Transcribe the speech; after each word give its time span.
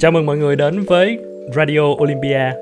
Chào 0.00 0.10
mừng 0.12 0.26
mọi 0.26 0.36
người 0.38 0.56
đến 0.56 0.80
với 0.80 1.18
Radio 1.54 1.80
Olympia. 1.80 2.52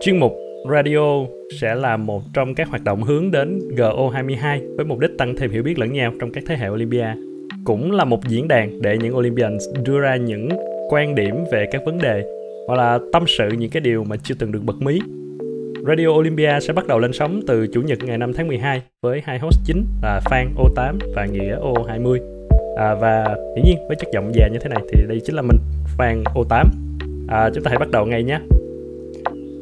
Chuyên 0.00 0.16
mục 0.16 0.32
Radio 0.70 1.26
sẽ 1.60 1.74
là 1.74 1.96
một 1.96 2.22
trong 2.34 2.54
các 2.54 2.68
hoạt 2.68 2.84
động 2.84 3.02
hướng 3.02 3.30
đến 3.30 3.58
GO22 3.76 4.76
với 4.76 4.84
mục 4.84 4.98
đích 4.98 5.10
tăng 5.18 5.36
thêm 5.36 5.50
hiểu 5.50 5.62
biết 5.62 5.78
lẫn 5.78 5.92
nhau 5.92 6.12
trong 6.20 6.32
các 6.32 6.44
thế 6.46 6.56
hệ 6.56 6.68
Olympia. 6.68 7.06
Cũng 7.64 7.92
là 7.92 8.04
một 8.04 8.28
diễn 8.28 8.48
đàn 8.48 8.82
để 8.82 8.98
những 8.98 9.16
Olympians 9.16 9.64
đưa 9.84 10.00
ra 10.00 10.16
những 10.16 10.48
quan 10.88 11.14
điểm 11.14 11.34
về 11.52 11.66
các 11.72 11.82
vấn 11.86 11.98
đề 11.98 12.24
hoặc 12.66 12.76
là 12.76 12.98
tâm 13.12 13.24
sự 13.26 13.48
những 13.58 13.70
cái 13.70 13.80
điều 13.80 14.04
mà 14.04 14.16
chưa 14.22 14.34
từng 14.38 14.52
được 14.52 14.62
bật 14.64 14.82
mí. 14.82 14.98
Radio 15.86 16.08
Olympia 16.08 16.58
sẽ 16.62 16.72
bắt 16.72 16.86
đầu 16.86 16.98
lên 16.98 17.12
sóng 17.12 17.40
từ 17.46 17.66
Chủ 17.66 17.82
nhật 17.82 17.98
ngày 18.04 18.18
5 18.18 18.32
tháng 18.32 18.48
12 18.48 18.82
với 19.02 19.22
hai 19.24 19.38
host 19.38 19.58
chính 19.64 19.84
là 20.02 20.20
Phan 20.24 20.54
O8 20.56 20.98
và 21.14 21.26
Nghĩa 21.26 21.56
O20. 21.56 22.18
À, 22.76 22.94
và 22.94 23.36
hiển 23.56 23.64
nhiên 23.64 23.76
với 23.88 23.96
chất 23.96 24.08
giọng 24.12 24.30
già 24.34 24.48
như 24.48 24.58
thế 24.58 24.68
này 24.68 24.82
thì 24.92 25.02
đây 25.08 25.20
chính 25.24 25.36
là 25.36 25.42
mình 25.42 25.56
Phan 26.00 26.24
O8. 26.34 26.64
À, 27.28 27.50
chúng 27.54 27.64
ta 27.64 27.68
hãy 27.68 27.78
bắt 27.78 27.90
đầu 27.90 28.06
ngay 28.06 28.22
nhé. 28.22 28.38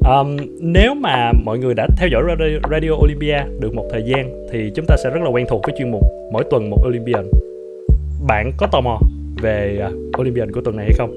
Um, 0.09 0.37
nếu 0.61 0.95
mà 0.95 1.33
mọi 1.45 1.59
người 1.59 1.75
đã 1.75 1.87
theo 1.97 2.09
dõi 2.09 2.23
Radio, 2.29 2.69
Radio 2.71 2.91
Olympia 2.91 3.39
được 3.61 3.75
một 3.75 3.85
thời 3.91 4.03
gian 4.03 4.47
thì 4.53 4.73
chúng 4.75 4.87
ta 4.87 4.97
sẽ 4.97 5.11
rất 5.11 5.23
là 5.23 5.31
quen 5.31 5.47
thuộc 5.49 5.63
với 5.67 5.75
chuyên 5.79 5.91
mục 5.91 6.03
mỗi 6.33 6.45
tuần 6.51 6.71
một 6.71 6.77
Olympian. 6.87 7.31
Bạn 8.27 8.53
có 8.57 8.67
tò 8.73 8.81
mò 8.81 9.01
về 9.43 9.79
à, 9.83 9.91
Olympian 10.21 10.53
của 10.53 10.61
tuần 10.61 10.77
này 10.77 10.85
hay 10.85 10.95
không? 10.99 11.11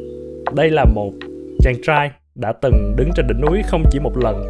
Đây 0.55 0.70
là 0.70 0.85
một 0.85 1.11
chàng 1.59 1.75
trai 1.83 2.11
đã 2.35 2.52
từng 2.61 2.94
đứng 2.97 3.09
trên 3.16 3.27
đỉnh 3.27 3.41
núi 3.41 3.61
không 3.67 3.83
chỉ 3.91 3.99
một 3.99 4.17
lần. 4.17 4.44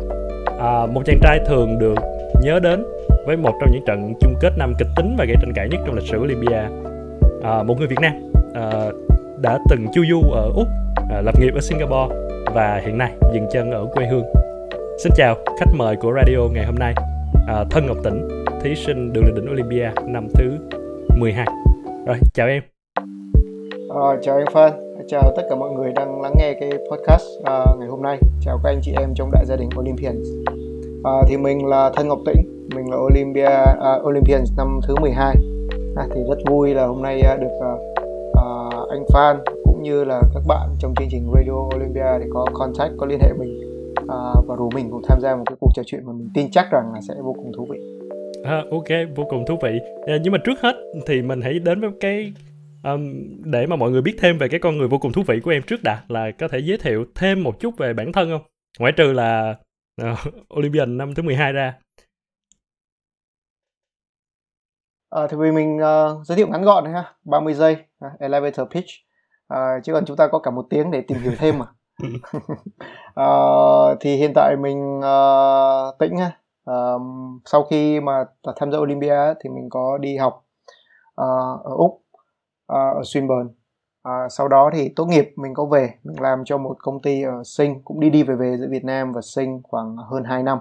À, 0.60 0.86
một 0.94 1.02
chàng 1.06 1.20
trai 1.22 1.40
thường 1.48 1.80
được 1.80 2.00
nhớ 2.44 2.60
đến 2.60 2.84
với 3.26 3.38
một 3.38 3.54
trong 3.62 3.72
những 3.74 3.84
trận 3.88 4.14
chung 4.22 4.34
kết 4.42 4.54
năm 4.58 4.74
kịch 4.80 4.90
tính 4.96 5.16
và 5.18 5.26
gây 5.26 5.36
tranh 5.42 5.54
cãi 5.56 5.70
nhất 5.70 5.80
trong 5.86 5.96
lịch 5.96 6.08
sử 6.08 6.18
Olympia. 6.18 6.64
À, 7.44 7.64
một 7.64 7.78
người 7.80 7.88
Việt 7.88 8.00
Nam 8.02 8.14
à, 8.54 8.90
đã 9.42 9.60
từng 9.70 9.88
chu 9.94 10.02
du 10.10 10.32
ở 10.32 10.52
Úc, 10.56 10.68
à, 11.10 11.22
lập 11.22 11.40
nghiệp 11.40 11.54
ở 11.56 11.62
Singapore 11.62 12.16
và 12.56 12.82
hiện 12.86 12.98
nay 12.98 13.12
dừng 13.34 13.48
chân 13.52 13.72
ở 13.72 13.88
quê 13.94 14.06
hương. 14.06 14.24
Xin 15.04 15.12
chào 15.16 15.36
khách 15.60 15.74
mời 15.78 15.96
của 15.96 16.14
radio 16.16 16.40
ngày 16.54 16.66
hôm 16.66 16.76
nay, 16.76 16.94
à, 17.48 17.66
Thân 17.72 17.86
Ngọc 17.88 17.98
Tĩnh, 18.04 18.46
thí 18.62 18.76
sinh 18.76 19.14
đường 19.14 19.24
lên 19.26 19.36
đỉnh 19.36 19.52
Olympia 19.52 19.92
năm 20.06 20.28
thứ 20.34 20.58
12. 21.18 21.48
Rồi, 22.06 22.18
chào 22.34 22.48
em. 22.48 22.64
À, 23.90 24.18
chào 24.22 24.38
anh 24.38 24.46
Phan, 24.54 24.72
chào 25.08 25.34
tất 25.36 25.44
cả 25.50 25.56
mọi 25.56 25.72
người 25.72 25.92
đang 25.96 26.22
lắng 26.22 26.34
nghe 26.38 26.54
cái 26.60 26.70
podcast 26.92 27.26
à, 27.44 27.66
ngày 27.80 27.88
hôm 27.88 28.02
nay. 28.02 28.18
Chào 28.42 28.60
các 28.64 28.70
anh 28.70 28.80
chị 28.82 28.94
em 28.98 29.14
trong 29.16 29.32
đại 29.32 29.46
gia 29.46 29.56
đình 29.56 29.70
Olympians. 29.80 30.28
À, 31.04 31.12
thì 31.28 31.38
mình 31.38 31.66
là 31.66 31.92
Thân 31.96 32.08
Ngọc 32.08 32.20
Tĩnh, 32.26 32.70
mình 32.76 32.92
là 32.92 32.98
Olympia 32.98 33.46
à, 33.82 34.00
Olympians 34.04 34.52
năm 34.58 34.80
thứ 34.88 34.96
12. 35.02 35.36
À, 35.96 36.08
thì 36.16 36.22
rất 36.30 36.38
vui 36.46 36.74
là 36.74 36.86
hôm 36.86 37.02
nay 37.02 37.22
à, 37.22 37.36
được 37.36 37.60
à, 37.62 37.72
anh 38.90 39.04
Phan 39.14 39.38
cũng 39.64 39.84
như 39.84 40.04
là 40.04 40.22
các 40.34 40.44
bạn 40.48 40.70
trong 40.80 40.94
chương 41.00 41.08
trình 41.12 41.32
Radio 41.36 41.52
Olympia 41.76 42.20
để 42.20 42.26
có 42.34 42.46
contact, 42.54 42.92
có 42.98 43.06
liên 43.06 43.20
hệ 43.20 43.34
mình 43.40 43.62
à, 44.10 44.18
và 44.48 44.56
rủ 44.56 44.70
mình 44.76 44.90
cùng 44.92 45.02
tham 45.10 45.20
gia 45.22 45.36
một 45.36 45.44
cái 45.46 45.56
cuộc 45.60 45.72
trò 45.76 45.84
chuyện 45.86 46.06
mà 46.06 46.14
mình 46.14 46.30
tin 46.34 46.52
chắc 46.52 46.72
rằng 46.72 46.94
là 46.94 47.02
sẽ 47.08 47.14
vô 47.24 47.34
cùng 47.34 47.52
thú 47.58 47.68
vị. 47.72 47.80
À, 48.44 48.64
ok, 48.72 49.16
vô 49.16 49.26
cùng 49.30 49.46
thú 49.48 49.58
vị. 49.62 49.80
À, 50.06 50.18
nhưng 50.24 50.34
mà 50.34 50.40
trước 50.46 50.62
hết 50.62 50.76
thì 51.08 51.22
mình 51.22 51.42
hãy 51.42 51.60
đến 51.60 51.82
với 51.82 51.90
cái 52.00 52.34
um, 52.84 53.14
để 53.44 53.66
mà 53.66 53.76
mọi 53.76 53.92
người 53.92 54.02
biết 54.02 54.16
thêm 54.20 54.38
về 54.38 54.48
cái 54.48 54.60
con 54.60 54.78
người 54.78 54.88
vô 54.88 54.98
cùng 54.98 55.12
thú 55.12 55.24
vị 55.28 55.40
của 55.40 55.52
em 55.52 55.62
trước 55.62 55.84
đã 55.84 56.04
là 56.08 56.32
có 56.32 56.48
thể 56.48 56.60
giới 56.60 56.78
thiệu 56.78 57.06
thêm 57.16 57.44
một 57.44 57.60
chút 57.60 57.78
về 57.78 57.94
bản 57.94 58.12
thân 58.12 58.30
không? 58.30 58.42
Ngoại 58.80 58.92
trừ 58.92 59.14
là 59.14 59.56
uh, 60.02 60.18
Olympian 60.58 60.98
năm 60.98 61.14
thứ 61.14 61.24
12 61.24 61.54
ra. 61.54 61.74
À, 65.12 65.28
thì 65.30 65.38
vì 65.38 65.52
mình 65.52 65.78
uh, 65.78 66.26
giới 66.26 66.36
thiệu 66.36 66.48
ngắn 66.48 66.64
gọn 66.64 66.84
thôi 66.84 66.94
ha, 66.94 67.14
30 67.24 67.54
giây, 67.54 67.78
uh, 68.06 68.20
elevator 68.20 68.68
pitch. 68.72 68.90
Uh, 69.54 69.84
chứ 69.84 69.94
còn 69.94 70.06
chúng 70.06 70.18
ta 70.18 70.28
có 70.28 70.40
cả 70.40 70.52
một 70.52 70.66
tiếng 70.70 70.92
để 70.92 71.02
tìm 71.02 71.18
hiểu 71.18 71.34
thêm 71.38 71.60
mà. 71.60 71.66
uh, 73.24 73.98
thì 74.02 74.16
hiện 74.16 74.32
tại 74.36 74.56
mình 74.60 75.00
uh, 75.00 75.98
tĩnh 76.00 76.18
ha. 76.18 76.32
Uh, 76.72 77.02
sau 77.46 77.64
khi 77.64 78.00
mà 78.00 78.26
tham 78.56 78.72
gia 78.72 78.78
Olympia 78.78 79.34
thì 79.44 79.50
mình 79.50 79.70
có 79.70 79.98
đi 79.98 80.18
học 80.18 80.46
uh, 81.22 81.64
ở 81.64 81.76
Úc 81.76 81.92
uh, 81.92 82.02
ở 82.68 83.02
Swinburne 83.02 83.48
uh, 84.08 84.32
sau 84.32 84.48
đó 84.48 84.70
thì 84.74 84.90
tốt 84.96 85.06
nghiệp 85.06 85.34
mình 85.36 85.54
có 85.54 85.66
về 85.66 85.94
mình 86.04 86.22
làm 86.22 86.44
cho 86.46 86.58
một 86.58 86.76
công 86.80 87.02
ty 87.02 87.24
ở 87.24 87.44
Sing 87.46 87.82
cũng 87.84 88.00
đi 88.00 88.10
đi 88.10 88.24
về 88.24 88.36
về 88.36 88.58
giữa 88.60 88.68
Việt 88.70 88.84
Nam 88.86 89.12
và 89.12 89.22
Sing 89.22 89.62
khoảng 89.64 89.98
hơn 89.98 90.24
2 90.24 90.44
năm 90.44 90.60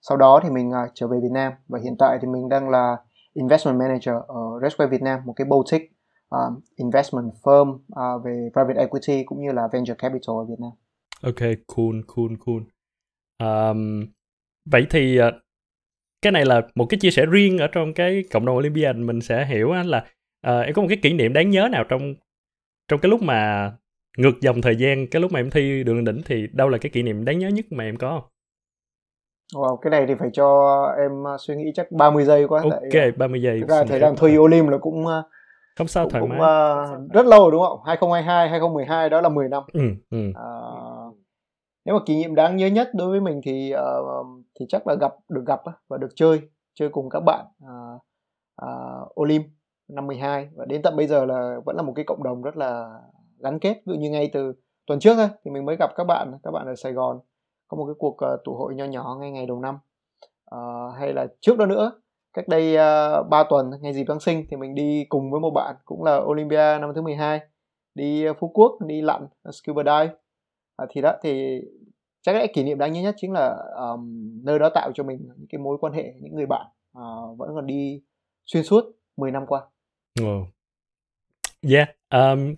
sau 0.00 0.16
đó 0.16 0.40
thì 0.42 0.50
mình 0.50 0.70
uh, 0.70 0.90
trở 0.94 1.06
về 1.06 1.18
Việt 1.22 1.32
Nam 1.32 1.52
và 1.68 1.78
hiện 1.82 1.96
tại 1.98 2.18
thì 2.22 2.28
mình 2.28 2.48
đang 2.48 2.68
là 2.70 2.96
investment 3.34 3.78
manager 3.78 4.14
ở 4.28 4.60
Resquare 4.62 4.90
Việt 4.90 5.02
Nam 5.02 5.20
một 5.24 5.32
cái 5.32 5.44
boutique 5.44 5.88
uh, 6.34 6.62
investment 6.76 7.32
firm 7.42 7.70
uh, 7.70 8.24
về 8.24 8.48
private 8.52 8.80
equity 8.80 9.24
cũng 9.24 9.40
như 9.40 9.52
là 9.52 9.68
venture 9.72 9.94
capital 9.94 10.36
ở 10.36 10.44
Việt 10.44 10.60
Nam. 10.60 10.70
Ok, 11.22 11.50
cool, 11.66 12.00
cool, 12.06 12.32
cool. 12.46 12.62
Um, 13.38 14.06
vậy 14.64 14.86
thì 14.90 15.20
uh, 15.20 15.34
cái 16.22 16.32
này 16.32 16.44
là 16.44 16.62
một 16.74 16.86
cái 16.88 17.00
chia 17.00 17.10
sẻ 17.10 17.26
riêng 17.26 17.58
ở 17.58 17.66
trong 17.66 17.94
cái 17.94 18.24
cộng 18.32 18.46
đồng 18.46 18.56
Olympian 18.56 19.06
mình 19.06 19.20
sẽ 19.20 19.46
hiểu 19.46 19.72
là 19.72 19.98
uh, 20.46 20.66
em 20.66 20.74
có 20.74 20.82
một 20.82 20.88
cái 20.88 20.98
kỷ 21.02 21.12
niệm 21.12 21.32
đáng 21.32 21.50
nhớ 21.50 21.68
nào 21.72 21.84
trong 21.88 22.14
trong 22.88 23.00
cái 23.00 23.10
lúc 23.10 23.22
mà 23.22 23.72
ngược 24.18 24.40
dòng 24.40 24.62
thời 24.62 24.76
gian 24.76 25.06
cái 25.06 25.22
lúc 25.22 25.32
mà 25.32 25.40
em 25.40 25.50
thi 25.50 25.84
đường 25.84 26.04
đỉnh 26.04 26.20
thì 26.24 26.46
đâu 26.52 26.68
là 26.68 26.78
cái 26.78 26.90
kỷ 26.90 27.02
niệm 27.02 27.24
đáng 27.24 27.38
nhớ 27.38 27.48
nhất 27.48 27.64
mà 27.70 27.84
em 27.84 27.96
có 27.96 28.20
không? 28.20 28.31
Wow, 29.54 29.76
cái 29.76 29.90
này 29.90 30.06
thì 30.08 30.14
phải 30.14 30.30
cho 30.32 30.86
em 30.98 31.24
suy 31.38 31.56
nghĩ 31.56 31.72
chắc 31.74 31.92
30 31.92 32.24
giây 32.24 32.46
quá. 32.48 32.62
Ok, 32.62 32.72
tại, 32.92 33.12
30 33.16 33.42
giây. 33.42 33.60
Thực 33.60 33.68
ra 33.68 33.84
thời 33.84 34.00
gian 34.00 34.14
thi 34.16 34.38
Olim 34.38 34.68
là 34.68 34.78
cũng 34.78 35.06
không 35.76 35.88
sao 35.88 36.08
thoải 36.08 36.20
cũng, 36.20 36.38
mái. 36.38 36.38
Uh, 36.38 37.12
rất 37.12 37.26
lâu 37.26 37.50
đúng 37.50 37.62
không? 37.62 37.80
2022, 37.86 38.48
2012 38.48 39.10
đó 39.10 39.20
là 39.20 39.28
10 39.28 39.48
năm. 39.48 39.62
Ừ, 39.72 39.80
ừ. 40.10 40.28
Uh, 40.28 41.16
nếu 41.84 41.94
mà 41.94 42.00
kỷ 42.06 42.16
niệm 42.16 42.34
đáng 42.34 42.56
nhớ 42.56 42.66
nhất 42.66 42.90
đối 42.94 43.10
với 43.10 43.20
mình 43.20 43.40
thì 43.44 43.74
uh, 43.74 44.26
thì 44.60 44.66
chắc 44.68 44.86
là 44.86 44.94
gặp 44.94 45.14
được 45.28 45.42
gặp 45.46 45.60
và 45.88 45.98
được 45.98 46.10
chơi 46.14 46.40
chơi 46.74 46.88
cùng 46.88 47.10
các 47.10 47.20
bạn 47.20 47.46
uh, 47.64 48.02
uh, 48.64 49.20
Olim 49.20 49.42
năm 49.88 50.06
12 50.06 50.48
và 50.54 50.64
đến 50.64 50.82
tận 50.82 50.96
bây 50.96 51.06
giờ 51.06 51.24
là 51.24 51.56
vẫn 51.64 51.76
là 51.76 51.82
một 51.82 51.92
cái 51.96 52.04
cộng 52.04 52.22
đồng 52.22 52.42
rất 52.42 52.56
là 52.56 53.00
gắn 53.38 53.58
kết 53.58 53.74
ví 53.86 53.92
dụ 53.94 54.00
như 54.00 54.10
ngay 54.10 54.30
từ 54.32 54.52
tuần 54.86 55.00
trước 55.00 55.14
thôi 55.16 55.28
thì 55.44 55.50
mình 55.50 55.64
mới 55.64 55.76
gặp 55.78 55.90
các 55.96 56.04
bạn 56.04 56.32
các 56.42 56.50
bạn 56.50 56.66
ở 56.66 56.74
Sài 56.74 56.92
Gòn 56.92 57.20
có 57.72 57.78
một 57.78 57.86
cái 57.86 57.94
cuộc 57.98 58.16
uh, 58.34 58.44
tụ 58.44 58.54
hội 58.54 58.74
nho 58.74 58.84
nhỏ 58.84 59.16
ngay 59.20 59.30
ngày 59.30 59.46
đầu 59.46 59.60
năm 59.60 59.78
uh, 60.54 60.94
hay 60.98 61.12
là 61.12 61.26
trước 61.40 61.58
đó 61.58 61.66
nữa 61.66 61.92
cách 62.32 62.48
đây 62.48 62.76
ờ, 62.76 63.20
uh, 63.20 63.28
3 63.28 63.44
tuần 63.50 63.70
ngày 63.80 63.92
dịp 63.92 64.04
Giáng 64.08 64.20
sinh 64.20 64.44
thì 64.50 64.56
mình 64.56 64.74
đi 64.74 65.04
cùng 65.08 65.30
với 65.30 65.40
một 65.40 65.50
bạn 65.50 65.76
cũng 65.84 66.04
là 66.04 66.16
Olympia 66.16 66.78
năm 66.80 66.92
thứ 66.94 67.02
12 67.02 67.40
đi 67.94 68.24
Phú 68.40 68.50
Quốc 68.54 68.78
đi 68.86 69.00
lặn 69.02 69.26
scuba 69.52 69.82
dive 69.82 70.14
uh, 70.82 70.88
thì 70.90 71.00
đó 71.00 71.12
thì 71.22 71.60
chắc 72.22 72.34
lẽ 72.34 72.46
kỷ 72.46 72.62
niệm 72.62 72.78
đáng 72.78 72.92
nhớ 72.92 73.02
nhất 73.02 73.14
chính 73.18 73.32
là 73.32 73.56
um, 73.76 74.30
nơi 74.44 74.58
đó 74.58 74.68
tạo 74.74 74.92
cho 74.94 75.04
mình 75.04 75.18
những 75.22 75.46
cái 75.48 75.58
mối 75.58 75.78
quan 75.80 75.92
hệ 75.92 76.14
những 76.20 76.34
người 76.34 76.46
bạn 76.46 76.66
uh, 76.98 77.38
vẫn 77.38 77.50
còn 77.54 77.66
đi 77.66 78.02
xuyên 78.46 78.62
suốt 78.62 78.84
10 79.16 79.30
năm 79.30 79.46
qua. 79.46 79.60
Oh. 80.22 80.48
Yeah, 81.70 81.88
um, 82.10 82.54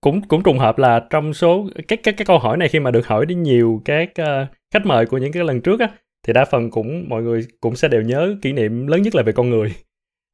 cũng 0.00 0.22
cũng 0.28 0.42
trùng 0.42 0.58
hợp 0.58 0.78
là 0.78 1.06
trong 1.10 1.34
số 1.34 1.68
các 1.88 2.00
các 2.02 2.14
cái 2.16 2.26
câu 2.26 2.38
hỏi 2.38 2.56
này 2.56 2.68
khi 2.68 2.80
mà 2.80 2.90
được 2.90 3.06
hỏi 3.06 3.26
đến 3.26 3.42
nhiều 3.42 3.82
các 3.84 4.10
uh, 4.20 4.48
khách 4.74 4.86
mời 4.86 5.06
của 5.06 5.18
những 5.18 5.32
cái 5.32 5.44
lần 5.44 5.60
trước 5.60 5.80
á 5.80 5.88
thì 6.26 6.32
đa 6.32 6.44
phần 6.44 6.70
cũng 6.70 7.08
mọi 7.08 7.22
người 7.22 7.46
cũng 7.60 7.76
sẽ 7.76 7.88
đều 7.88 8.02
nhớ 8.02 8.36
kỷ 8.42 8.52
niệm 8.52 8.86
lớn 8.86 9.02
nhất 9.02 9.14
là 9.14 9.22
về 9.22 9.32
con 9.32 9.50
người 9.50 9.74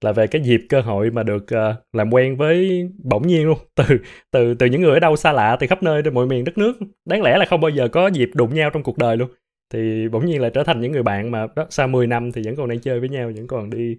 là 0.04 0.12
về 0.12 0.26
cái 0.26 0.42
dịp 0.42 0.60
cơ 0.68 0.80
hội 0.80 1.10
mà 1.10 1.22
được 1.22 1.42
uh, 1.42 1.76
làm 1.92 2.12
quen 2.12 2.36
với 2.36 2.88
bỗng 3.04 3.26
nhiên 3.26 3.46
luôn 3.46 3.58
từ 3.74 3.84
từ 4.30 4.54
từ 4.54 4.66
những 4.66 4.82
người 4.82 4.94
ở 4.94 5.00
đâu 5.00 5.16
xa 5.16 5.32
lạ 5.32 5.56
từ 5.60 5.66
khắp 5.66 5.82
nơi 5.82 6.02
trên 6.02 6.14
mọi 6.14 6.26
miền 6.26 6.44
đất 6.44 6.58
nước. 6.58 6.78
Đáng 7.04 7.22
lẽ 7.22 7.38
là 7.38 7.44
không 7.44 7.60
bao 7.60 7.70
giờ 7.70 7.88
có 7.88 8.06
dịp 8.06 8.30
đụng 8.34 8.54
nhau 8.54 8.70
trong 8.70 8.82
cuộc 8.82 8.98
đời 8.98 9.16
luôn. 9.16 9.30
Thì 9.72 10.08
bỗng 10.08 10.26
nhiên 10.26 10.40
lại 10.40 10.50
trở 10.54 10.64
thành 10.64 10.80
những 10.80 10.92
người 10.92 11.02
bạn 11.02 11.30
mà 11.30 11.46
đó 11.56 11.66
sau 11.70 11.88
10 11.88 12.06
năm 12.06 12.32
thì 12.32 12.42
vẫn 12.44 12.56
còn 12.56 12.68
đang 12.68 12.80
chơi 12.80 13.00
với 13.00 13.08
nhau 13.08 13.32
vẫn 13.36 13.46
còn 13.46 13.70
đi 13.70 13.96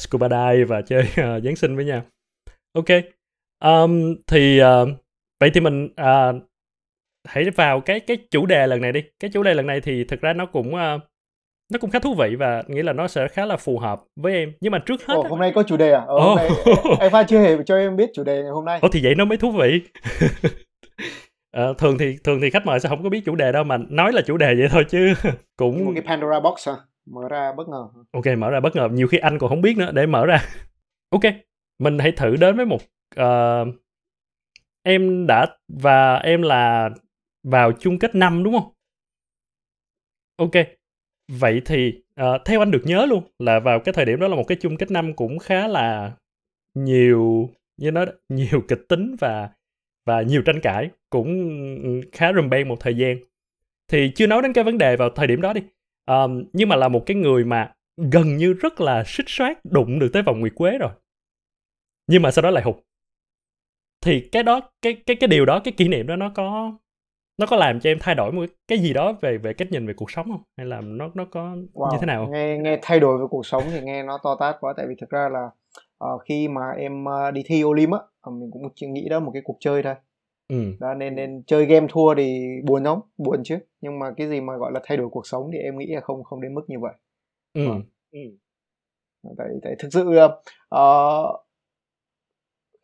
scuba 0.00 0.28
dive 0.28 0.64
và 0.64 0.82
chơi 0.82 1.02
uh, 1.02 1.44
Giáng 1.44 1.56
sinh 1.56 1.76
với 1.76 1.84
nhau. 1.84 2.02
Ok 2.72 2.88
um, 3.64 4.14
thì 4.26 4.60
uh, 4.62 4.88
vậy 5.40 5.50
thì 5.54 5.60
mình 5.60 5.84
uh, 5.84 6.42
hãy 7.24 7.50
vào 7.50 7.80
cái 7.80 8.00
cái 8.00 8.16
chủ 8.30 8.46
đề 8.46 8.66
lần 8.66 8.80
này 8.80 8.92
đi 8.92 9.02
cái 9.20 9.30
chủ 9.30 9.42
đề 9.42 9.54
lần 9.54 9.66
này 9.66 9.80
thì 9.80 10.04
thực 10.04 10.20
ra 10.20 10.32
nó 10.32 10.46
cũng 10.46 10.74
uh, 10.74 11.00
nó 11.72 11.78
cũng 11.80 11.90
khá 11.90 11.98
thú 11.98 12.14
vị 12.14 12.36
và 12.38 12.62
nghĩ 12.66 12.82
là 12.82 12.92
nó 12.92 13.08
sẽ 13.08 13.28
khá 13.28 13.46
là 13.46 13.56
phù 13.56 13.78
hợp 13.78 14.02
với 14.16 14.32
em 14.32 14.52
nhưng 14.60 14.72
mà 14.72 14.78
trước 14.78 15.06
hết 15.06 15.14
Ồ, 15.14 15.26
hôm 15.28 15.38
nay 15.38 15.52
có 15.54 15.62
chủ 15.62 15.76
đề 15.76 15.92
à? 15.92 16.02
Ờ, 16.06 16.20
hôm 16.20 16.36
nay 16.36 16.48
em 17.00 17.12
Pha 17.12 17.22
chưa 17.22 17.38
hề 17.38 17.56
cho 17.66 17.76
em 17.76 17.96
biết 17.96 18.10
chủ 18.14 18.24
đề 18.24 18.42
ngày 18.42 18.50
hôm 18.50 18.64
nay. 18.64 18.78
Ồ 18.82 18.88
thì 18.92 19.00
vậy 19.02 19.14
nó 19.14 19.24
mới 19.24 19.38
thú 19.38 19.52
vị. 19.52 19.80
à, 21.52 21.66
thường 21.78 21.98
thì 21.98 22.16
thường 22.24 22.40
thì 22.42 22.50
khách 22.50 22.66
mời 22.66 22.80
sẽ 22.80 22.88
không 22.88 23.02
có 23.02 23.08
biết 23.08 23.22
chủ 23.24 23.34
đề 23.34 23.52
đâu 23.52 23.64
mà 23.64 23.76
nói 23.88 24.12
là 24.12 24.22
chủ 24.26 24.36
đề 24.36 24.54
vậy 24.54 24.68
thôi 24.70 24.84
chứ 24.88 25.14
cũng 25.56 25.84
một 25.84 25.92
cái 25.94 26.04
Pandora 26.06 26.40
box 26.40 26.68
à 26.68 26.74
mở 27.06 27.28
ra 27.30 27.52
bất 27.56 27.68
ngờ. 27.68 27.88
Ok 28.12 28.26
mở 28.38 28.50
ra 28.50 28.60
bất 28.60 28.76
ngờ 28.76 28.88
nhiều 28.92 29.06
khi 29.06 29.18
anh 29.18 29.38
còn 29.38 29.50
không 29.50 29.60
biết 29.60 29.76
nữa 29.76 29.90
để 29.92 30.06
mở 30.06 30.26
ra. 30.26 30.42
ok 31.10 31.22
mình 31.78 31.98
hãy 31.98 32.12
thử 32.12 32.36
đến 32.36 32.56
với 32.56 32.66
một 32.66 32.80
uh, 33.20 33.74
em 34.82 35.26
đã 35.26 35.46
và 35.68 36.16
em 36.16 36.42
là 36.42 36.90
vào 37.42 37.72
chung 37.72 37.98
kết 37.98 38.14
năm 38.14 38.42
đúng 38.44 38.54
không? 38.54 38.72
Ok. 40.36 40.66
Vậy 41.28 41.62
thì 41.64 42.02
uh, 42.20 42.40
theo 42.44 42.62
anh 42.62 42.70
được 42.70 42.82
nhớ 42.84 43.06
luôn 43.06 43.24
là 43.38 43.60
vào 43.60 43.80
cái 43.80 43.92
thời 43.92 44.04
điểm 44.04 44.20
đó 44.20 44.28
là 44.28 44.36
một 44.36 44.44
cái 44.46 44.58
chung 44.60 44.76
kết 44.76 44.90
năm 44.90 45.14
cũng 45.14 45.38
khá 45.38 45.68
là 45.68 46.12
nhiều 46.74 47.50
như 47.76 47.90
nó 47.90 48.04
nhiều 48.28 48.60
kịch 48.68 48.88
tính 48.88 49.16
và 49.20 49.50
và 50.06 50.22
nhiều 50.22 50.42
tranh 50.42 50.60
cãi 50.60 50.90
cũng 51.10 51.28
ừ, 51.82 52.08
khá 52.12 52.32
rùm 52.32 52.50
beng 52.50 52.68
một 52.68 52.76
thời 52.80 52.96
gian. 52.96 53.18
Thì 53.88 54.12
chưa 54.14 54.26
nói 54.26 54.42
đến 54.42 54.52
cái 54.52 54.64
vấn 54.64 54.78
đề 54.78 54.96
vào 54.96 55.10
thời 55.10 55.26
điểm 55.26 55.40
đó 55.40 55.52
đi. 55.52 55.60
Um, 56.06 56.44
nhưng 56.52 56.68
mà 56.68 56.76
là 56.76 56.88
một 56.88 57.02
cái 57.06 57.16
người 57.16 57.44
mà 57.44 57.74
gần 57.96 58.36
như 58.36 58.52
rất 58.52 58.80
là 58.80 59.04
xích 59.06 59.28
xoát 59.28 59.58
đụng 59.64 59.98
được 59.98 60.10
tới 60.12 60.22
vòng 60.22 60.40
nguyệt 60.40 60.54
quế 60.54 60.78
rồi. 60.78 60.90
Nhưng 62.06 62.22
mà 62.22 62.30
sau 62.30 62.42
đó 62.42 62.50
lại 62.50 62.64
hụt 62.64 62.76
thì 64.04 64.28
cái 64.32 64.42
đó 64.42 64.60
cái 64.82 64.96
cái 65.06 65.16
cái 65.20 65.28
điều 65.28 65.44
đó 65.44 65.60
cái 65.64 65.72
kỷ 65.76 65.88
niệm 65.88 66.06
đó 66.06 66.16
nó 66.16 66.32
có 66.34 66.72
nó 67.38 67.46
có 67.46 67.56
làm 67.56 67.80
cho 67.80 67.90
em 67.90 67.98
thay 68.00 68.14
đổi 68.14 68.32
một 68.32 68.44
cái 68.68 68.78
gì 68.78 68.92
đó 68.92 69.12
về 69.20 69.38
về 69.38 69.52
cách 69.52 69.68
nhìn 69.70 69.86
về 69.86 69.94
cuộc 69.96 70.10
sống 70.10 70.26
không 70.30 70.42
hay 70.56 70.66
là 70.66 70.80
nó 70.80 71.10
nó 71.14 71.24
có 71.30 71.56
wow. 71.74 71.92
như 71.92 71.98
thế 72.00 72.06
nào 72.06 72.28
nghe 72.32 72.58
nghe 72.58 72.78
thay 72.82 73.00
đổi 73.00 73.18
về 73.18 73.24
cuộc 73.30 73.46
sống 73.46 73.62
thì 73.70 73.80
nghe 73.80 74.02
nó 74.02 74.18
to 74.22 74.36
tát 74.40 74.56
quá 74.60 74.74
tại 74.76 74.86
vì 74.88 74.94
thực 75.00 75.10
ra 75.10 75.28
là 75.28 75.50
uh, 76.14 76.22
khi 76.24 76.48
mà 76.48 76.70
em 76.70 77.04
uh, 77.04 77.34
đi 77.34 77.42
thi 77.46 77.62
Olim 77.64 77.90
á 77.90 77.98
uh, 78.28 78.34
mình 78.34 78.50
cũng 78.52 78.62
chỉ 78.74 78.86
nghĩ 78.86 79.08
đó 79.08 79.20
một 79.20 79.30
cái 79.34 79.42
cuộc 79.44 79.56
chơi 79.60 79.82
thôi 79.82 79.94
ừ. 80.48 80.56
đó 80.80 80.94
nên 80.94 81.14
nên 81.14 81.42
chơi 81.46 81.66
game 81.66 81.86
thua 81.90 82.14
thì 82.14 82.48
buồn 82.64 82.84
lắm 82.84 82.98
buồn 83.18 83.42
chứ 83.44 83.58
nhưng 83.80 83.98
mà 83.98 84.06
cái 84.16 84.28
gì 84.28 84.40
mà 84.40 84.56
gọi 84.56 84.72
là 84.72 84.80
thay 84.84 84.96
đổi 84.96 85.08
cuộc 85.10 85.26
sống 85.26 85.50
thì 85.52 85.58
em 85.58 85.78
nghĩ 85.78 85.86
là 85.86 86.00
không 86.00 86.24
không 86.24 86.40
đến 86.40 86.54
mức 86.54 86.62
như 86.68 86.76
vậy 86.80 86.92
ừ. 87.54 87.68
Vâng. 87.68 87.82
ừ. 88.12 88.20
tại 89.38 89.48
tại 89.62 89.74
thực 89.78 89.88
sự 89.92 90.18
uh, 90.74 91.40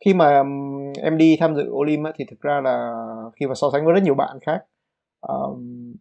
khi 0.05 0.13
mà 0.13 0.43
em 1.01 1.17
đi 1.17 1.37
tham 1.39 1.55
dự 1.55 1.69
Olim 1.69 2.03
á, 2.03 2.11
thì 2.15 2.25
thực 2.29 2.41
ra 2.41 2.61
là 2.61 3.03
khi 3.39 3.47
mà 3.47 3.55
so 3.55 3.69
sánh 3.73 3.85
với 3.85 3.93
rất 3.93 4.03
nhiều 4.03 4.15
bạn 4.15 4.37
khác 4.41 4.63
um, 5.21 5.93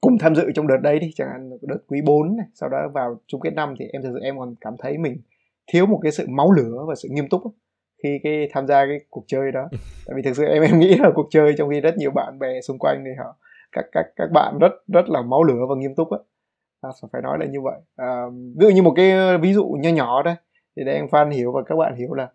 cùng 0.00 0.18
tham 0.18 0.34
dự 0.34 0.52
trong 0.54 0.66
đợt 0.66 0.76
đấy 0.82 0.98
đi 0.98 1.10
chẳng 1.14 1.28
hạn 1.32 1.50
đợt 1.62 1.78
quý 1.86 2.00
4 2.04 2.36
này 2.36 2.46
sau 2.54 2.68
đó 2.68 2.78
vào 2.94 3.20
chung 3.26 3.40
kết 3.40 3.50
năm 3.50 3.74
thì 3.78 3.84
em 3.92 4.02
thực 4.02 4.10
sự 4.14 4.20
em 4.22 4.38
còn 4.38 4.54
cảm 4.60 4.74
thấy 4.78 4.98
mình 4.98 5.16
thiếu 5.66 5.86
một 5.86 6.00
cái 6.02 6.12
sự 6.12 6.26
máu 6.28 6.52
lửa 6.52 6.84
và 6.88 6.94
sự 6.94 7.08
nghiêm 7.12 7.28
túc 7.28 7.42
khi 8.02 8.18
cái 8.22 8.48
tham 8.52 8.66
gia 8.66 8.86
cái 8.86 8.98
cuộc 9.10 9.24
chơi 9.26 9.52
đó. 9.52 9.68
Tại 10.06 10.14
vì 10.16 10.22
thực 10.22 10.36
sự 10.36 10.44
em 10.44 10.62
em 10.62 10.78
nghĩ 10.78 10.96
là 10.96 11.10
cuộc 11.14 11.26
chơi 11.30 11.54
trong 11.58 11.70
khi 11.70 11.80
rất 11.80 11.96
nhiều 11.96 12.10
bạn 12.10 12.38
bè 12.38 12.60
xung 12.60 12.78
quanh 12.78 13.02
thì 13.04 13.10
họ 13.18 13.36
các 13.72 13.84
các 13.92 14.06
các 14.16 14.30
bạn 14.32 14.58
rất 14.60 14.72
rất 14.88 15.08
là 15.08 15.22
máu 15.22 15.42
lửa 15.42 15.66
và 15.68 15.74
nghiêm 15.74 15.94
túc 15.94 16.10
á. 16.10 16.18
À, 16.80 16.90
phải 17.12 17.22
nói 17.22 17.38
là 17.38 17.46
như 17.46 17.60
vậy. 17.60 17.80
À, 17.96 18.24
ví 18.56 18.66
dụ 18.66 18.70
như 18.70 18.82
một 18.82 18.92
cái 18.96 19.38
ví 19.38 19.52
dụ 19.52 19.64
nhỏ 19.64 19.90
nhỏ 19.90 20.22
đây 20.22 20.34
thì 20.76 20.82
để 20.86 20.94
anh 20.94 21.08
Phan 21.08 21.30
hiểu 21.30 21.52
và 21.52 21.62
các 21.62 21.76
bạn 21.76 21.96
hiểu 21.96 22.14
là 22.14 22.28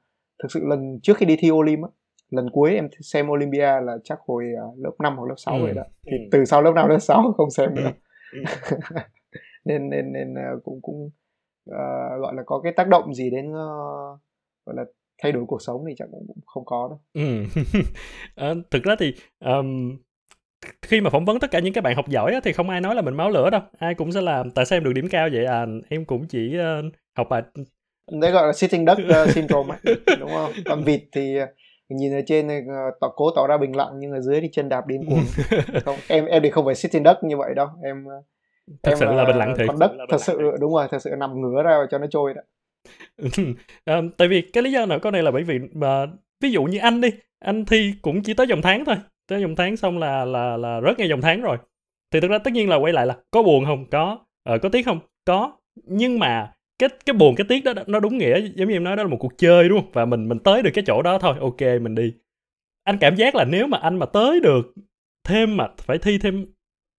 thực 0.44 0.52
sự 0.52 0.60
lần 0.64 1.00
trước 1.04 1.18
khi 1.18 1.26
đi 1.26 1.36
thi 1.36 1.52
Olim 1.52 1.82
á 1.82 1.90
lần 2.30 2.50
cuối 2.50 2.76
em 2.76 2.88
xem 3.02 3.30
Olympia 3.30 3.82
là 3.82 3.98
chắc 4.04 4.20
hồi 4.28 4.46
uh, 4.70 4.80
lớp 4.80 4.92
5 5.00 5.18
hoặc 5.18 5.26
lớp 5.30 5.36
6 5.38 5.56
ừ. 5.56 5.60
rồi 5.60 5.74
đó 5.74 5.84
thì 6.06 6.18
ừ. 6.18 6.24
từ 6.32 6.46
sau 6.46 6.62
lớp 6.62 6.72
5 6.76 6.90
lớp 6.90 7.00
6 7.00 7.34
không 7.38 7.52
xem 7.52 7.76
nữa 7.76 7.92
ừ. 8.34 8.40
ừ. 8.40 8.98
nên 9.66 9.90
nên 9.90 10.14
nên 10.14 10.34
uh, 10.34 10.64
cũng 10.64 10.82
cũng 10.82 11.06
uh, 11.70 12.22
gọi 12.22 12.34
là 12.36 12.44
có 12.46 12.60
cái 12.64 12.74
tác 12.76 12.88
động 12.88 13.14
gì 13.14 13.30
đến 13.30 13.52
uh, 13.52 14.20
gọi 14.66 14.76
là 14.76 14.84
thay 15.24 15.32
đổi 15.32 15.46
cuộc 15.48 15.62
sống 15.62 15.84
thì 15.88 15.94
chắc 15.98 16.08
cũng, 16.12 16.26
cũng 16.28 16.38
không 16.46 16.66
có 16.66 16.88
đâu. 16.90 17.00
Ừ. 17.14 17.44
à, 18.36 18.54
thực 18.72 18.84
ra 18.84 18.96
thì 19.00 19.14
um, 19.46 19.98
khi 20.82 21.02
mà 21.02 21.10
phỏng 21.10 21.26
vấn 21.26 21.40
tất 21.40 21.52
cả 21.52 21.60
những 21.60 21.74
cái 21.74 21.82
bạn 21.82 21.96
học 21.96 22.10
giỏi 22.10 22.34
á, 22.34 22.40
thì 22.44 22.54
không 22.54 22.70
ai 22.70 22.82
nói 22.82 22.96
là 22.96 23.02
mình 23.02 23.16
máu 23.16 23.30
lửa 23.30 23.50
đâu. 23.50 23.62
Ai 23.78 23.94
cũng 23.94 24.12
sẽ 24.12 24.22
làm 24.22 24.52
tại 24.52 24.66
sao 24.66 24.78
em 24.78 24.84
được 24.84 24.94
điểm 24.94 25.08
cao 25.10 25.30
vậy 25.34 25.46
à? 25.46 25.66
Em 25.90 26.06
cũng 26.06 26.28
chỉ 26.28 26.58
uh, 26.58 26.94
học 27.18 27.28
bài 27.30 27.42
đấy 28.12 28.32
gọi 28.32 28.48
là 28.48 28.54
sitting 28.54 28.86
duck 28.86 29.00
uh, 29.00 29.30
syndrome 29.36 29.76
ấy, 29.84 29.96
đúng 30.20 30.30
không? 30.30 30.52
Còn 30.66 30.84
vịt 30.84 31.02
thì 31.12 31.42
uh, 31.44 31.50
nhìn 31.90 32.14
ở 32.14 32.22
trên 32.26 32.48
uh, 32.48 32.94
tỏ 33.02 33.08
cố 33.16 33.32
tỏ 33.36 33.48
ra 33.48 33.58
bình 33.58 33.76
lặng 33.76 33.92
nhưng 34.00 34.12
ở 34.12 34.20
dưới 34.20 34.42
thì 34.42 34.50
chân 34.52 34.70
đạp 34.70 34.88
điên 34.88 35.06
cuồng. 35.10 35.24
Không 35.86 35.96
em 36.08 36.26
em 36.26 36.44
thì 36.44 36.50
không 36.50 36.66
phải 36.66 36.76
sitting 36.76 37.04
duck 37.04 37.24
như 37.24 37.38
vậy 37.38 37.54
đâu. 37.56 37.68
Em 37.84 38.06
thật 38.84 38.92
em 38.92 38.98
sự 38.98 39.06
là, 39.06 39.14
là 39.14 39.26
bình 39.26 39.38
lặng 39.38 39.54
thiệt. 39.58 39.68
con 39.68 39.80
đất 39.80 39.92
thật 40.10 40.22
sự 40.22 40.40
đúng 40.60 40.74
rồi 40.74 40.88
thật 40.92 41.02
sự 41.02 41.10
nằm 41.18 41.42
ngửa 41.42 41.64
ra 41.64 41.78
cho 41.92 41.98
nó 41.98 42.08
trôi 42.10 42.34
đó. 42.34 42.42
À, 43.86 44.02
tại 44.18 44.28
vì 44.28 44.42
cái 44.42 44.64
lý 44.64 44.72
do 44.72 44.86
nữa 44.86 44.98
có 45.02 45.12
này 45.12 45.24
là 45.24 45.32
bởi 45.32 45.44
vì 45.44 45.60
mà 45.74 46.06
ví 46.42 46.52
dụ 46.52 46.64
như 46.64 46.78
anh 46.78 47.02
đi 47.02 47.10
anh 47.40 47.66
thi 47.66 47.94
cũng 48.02 48.24
chỉ 48.24 48.34
tới 48.34 48.48
dòng 48.48 48.62
tháng 48.62 48.86
thôi. 48.86 48.96
Tới 49.28 49.42
dòng 49.42 49.56
tháng 49.56 49.78
xong 49.78 49.98
là 49.98 50.26
là 50.26 50.58
là 50.58 50.82
rớt 50.82 51.00
ngay 51.00 51.10
dòng 51.10 51.22
tháng 51.22 51.42
rồi. 51.42 51.58
Thì 52.12 52.20
thực 52.20 52.32
ra 52.32 52.38
tất 52.38 52.54
nhiên 52.54 52.70
là 52.70 52.76
quay 52.76 52.94
lại 52.94 53.06
là 53.06 53.18
có 53.32 53.44
buồn 53.44 53.66
không? 53.66 53.86
Có. 53.90 54.20
Ờ, 54.44 54.58
có 54.58 54.70
tiếc 54.70 54.86
không? 54.86 55.00
Có. 55.26 55.58
Nhưng 55.84 56.20
mà 56.20 56.54
cái 56.80 56.90
cái 57.06 57.14
buồn 57.14 57.36
cái 57.36 57.46
tiếc 57.50 57.64
đó 57.64 57.74
nó 57.88 58.00
đúng 58.00 58.18
nghĩa 58.18 58.42
giống 58.56 58.70
như 58.70 58.76
em 58.76 58.84
nói 58.84 58.96
đó 58.96 59.04
là 59.04 59.10
một 59.10 59.18
cuộc 59.20 59.38
chơi 59.38 59.70
đúng 59.70 59.82
không? 59.82 59.92
Và 59.94 60.06
mình 60.06 60.30
mình 60.30 60.40
tới 60.40 60.62
được 60.62 60.72
cái 60.74 60.84
chỗ 60.88 61.02
đó 61.02 61.18
thôi 61.20 61.36
ok 61.40 61.62
mình 61.82 61.96
đi. 61.96 62.14
Anh 62.84 62.98
cảm 63.02 63.16
giác 63.16 63.36
là 63.36 63.46
nếu 63.46 63.68
mà 63.68 63.78
anh 63.78 64.00
mà 64.00 64.06
tới 64.06 64.40
được 64.40 64.74
thêm 65.24 65.58
mà 65.58 65.68
phải 65.78 65.98
thi 65.98 66.18
thêm 66.18 66.46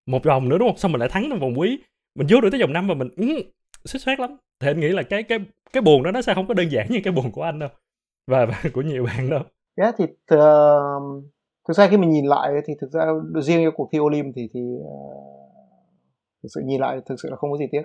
một 0.07 0.25
vòng 0.25 0.49
nữa 0.49 0.59
đúng 0.59 0.69
không? 0.69 0.79
Xong 0.79 0.93
mình 0.93 1.01
lại 1.01 1.09
thắng 1.09 1.27
trong 1.31 1.41
vòng 1.41 1.59
quý. 1.59 1.79
Mình 2.15 2.27
vô 2.31 2.41
được 2.41 2.49
tới 2.51 2.61
vòng 2.61 2.73
năm 2.73 2.89
và 2.89 2.95
mình 2.95 3.09
ừ, 3.17 3.43
xích 3.85 4.03
sắc 4.03 4.21
lắm. 4.21 4.37
Thì 4.61 4.69
anh 4.69 4.81
nghĩ 4.81 4.89
là 4.89 5.03
cái 5.03 5.23
cái 5.23 5.39
cái 5.73 5.81
buồn 5.83 6.03
đó 6.03 6.11
nó 6.11 6.23
sẽ 6.23 6.35
không 6.35 6.47
có 6.47 6.55
đơn 6.55 6.69
giản 6.69 6.87
như 6.91 7.01
cái 7.05 7.13
buồn 7.13 7.33
của 7.33 7.43
anh 7.43 7.59
đâu 7.59 7.69
và, 8.27 8.47
và 8.47 8.63
của 8.73 8.83
nhiều 8.83 9.05
bạn 9.05 9.31
đâu. 9.31 9.43
Yeah, 9.77 9.95
thì 9.99 10.05
uh, 10.05 11.25
thực 11.69 11.77
ra 11.77 11.89
khi 11.91 11.97
mình 11.97 12.11
nhìn 12.11 12.27
lại 12.27 12.53
thì 12.67 12.75
thực 12.81 12.91
ra 12.91 13.03
riêng 13.43 13.59
cái 13.59 13.71
cuộc 13.77 13.89
thi 13.93 13.99
Olim 13.99 14.33
thì 14.33 14.49
thì 14.55 14.61
uh, 14.61 15.49
thực 16.43 16.49
sự 16.55 16.61
nhìn 16.65 16.81
lại 16.81 17.01
thực 17.07 17.21
sự 17.23 17.31
là 17.31 17.37
không 17.37 17.51
có 17.51 17.57
gì 17.59 17.67
tiếc. 17.73 17.83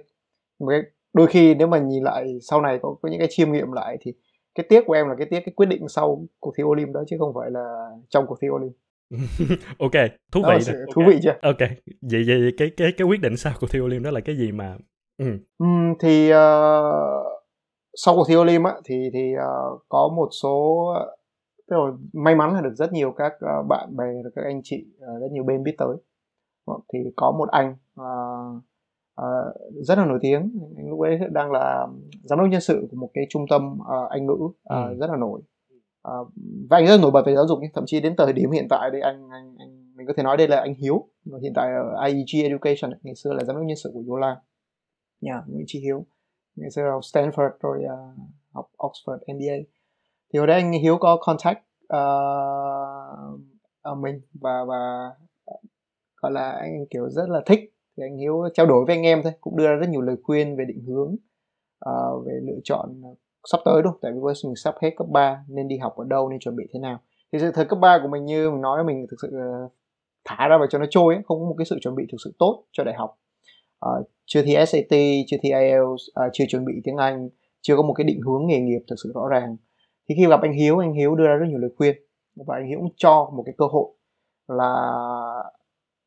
Cái 0.69 0.80
đôi 1.13 1.27
khi 1.27 1.56
nếu 1.56 1.68
mà 1.68 1.80
nhìn 1.80 2.04
lại 2.04 2.38
sau 2.42 2.62
này 2.62 2.80
có, 2.81 2.95
có 3.01 3.10
những 3.10 3.19
cái 3.19 3.27
chiêm 3.31 3.51
nghiệm 3.51 3.71
lại 3.71 3.98
thì 4.01 4.13
cái 4.56 4.65
tiếc 4.69 4.83
của 4.88 4.94
em 4.94 5.07
là 5.07 5.15
cái 5.18 5.27
tiếc 5.31 5.39
cái 5.45 5.54
quyết 5.56 5.65
định 5.65 5.88
sau 5.88 6.25
cuộc 6.39 6.54
thi 6.57 6.63
Olim 6.63 6.94
đó 6.94 7.04
chứ 7.07 7.15
không 7.19 7.33
phải 7.36 7.51
là 7.51 7.89
trong 8.10 8.27
cuộc 8.27 8.38
thi 8.42 8.48
Olim 8.50 8.71
ok 9.80 9.92
thú 10.31 10.42
vị 10.50 10.57
đó, 10.68 10.74
thú 10.94 11.01
okay. 11.01 11.13
vị 11.13 11.19
chưa 11.24 11.36
ok 11.42 11.69
vậy 12.01 12.24
vậy 12.27 12.54
cái 12.57 12.71
cái 12.77 12.92
cái 12.98 13.07
quyết 13.07 13.21
định 13.21 13.38
sau 13.38 13.54
cuộc 13.60 13.68
thi 13.71 13.80
Olim 13.80 14.04
đó 14.04 14.12
là 14.12 14.19
cái 14.19 14.38
gì 14.38 14.51
mà 14.51 14.77
ừ. 15.18 15.25
um, 15.57 15.94
thì 16.00 16.31
uh, 16.31 16.36
sau 17.94 18.16
cuộc 18.16 18.25
thi 18.27 18.36
Olim 18.36 18.63
á 18.63 18.74
thì 18.86 19.09
thì 19.13 19.33
uh, 19.33 19.81
có 19.89 20.13
một 20.16 20.30
số 20.42 20.86
tức 21.69 21.75
là 21.77 21.92
may 22.13 22.36
mắn 22.36 22.54
là 22.54 22.62
được 22.62 22.74
rất 22.75 22.94
nhiều 22.94 23.12
các 23.12 23.33
uh, 23.36 23.68
bạn 23.68 23.98
bè 23.98 24.06
các 24.36 24.45
anh 24.45 24.62
chị 24.63 24.86
uh, 24.98 25.21
rất 25.21 25.27
nhiều 25.31 25.44
bên 25.44 25.63
biết 25.63 25.75
tới 25.77 25.95
thì 26.94 27.00
có 27.16 27.31
một 27.31 27.50
anh 27.51 27.75
uh, 28.01 28.63
uh, 29.21 29.56
rất 29.81 29.98
là 29.98 30.06
nổi 30.06 30.19
tiếng. 30.21 30.51
Anh 30.77 30.89
lúc 30.89 31.00
ấy 31.00 31.19
đang 31.31 31.51
là 31.51 31.88
giám 32.24 32.39
đốc 32.39 32.48
nhân 32.48 32.62
sự 32.62 32.88
của 32.92 32.98
một 32.98 33.10
cái 33.13 33.25
trung 33.30 33.45
tâm 33.50 33.80
uh, 33.80 34.10
anh 34.10 34.25
ngữ 34.25 34.33
uh, 34.33 34.56
ừ. 34.63 34.95
rất 35.00 35.10
là 35.10 35.18
nổi. 35.18 35.42
Uh, 36.07 36.27
và 36.69 36.77
anh 36.77 36.86
rất 36.86 36.95
là 36.95 37.01
nổi 37.01 37.12
bật 37.12 37.25
về 37.25 37.36
giáo 37.36 37.48
dục 37.48 37.60
thậm 37.74 37.83
chí 37.88 38.00
đến 38.00 38.15
thời 38.18 38.33
điểm 38.33 38.51
hiện 38.51 38.68
tại 38.69 38.92
đây 38.92 39.01
anh 39.01 39.30
anh, 39.30 39.56
anh 39.60 39.95
mình 39.95 40.07
có 40.07 40.13
thể 40.18 40.24
nói 40.24 40.38
đây 40.38 40.48
là 40.48 40.57
anh 40.57 40.75
Hiếu. 40.75 41.07
Hiện 41.42 41.54
tại 41.56 41.74
ở 41.74 42.06
IEG 42.06 42.44
Education 42.44 42.92
ngày 43.04 43.15
xưa 43.15 43.33
là 43.33 43.44
giám 43.44 43.56
đốc 43.56 43.65
nhân 43.65 43.77
sự 43.83 43.92
của 43.94 44.04
Yola 44.07 44.42
nhà 45.21 45.33
yeah, 45.33 45.44
Nguyễn 45.48 45.66
Trí 45.68 45.80
Hiếu. 45.80 46.06
Ngày 46.56 46.71
xưa 46.71 46.89
học 46.92 47.01
Stanford 47.01 47.50
rồi 47.62 47.83
uh, 47.86 48.19
học 48.54 48.66
Oxford 48.77 49.18
MBA 49.18 49.69
thì 50.33 50.39
hồi 50.39 50.48
đấy 50.48 50.62
anh 50.62 50.71
Hiếu 50.71 50.98
có 50.98 51.18
contact 51.21 51.57
uh, 51.94 53.98
mình 53.98 54.21
và 54.33 54.66
và 54.68 55.12
gọi 56.21 56.31
là 56.31 56.52
anh 56.52 56.85
kiểu 56.90 57.09
rất 57.09 57.30
là 57.30 57.42
thích 57.45 57.72
thì 57.97 58.04
anh 58.04 58.18
Hiếu 58.18 58.44
trao 58.54 58.66
đổi 58.66 58.85
với 58.85 58.95
anh 58.95 59.04
em 59.04 59.23
thôi 59.23 59.33
cũng 59.42 59.57
đưa 59.57 59.68
ra 59.68 59.76
rất 59.76 59.90
nhiều 59.90 60.02
lời 60.02 60.16
khuyên 60.23 60.56
về 60.56 60.66
định 60.66 60.83
hướng 60.88 61.16
uh, 61.90 62.26
về 62.26 62.33
lựa 62.44 62.59
chọn 62.64 63.02
ờ, 63.04 63.09
sắp 63.52 63.59
tới 63.66 63.81
đúng 63.81 63.94
tại 64.02 64.12
vì 64.12 64.19
với 64.21 64.33
mình 64.45 64.56
sắp 64.56 64.76
hết 64.81 64.90
cấp 64.97 65.07
3 65.12 65.44
nên 65.47 65.68
đi 65.68 65.78
học 65.78 65.95
ở 65.97 66.06
đâu 66.07 66.30
nên 66.30 66.40
chuẩn 66.40 66.56
bị 66.56 66.64
thế 66.73 66.80
nào? 66.80 67.00
Thì 67.31 67.40
sự 67.40 67.52
thời 67.54 67.66
cấp 67.66 67.80
3 67.80 68.00
của 68.02 68.07
mình 68.07 68.26
như 68.26 68.52
mình 68.52 68.62
nói 68.62 68.83
mình 68.83 69.06
thực 69.12 69.18
sự 69.21 69.30
ờ, 69.31 69.69
thả 70.26 70.47
ra 70.47 70.57
và 70.57 70.66
cho 70.69 70.80
nó 70.80 70.85
trôi 70.90 71.16
ấy, 71.16 71.23
không 71.28 71.40
có 71.40 71.45
một 71.45 71.56
cái 71.57 71.66
sự 71.66 71.80
chuẩn 71.81 71.95
bị 71.95 72.04
thực 72.12 72.18
sự 72.23 72.33
tốt 72.40 72.64
cho 72.71 72.83
đại 72.83 72.95
học. 72.95 73.19
Uh, 73.85 74.07
chưa 74.26 74.42
thi 74.42 74.56
SAT 74.68 75.00
chưa 75.28 75.38
thi 75.42 75.50
IELTS 75.50 75.83
uh, 75.94 76.16
à, 76.16 76.30
chưa 76.33 76.45
chuẩn 76.50 76.66
bị 76.66 76.73
tiếng 76.83 76.97
Anh 76.97 77.30
chưa 77.62 77.76
có 77.76 77.81
một 77.81 77.94
cái 77.94 78.06
định 78.06 78.21
hướng 78.21 78.47
nghề 78.47 78.59
nghiệp 78.59 78.80
thực 78.88 78.95
sự 79.04 79.12
rõ 79.16 79.28
ràng. 79.28 79.57
Thì 80.09 80.16
khi 80.16 80.28
gặp 80.30 80.42
anh 80.42 80.54
Hiếu 80.54 80.78
anh 80.78 80.94
Hiếu 80.94 81.16
đưa 81.16 81.28
ra 81.28 81.35
rất 81.35 81.45
nhiều 81.50 81.59
lời 81.59 81.69
khuyên 81.78 81.95
và 82.35 82.56
anh 82.56 82.68
Hiếu 82.68 82.80
cũng 82.80 82.94
cho 82.95 83.31
một 83.33 83.44
cái 83.45 83.56
cơ 83.57 83.66
hội 83.66 83.88
là 84.47 84.94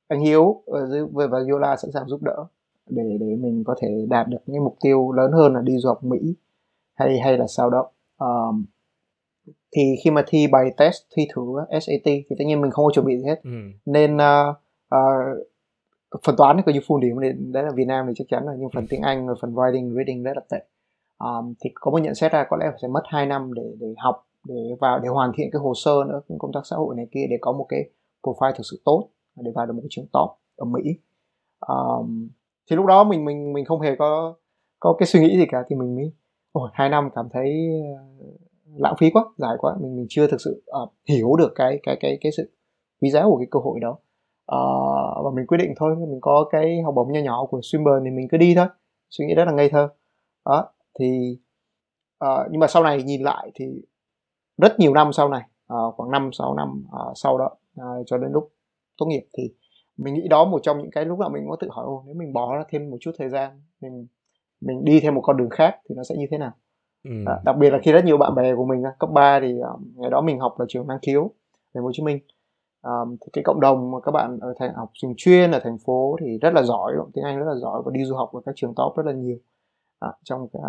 anh 0.09 0.21
Hiếu 0.21 0.63
ở 0.67 0.87
dưới 0.87 1.03
và 1.13 1.39
Yola 1.51 1.77
sẵn 1.77 1.91
sàng 1.93 2.09
giúp 2.09 2.23
đỡ 2.23 2.47
để 2.87 3.03
để 3.21 3.27
mình 3.27 3.65
có 3.67 3.75
thể 3.81 4.07
đạt 4.09 4.29
được 4.29 4.39
những 4.47 4.65
mục 4.65 4.77
tiêu 4.81 5.13
lớn 5.13 5.33
hơn 5.33 5.55
là 5.55 5.61
đi 5.61 5.79
du 5.79 5.89
học 5.89 6.05
Mỹ 6.05 6.35
hay 6.95 7.19
hay 7.19 7.39
là 7.39 7.47
sao 7.47 7.71
đó. 7.71 7.91
Um, 8.19 8.65
thì 9.77 9.83
khi 10.05 10.11
mà 10.11 10.25
thi 10.27 10.47
bài 10.47 10.71
test 10.77 10.97
thi 11.17 11.29
thử 11.35 11.43
SAT 11.71 12.05
thì 12.05 12.37
tất 12.39 12.45
nhiên 12.47 12.61
mình 12.61 12.71
không 12.71 12.85
có 12.85 12.91
chuẩn 12.95 13.07
bị 13.07 13.19
gì 13.19 13.25
hết. 13.25 13.41
Ừ. 13.45 13.51
nên 13.87 14.17
uh, 14.17 14.57
uh, 14.95 15.47
phần 16.23 16.37
toán 16.37 16.57
thì 16.57 16.63
coi 16.67 16.73
như 16.73 16.81
full 16.81 17.01
điểm 17.01 17.21
nên 17.21 17.53
đấy 17.53 17.63
là 17.63 17.71
Việt 17.75 17.85
Nam 17.85 18.07
thì 18.09 18.13
chắc 18.17 18.25
chắn 18.29 18.47
là 18.47 18.53
nhưng 18.59 18.71
phần 18.75 18.87
tiếng 18.91 19.03
Anh 19.03 19.29
và 19.29 19.35
phần 19.41 19.55
writing 19.55 19.97
reading 19.97 20.23
rất 20.23 20.33
là 20.37 20.43
tệ. 20.51 20.67
Um, 21.19 21.55
thì 21.61 21.71
có 21.75 21.91
một 21.91 21.99
nhận 21.99 22.15
xét 22.15 22.33
ra 22.33 22.47
có 22.51 22.57
lẽ 22.57 22.67
sẽ 22.83 22.89
mất 22.89 23.03
2 23.05 23.27
năm 23.27 23.55
để 23.55 23.63
để 23.81 23.95
học 23.99 24.27
để 24.49 24.55
vào 24.81 24.99
để 24.99 25.09
hoàn 25.09 25.33
thiện 25.37 25.51
cái 25.53 25.61
hồ 25.61 25.73
sơ 25.75 25.93
nữa 26.09 26.21
công 26.39 26.53
tác 26.55 26.61
xã 26.65 26.77
hội 26.77 26.95
này 26.97 27.07
kia 27.13 27.27
để 27.31 27.37
có 27.41 27.53
một 27.53 27.67
cái 27.69 27.81
profile 28.23 28.53
thực 28.53 28.63
sự 28.71 28.81
tốt 28.85 29.09
để 29.37 29.51
vào 29.55 29.67
được 29.67 29.73
một 29.73 29.81
cái 29.83 29.89
trường 29.91 30.07
top 30.13 30.31
ở 30.57 30.65
Mỹ. 30.65 30.83
Um, 31.69 32.29
thì 32.71 32.77
lúc 32.77 32.87
đó 32.87 33.05
mình 33.05 33.25
mình 33.25 33.53
mình 33.53 33.65
không 33.65 33.81
hề 33.81 33.97
có 33.97 34.35
có 34.81 34.97
cái 34.99 35.07
suy 35.07 35.21
nghĩ 35.21 35.37
gì 35.37 35.47
cả 35.49 35.65
thì 35.69 35.77
mình 35.77 35.97
mới 35.97 36.13
ôi 36.53 36.71
hai 36.73 36.89
năm 36.89 37.11
cảm 37.15 37.29
thấy 37.33 37.71
ờ, 37.97 38.27
lãng 38.77 38.95
phí 38.99 39.11
quá 39.11 39.25
dài 39.37 39.57
quá. 39.59 39.77
Mình 39.81 39.97
mình 39.97 40.07
chưa 40.09 40.27
thực 40.27 40.41
sự 40.41 40.63
uh, 40.83 40.93
hiểu 41.09 41.37
được 41.37 41.53
cái 41.55 41.81
cái 41.83 41.97
cái 42.01 42.19
cái 42.21 42.33
sự 42.37 42.51
quý 43.01 43.11
giá 43.11 43.25
của 43.25 43.37
cái 43.39 43.47
cơ 43.51 43.61
hội 43.61 43.81
đó. 43.81 43.91
Uh, 44.53 45.25
và 45.25 45.31
mình 45.35 45.47
quyết 45.47 45.59
định 45.59 45.73
thôi 45.77 45.97
mình 45.97 46.19
có 46.21 46.49
cái 46.51 46.83
học 46.83 46.95
bổng 46.95 47.13
nho 47.13 47.21
nhỏ 47.21 47.47
của 47.47 47.61
Swinburne 47.61 48.05
thì 48.05 48.11
mình 48.11 48.29
cứ 48.31 48.37
đi 48.37 48.55
thôi. 48.55 48.67
Suy 49.11 49.27
nghĩ 49.27 49.35
rất 49.35 49.45
là 49.45 49.53
ngây 49.53 49.69
thơ. 49.69 49.89
Đó 50.45 50.69
thì 50.99 51.39
uh, 52.25 52.47
nhưng 52.51 52.61
mà 52.61 52.67
sau 52.67 52.83
này 52.83 53.03
nhìn 53.03 53.23
lại 53.23 53.51
thì 53.55 53.83
rất 54.59 54.81
nhiều 54.81 54.95
năm 54.95 55.13
sau 55.13 55.29
này 55.29 55.43
uh, 55.73 55.95
khoảng 55.97 56.11
5 56.11 56.31
6 56.33 56.55
năm 56.55 56.85
uh, 56.87 57.13
sau 57.15 57.39
đó 57.39 57.51
uh, 57.81 58.07
cho 58.07 58.19
đến 58.19 58.31
lúc 58.33 58.53
tốt 58.99 59.07
nghiệp 59.07 59.27
thì 59.39 59.55
mình 59.97 60.15
nghĩ 60.15 60.29
đó 60.29 60.45
một 60.45 60.61
trong 60.63 60.79
những 60.79 60.91
cái 60.91 61.05
lúc 61.05 61.19
nào 61.19 61.31
mình 61.31 61.47
có 61.49 61.57
tự 61.61 61.69
hỏi 61.71 61.85
ô 61.85 62.03
nếu 62.07 62.15
mình 62.15 62.33
bỏ 62.33 62.57
ra 62.57 62.65
thêm 62.69 62.91
một 62.91 62.97
chút 63.01 63.11
thời 63.19 63.29
gian 63.29 63.63
mình 63.81 64.07
mình 64.61 64.85
đi 64.85 65.01
theo 65.01 65.13
một 65.13 65.21
con 65.25 65.37
đường 65.37 65.51
khác 65.51 65.77
thì 65.89 65.95
nó 65.95 66.05
sẽ 66.05 66.15
như 66.17 66.27
thế 66.31 66.39
nào? 66.39 66.53
Ừ. 67.05 67.11
à, 67.27 67.41
đặc 67.45 67.57
biệt 67.57 67.71
là 67.71 67.79
khi 67.83 67.93
rất 67.93 68.05
nhiều 68.05 68.17
bạn 68.17 68.35
bè 68.35 68.55
của 68.55 68.65
mình 68.65 68.83
cấp 68.99 69.11
3 69.13 69.41
thì 69.41 69.59
um, 69.59 69.93
ngày 69.97 70.11
đó 70.11 70.21
mình 70.21 70.39
học 70.39 70.55
ở 70.59 70.65
trường 70.69 70.87
năng 70.87 70.99
khiếu 71.03 71.31
thành 71.75 71.83
phố 71.83 71.87
hồ 71.87 71.93
chí 71.93 72.03
minh. 72.03 72.19
Um, 72.83 73.17
thì 73.21 73.27
cái 73.33 73.45
cộng 73.45 73.61
đồng 73.61 73.91
mà 73.91 74.01
các 74.01 74.13
bạn 74.13 74.39
ở 74.41 74.55
thành 74.59 74.75
học 74.75 74.91
trường 74.95 75.15
chuyên 75.17 75.51
ở 75.51 75.61
thành 75.65 75.79
phố 75.87 76.17
thì 76.21 76.39
rất 76.39 76.55
là 76.55 76.63
giỏi 76.63 76.93
tiếng 77.15 77.25
anh 77.25 77.39
rất 77.39 77.45
là 77.47 77.55
giỏi 77.55 77.83
và 77.85 77.91
đi 77.95 78.05
du 78.05 78.17
học 78.17 78.31
ở 78.33 78.41
các 78.47 78.53
trường 78.57 78.75
top 78.75 78.97
rất 78.97 79.07
là 79.07 79.13
nhiều. 79.13 79.37
À, 79.99 80.13
trong 80.25 80.49
cái 80.53 80.63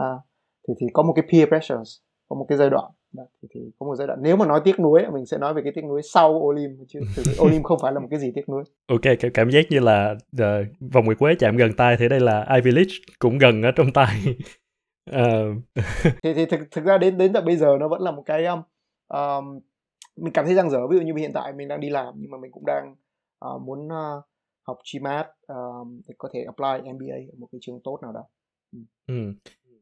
thì 0.68 0.74
thì 0.80 0.88
có 0.94 1.04
một 1.04 1.14
cái 1.14 1.26
peer 1.32 1.48
pressures 1.50 1.98
có 2.30 2.36
một 2.36 2.46
cái 2.50 2.58
giai 2.58 2.70
đoạn 2.70 2.92
thì, 3.14 3.48
thì 3.52 3.60
có 3.80 3.86
một 3.86 3.96
giai 3.96 4.08
đoạn 4.08 4.20
nếu 4.22 4.36
mà 4.36 4.46
nói 4.46 4.62
tiếc 4.64 4.80
nuối 4.80 5.04
mình 5.14 5.26
sẽ 5.26 5.38
nói 5.38 5.54
về 5.54 5.62
cái 5.64 5.72
tiếc 5.76 5.86
nuối 5.86 6.02
sau 6.04 6.42
Olim 6.44 6.86
chứ 6.88 7.00
thực 7.16 7.26
sự 7.26 7.34
Olim 7.46 7.64
không 7.64 7.80
phải 7.82 7.94
là 7.94 8.00
một 8.00 8.08
cái 8.12 8.20
gì 8.20 8.32
tiếc 8.36 8.50
nuối. 8.50 8.64
Ok 8.88 9.02
cảm, 9.20 9.32
cảm 9.34 9.52
giác 9.52 9.66
như 9.70 9.80
là 9.80 10.16
uh, 10.36 10.68
vòng 10.94 11.06
nguyệt 11.06 11.18
quế 11.18 11.36
chạm 11.40 11.58
gần 11.58 11.74
tay 11.74 11.96
thì 12.00 12.10
đây 12.10 12.20
là 12.20 12.46
Ivy 12.56 12.72
League 12.72 12.94
cũng 13.20 13.38
gần 13.38 13.62
ở 13.62 13.72
trong 13.72 13.94
tay. 13.94 14.38
Uh... 15.12 15.16
thì 16.24 16.34
thì 16.34 16.46
thực 16.46 16.60
thực 16.72 16.86
ra 16.86 16.98
đến 16.98 17.18
đến 17.18 17.34
tận 17.34 17.46
bây 17.46 17.58
giờ 17.58 17.78
nó 17.80 17.88
vẫn 17.88 18.02
là 18.02 18.12
một 18.12 18.24
cái 18.26 18.46
um, 18.46 18.62
um, 19.08 19.60
mình 20.18 20.34
cảm 20.34 20.46
thấy 20.46 20.56
răng 20.56 20.70
dở. 20.70 20.88
Ví 20.88 20.98
dụ 20.98 21.04
như 21.04 21.14
hiện 21.14 21.34
tại 21.34 21.54
mình 21.54 21.68
đang 21.68 21.80
đi 21.80 21.90
làm 21.90 22.14
nhưng 22.18 22.32
mà 22.32 22.38
mình 22.38 22.52
cũng 22.52 22.66
đang 22.66 22.96
uh, 23.46 23.62
muốn 23.62 23.88
uh, 23.88 24.24
học 24.64 24.78
GMAT 24.94 25.28
um, 25.48 26.02
để 26.08 26.16
có 26.18 26.30
thể 26.34 26.46
apply 26.46 26.92
MBA 26.92 27.16
ở 27.16 27.36
một 27.38 27.48
cái 27.52 27.60
trường 27.62 27.80
tốt 27.84 28.00
nào 28.02 28.12
đó. 28.12 28.24
Ừ. 29.08 29.34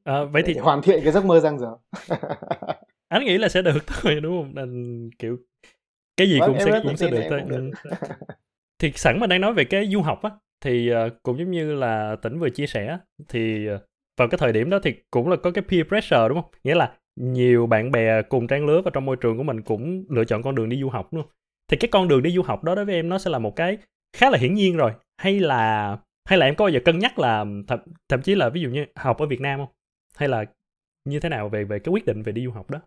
À, 0.03 0.23
vậy 0.23 0.43
thì 0.45 0.53
để 0.53 0.61
hoàn 0.61 0.81
thiện 0.81 0.99
cái 1.03 1.11
giấc 1.11 1.25
mơ 1.25 1.39
răng 1.39 1.59
dở 1.59 1.77
anh 3.09 3.25
nghĩ 3.25 3.37
là 3.37 3.49
sẽ 3.49 3.61
được 3.61 3.77
thôi 3.87 4.19
đúng 4.21 4.41
không? 4.41 4.55
Nên 4.55 5.09
kiểu 5.19 5.37
cái 6.17 6.29
gì 6.29 6.39
cũng 6.45 6.57
sẽ 6.59 6.81
cũng 6.83 6.97
sẽ 6.97 7.09
được 7.09 7.21
thôi. 7.29 7.41
được. 7.47 7.71
Ừ. 7.83 7.89
thì 8.79 8.91
sẵn 8.95 9.19
mà 9.19 9.27
đang 9.27 9.41
nói 9.41 9.53
về 9.53 9.65
cái 9.65 9.87
du 9.87 10.01
học 10.01 10.21
á 10.23 10.29
thì 10.61 10.91
uh, 10.93 11.13
cũng 11.23 11.39
giống 11.39 11.51
như 11.51 11.75
là 11.75 12.15
tỉnh 12.21 12.39
vừa 12.39 12.49
chia 12.49 12.67
sẻ 12.67 12.97
thì 13.29 13.69
uh, 13.75 13.81
vào 14.17 14.27
cái 14.27 14.37
thời 14.37 14.53
điểm 14.53 14.69
đó 14.69 14.79
thì 14.83 14.93
cũng 15.11 15.29
là 15.29 15.35
có 15.35 15.51
cái 15.51 15.63
peer 15.69 15.87
pressure 15.87 16.27
đúng 16.29 16.41
không? 16.41 16.51
Nghĩa 16.63 16.75
là 16.75 16.93
nhiều 17.15 17.67
bạn 17.67 17.91
bè 17.91 18.21
cùng 18.21 18.47
trang 18.47 18.65
lứa 18.65 18.81
và 18.81 18.91
trong 18.93 19.05
môi 19.05 19.15
trường 19.15 19.37
của 19.37 19.43
mình 19.43 19.61
cũng 19.61 20.05
lựa 20.09 20.25
chọn 20.25 20.43
con 20.43 20.55
đường 20.55 20.69
đi 20.69 20.81
du 20.81 20.89
học 20.89 21.09
không? 21.11 21.25
Thì 21.71 21.77
cái 21.77 21.89
con 21.91 22.07
đường 22.07 22.23
đi 22.23 22.31
du 22.31 22.41
học 22.41 22.63
đó 22.63 22.75
đối 22.75 22.85
với 22.85 22.95
em 22.95 23.09
nó 23.09 23.17
sẽ 23.17 23.29
là 23.29 23.39
một 23.39 23.55
cái 23.55 23.77
khá 24.17 24.29
là 24.29 24.37
hiển 24.37 24.53
nhiên 24.53 24.77
rồi. 24.77 24.91
Hay 25.17 25.39
là 25.39 25.97
hay 26.29 26.39
là 26.39 26.45
em 26.45 26.55
có 26.55 26.65
bao 26.65 26.69
giờ 26.69 26.79
cân 26.85 26.99
nhắc 26.99 27.19
là 27.19 27.45
thậm, 27.67 27.79
thậm 28.09 28.21
chí 28.21 28.35
là 28.35 28.49
ví 28.49 28.61
dụ 28.61 28.69
như 28.69 28.85
học 28.95 29.17
ở 29.17 29.25
Việt 29.25 29.41
Nam 29.41 29.59
không? 29.59 29.69
Hay 30.17 30.29
là 30.29 30.45
như 31.05 31.19
thế 31.19 31.29
nào 31.29 31.49
về 31.49 31.63
về 31.63 31.79
cái 31.79 31.91
quyết 31.91 32.05
định 32.05 32.21
về 32.23 32.31
đi 32.31 32.45
du 32.45 32.51
học 32.51 32.69
đó 32.69 32.81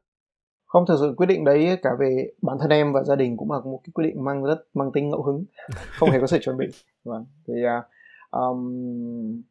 không 0.69 0.85
thực 0.87 0.97
sự 1.01 1.15
quyết 1.17 1.27
định 1.27 1.45
đấy 1.45 1.79
cả 1.83 1.91
về 1.99 2.31
bản 2.43 2.57
thân 2.61 2.71
em 2.71 2.93
và 2.93 3.03
gia 3.03 3.17
đình 3.17 3.37
cũng 3.37 3.53
là 3.53 3.59
một 3.61 3.81
cái 3.85 3.91
quyết 3.95 4.05
định 4.05 4.25
mang 4.25 4.45
rất 4.45 4.59
mang 4.75 4.93
tính 4.93 5.11
ngẫu 5.11 5.23
hứng. 5.23 5.45
Không 5.99 6.11
hề 6.11 6.21
có 6.21 6.27
sự 6.27 6.39
chuẩn 6.41 6.57
bị. 6.57 6.67
Vâng 7.05 7.25
thì 7.47 7.55
um, 8.31 9.43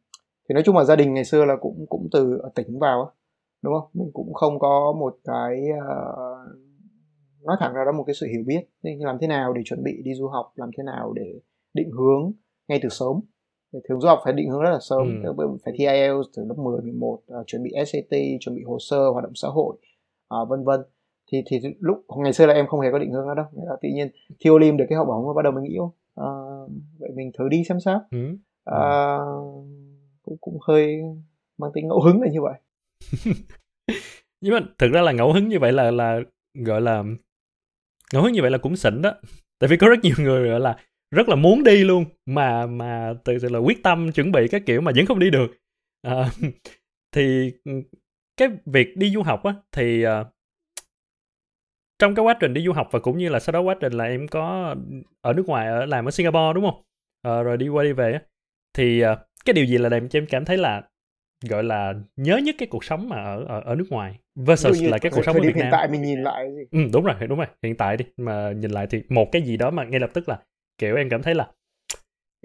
thì 0.48 0.52
nói 0.52 0.62
chung 0.66 0.76
là 0.76 0.84
gia 0.84 0.96
đình 0.96 1.14
ngày 1.14 1.24
xưa 1.24 1.44
là 1.44 1.56
cũng 1.60 1.86
cũng 1.88 2.08
từ 2.12 2.38
ở 2.42 2.50
tỉnh 2.54 2.78
vào 2.78 3.12
đúng 3.62 3.74
không? 3.74 3.90
Mình 3.94 4.10
cũng 4.12 4.34
không 4.34 4.58
có 4.58 4.94
một 4.98 5.16
cái 5.24 5.62
uh, 5.78 7.46
nói 7.46 7.56
thẳng 7.60 7.74
ra 7.74 7.84
đó 7.84 7.92
một 7.92 8.04
cái 8.06 8.14
sự 8.14 8.26
hiểu 8.26 8.42
biết. 8.46 8.60
Nên 8.82 8.98
làm 8.98 9.18
thế 9.20 9.26
nào 9.26 9.52
để 9.52 9.62
chuẩn 9.64 9.82
bị 9.84 10.02
đi 10.04 10.14
du 10.14 10.28
học 10.28 10.52
làm 10.54 10.70
thế 10.76 10.82
nào 10.82 11.12
để 11.12 11.40
định 11.74 11.90
hướng 11.90 12.32
ngay 12.68 12.80
từ 12.82 12.88
sớm? 12.88 13.20
Thường 13.88 14.00
du 14.00 14.08
học 14.08 14.20
phải 14.24 14.32
định 14.32 14.50
hướng 14.50 14.60
rất 14.60 14.70
là 14.70 14.78
sớm 14.80 15.22
ừ. 15.24 15.56
phải 15.64 15.74
thi 15.78 15.86
IELTS 15.86 16.28
từ 16.36 16.44
lớp 16.44 16.54
10, 16.58 16.82
11 16.82 17.12
uh, 17.12 17.46
chuẩn 17.46 17.62
bị 17.62 17.70
SAT 17.86 18.18
chuẩn 18.40 18.56
bị 18.56 18.62
hồ 18.66 18.78
sơ 18.80 19.10
hoạt 19.10 19.24
động 19.24 19.34
xã 19.34 19.48
hội 19.48 19.76
uh, 20.42 20.48
vân 20.48 20.64
vân 20.64 20.80
thì 21.32 21.42
thì 21.46 21.58
lúc 21.80 22.04
ngày 22.16 22.32
xưa 22.32 22.46
là 22.46 22.54
em 22.54 22.66
không 22.66 22.80
hề 22.80 22.90
có 22.92 22.98
định 22.98 23.12
hướng 23.12 23.26
đó 23.26 23.34
đâu. 23.34 23.46
Là 23.52 23.76
tự 23.82 23.88
nhiên 23.88 24.08
thi 24.40 24.50
Olim 24.50 24.76
được 24.76 24.84
cái 24.88 24.96
học 24.96 25.06
bổng 25.08 25.26
và 25.26 25.32
bắt 25.32 25.42
đầu 25.42 25.52
mình 25.52 25.64
nghĩ 25.64 25.78
uh, 25.78 25.90
vậy 26.98 27.10
mình 27.14 27.30
thử 27.38 27.48
đi 27.48 27.64
xem 27.64 27.80
sao. 27.80 28.00
Ừ. 28.10 28.36
uh, 28.70 29.66
cũng 30.22 30.36
cũng 30.40 30.58
hơi 30.68 31.00
mang 31.58 31.70
tính 31.74 31.88
ngẫu 31.88 32.02
hứng 32.02 32.22
là 32.22 32.28
như 32.28 32.42
vậy. 32.42 32.54
Nhưng 34.40 34.54
mà 34.54 34.60
thực 34.78 34.92
ra 34.92 35.02
là 35.02 35.12
ngẫu 35.12 35.32
hứng 35.32 35.48
như 35.48 35.58
vậy 35.58 35.72
là 35.72 35.90
là 35.90 36.20
gọi 36.54 36.80
là 36.80 37.04
ngẫu 38.12 38.22
hứng 38.22 38.32
như 38.32 38.42
vậy 38.42 38.50
là 38.50 38.58
cũng 38.58 38.76
xịn 38.76 39.02
đó. 39.02 39.14
Tại 39.58 39.68
vì 39.68 39.76
có 39.76 39.88
rất 39.88 39.98
nhiều 40.02 40.14
người 40.18 40.48
gọi 40.48 40.60
là 40.60 40.76
rất 41.10 41.28
là 41.28 41.36
muốn 41.36 41.64
đi 41.64 41.84
luôn 41.84 42.04
mà 42.26 42.66
mà 42.66 43.14
tự 43.24 43.38
sự 43.38 43.48
là 43.48 43.58
quyết 43.58 43.82
tâm 43.82 44.12
chuẩn 44.12 44.32
bị 44.32 44.48
các 44.48 44.62
kiểu 44.66 44.80
mà 44.80 44.92
vẫn 44.96 45.06
không 45.06 45.18
đi 45.18 45.30
được. 45.30 45.46
À, 46.02 46.30
thì 47.12 47.52
cái 48.36 48.48
việc 48.66 48.96
đi 48.96 49.10
du 49.10 49.22
học 49.22 49.44
á 49.44 49.54
thì 49.72 50.06
uh, 50.06 50.10
trong 51.98 52.14
cái 52.14 52.24
quá 52.24 52.34
trình 52.40 52.54
đi 52.54 52.64
du 52.64 52.72
học 52.72 52.88
và 52.90 52.98
cũng 52.98 53.18
như 53.18 53.28
là 53.28 53.40
sau 53.40 53.52
đó 53.52 53.60
quá 53.60 53.76
trình 53.80 53.92
là 53.92 54.04
em 54.04 54.28
có 54.28 54.74
ở 55.20 55.32
nước 55.32 55.46
ngoài 55.46 55.66
ở 55.66 55.86
làm 55.86 56.08
ở 56.08 56.10
Singapore 56.10 56.52
đúng 56.54 56.64
không 56.64 56.82
à, 57.22 57.42
rồi 57.42 57.56
đi 57.56 57.68
qua 57.68 57.84
đi 57.84 57.92
về 57.92 58.18
thì 58.76 59.04
uh, 59.04 59.18
cái 59.44 59.54
điều 59.54 59.64
gì 59.64 59.78
là 59.78 59.88
làm 59.88 60.08
cho 60.08 60.18
em 60.18 60.26
cảm 60.26 60.44
thấy 60.44 60.56
là 60.56 60.82
gọi 61.48 61.64
là 61.64 61.94
nhớ 62.16 62.36
nhất 62.36 62.54
cái 62.58 62.68
cuộc 62.70 62.84
sống 62.84 63.08
mà 63.08 63.16
ở 63.16 63.44
ở, 63.44 63.60
ở 63.60 63.74
nước 63.74 63.86
ngoài 63.90 64.18
versus 64.36 64.82
là 64.82 64.98
cái 64.98 65.12
cuộc 65.14 65.24
sống 65.24 65.36
ở 65.36 65.40
Việt 65.40 65.56
Nam. 65.56 65.56
Hiện 65.56 65.68
tại 65.72 65.88
mình 65.88 66.02
nhìn 66.02 66.22
lại 66.22 66.54
gì? 66.54 66.62
Ừ, 66.70 66.78
đúng 66.92 67.04
rồi, 67.04 67.14
đúng 67.28 67.38
rồi. 67.38 67.46
Hiện 67.62 67.76
tại 67.76 67.96
đi 67.96 68.04
mà 68.16 68.52
nhìn 68.52 68.70
lại 68.70 68.86
thì 68.90 69.02
một 69.08 69.28
cái 69.32 69.42
gì 69.42 69.56
đó 69.56 69.70
mà 69.70 69.84
ngay 69.84 70.00
lập 70.00 70.10
tức 70.14 70.28
là 70.28 70.38
kiểu 70.78 70.96
em 70.96 71.08
cảm 71.08 71.22
thấy 71.22 71.34
là 71.34 71.48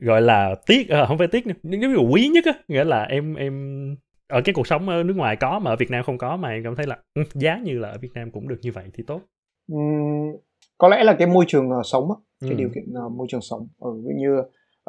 gọi 0.01 0.21
là 0.21 0.55
tiếc 0.65 0.89
à, 0.89 1.05
không 1.05 1.17
phải 1.17 1.27
tiếc 1.27 1.47
nữa 1.47 1.53
nếu 1.63 1.89
như 1.89 1.97
quý 1.97 2.27
nhất 2.27 2.45
á 2.45 2.53
nghĩa 2.67 2.83
là 2.83 3.03
em 3.03 3.35
em 3.35 3.95
ở 4.27 4.41
cái 4.41 4.53
cuộc 4.53 4.67
sống 4.67 4.89
ở 4.89 5.03
nước 5.03 5.15
ngoài 5.15 5.35
có 5.35 5.59
mà 5.59 5.71
ở 5.71 5.75
Việt 5.75 5.91
Nam 5.91 6.03
không 6.03 6.17
có 6.17 6.37
mà 6.37 6.49
em 6.49 6.63
cảm 6.63 6.75
thấy 6.75 6.87
là 6.87 6.97
ừ, 7.13 7.23
giá 7.33 7.59
như 7.63 7.79
là 7.79 7.89
ở 7.89 7.97
Việt 7.97 8.13
Nam 8.13 8.31
cũng 8.31 8.47
được 8.47 8.59
như 8.61 8.71
vậy 8.71 8.85
thì 8.93 9.03
tốt 9.07 9.21
uhm, 9.71 10.37
có 10.77 10.87
lẽ 10.87 11.03
là 11.03 11.15
cái 11.19 11.27
môi 11.27 11.45
trường 11.47 11.69
uh, 11.69 11.85
sống 11.85 12.11
á, 12.11 12.15
cái 12.41 12.49
ừ. 12.49 12.55
điều 12.55 12.69
kiện 12.75 12.83
uh, 13.05 13.11
môi 13.11 13.27
trường 13.29 13.41
sống. 13.41 13.67
Ở 13.79 13.91
ví 13.91 14.15
như 14.17 14.37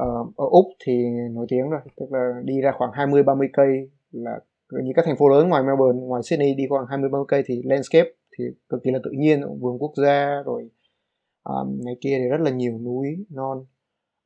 uh, 0.02 0.36
ở 0.36 0.46
úc 0.50 0.66
thì 0.84 1.04
nổi 1.30 1.46
tiếng 1.48 1.70
rồi 1.70 1.80
tức 1.96 2.06
là 2.10 2.40
đi 2.44 2.60
ra 2.60 2.72
khoảng 2.78 2.90
20 2.92 3.22
30 3.22 3.48
cây 3.52 3.90
là 4.12 4.40
như 4.70 4.92
các 4.96 5.04
thành 5.04 5.16
phố 5.16 5.28
lớn 5.28 5.48
ngoài 5.48 5.62
Melbourne 5.62 6.00
ngoài 6.00 6.22
Sydney 6.22 6.54
đi 6.54 6.64
khoảng 6.68 6.86
20 6.86 7.10
30 7.10 7.24
cây 7.28 7.42
thì 7.46 7.62
landscape 7.64 8.10
thì 8.38 8.44
cực 8.68 8.82
kỳ 8.82 8.90
là 8.90 8.98
tự 9.04 9.10
nhiên 9.10 9.40
vườn 9.60 9.78
quốc 9.78 9.92
gia 9.96 10.42
rồi 10.44 10.70
um, 11.44 11.80
ngày 11.84 11.96
kia 12.00 12.16
thì 12.18 12.28
rất 12.28 12.40
là 12.40 12.50
nhiều 12.50 12.78
núi 12.78 13.26
non. 13.30 13.64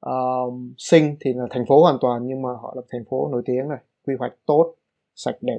Um, 0.01 0.75
sinh 0.79 1.17
thì 1.21 1.33
là 1.33 1.45
thành 1.51 1.65
phố 1.69 1.83
hoàn 1.83 1.99
toàn 2.01 2.27
nhưng 2.27 2.43
mà 2.43 2.49
họ 2.63 2.73
là 2.77 2.83
thành 2.91 3.05
phố 3.11 3.29
nổi 3.33 3.43
tiếng 3.45 3.69
này 3.69 3.79
quy 4.07 4.15
hoạch 4.19 4.33
tốt 4.47 4.75
sạch 5.15 5.37
đẹp. 5.41 5.59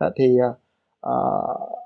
Đó, 0.00 0.10
thì 0.16 0.36
uh, 1.06 1.77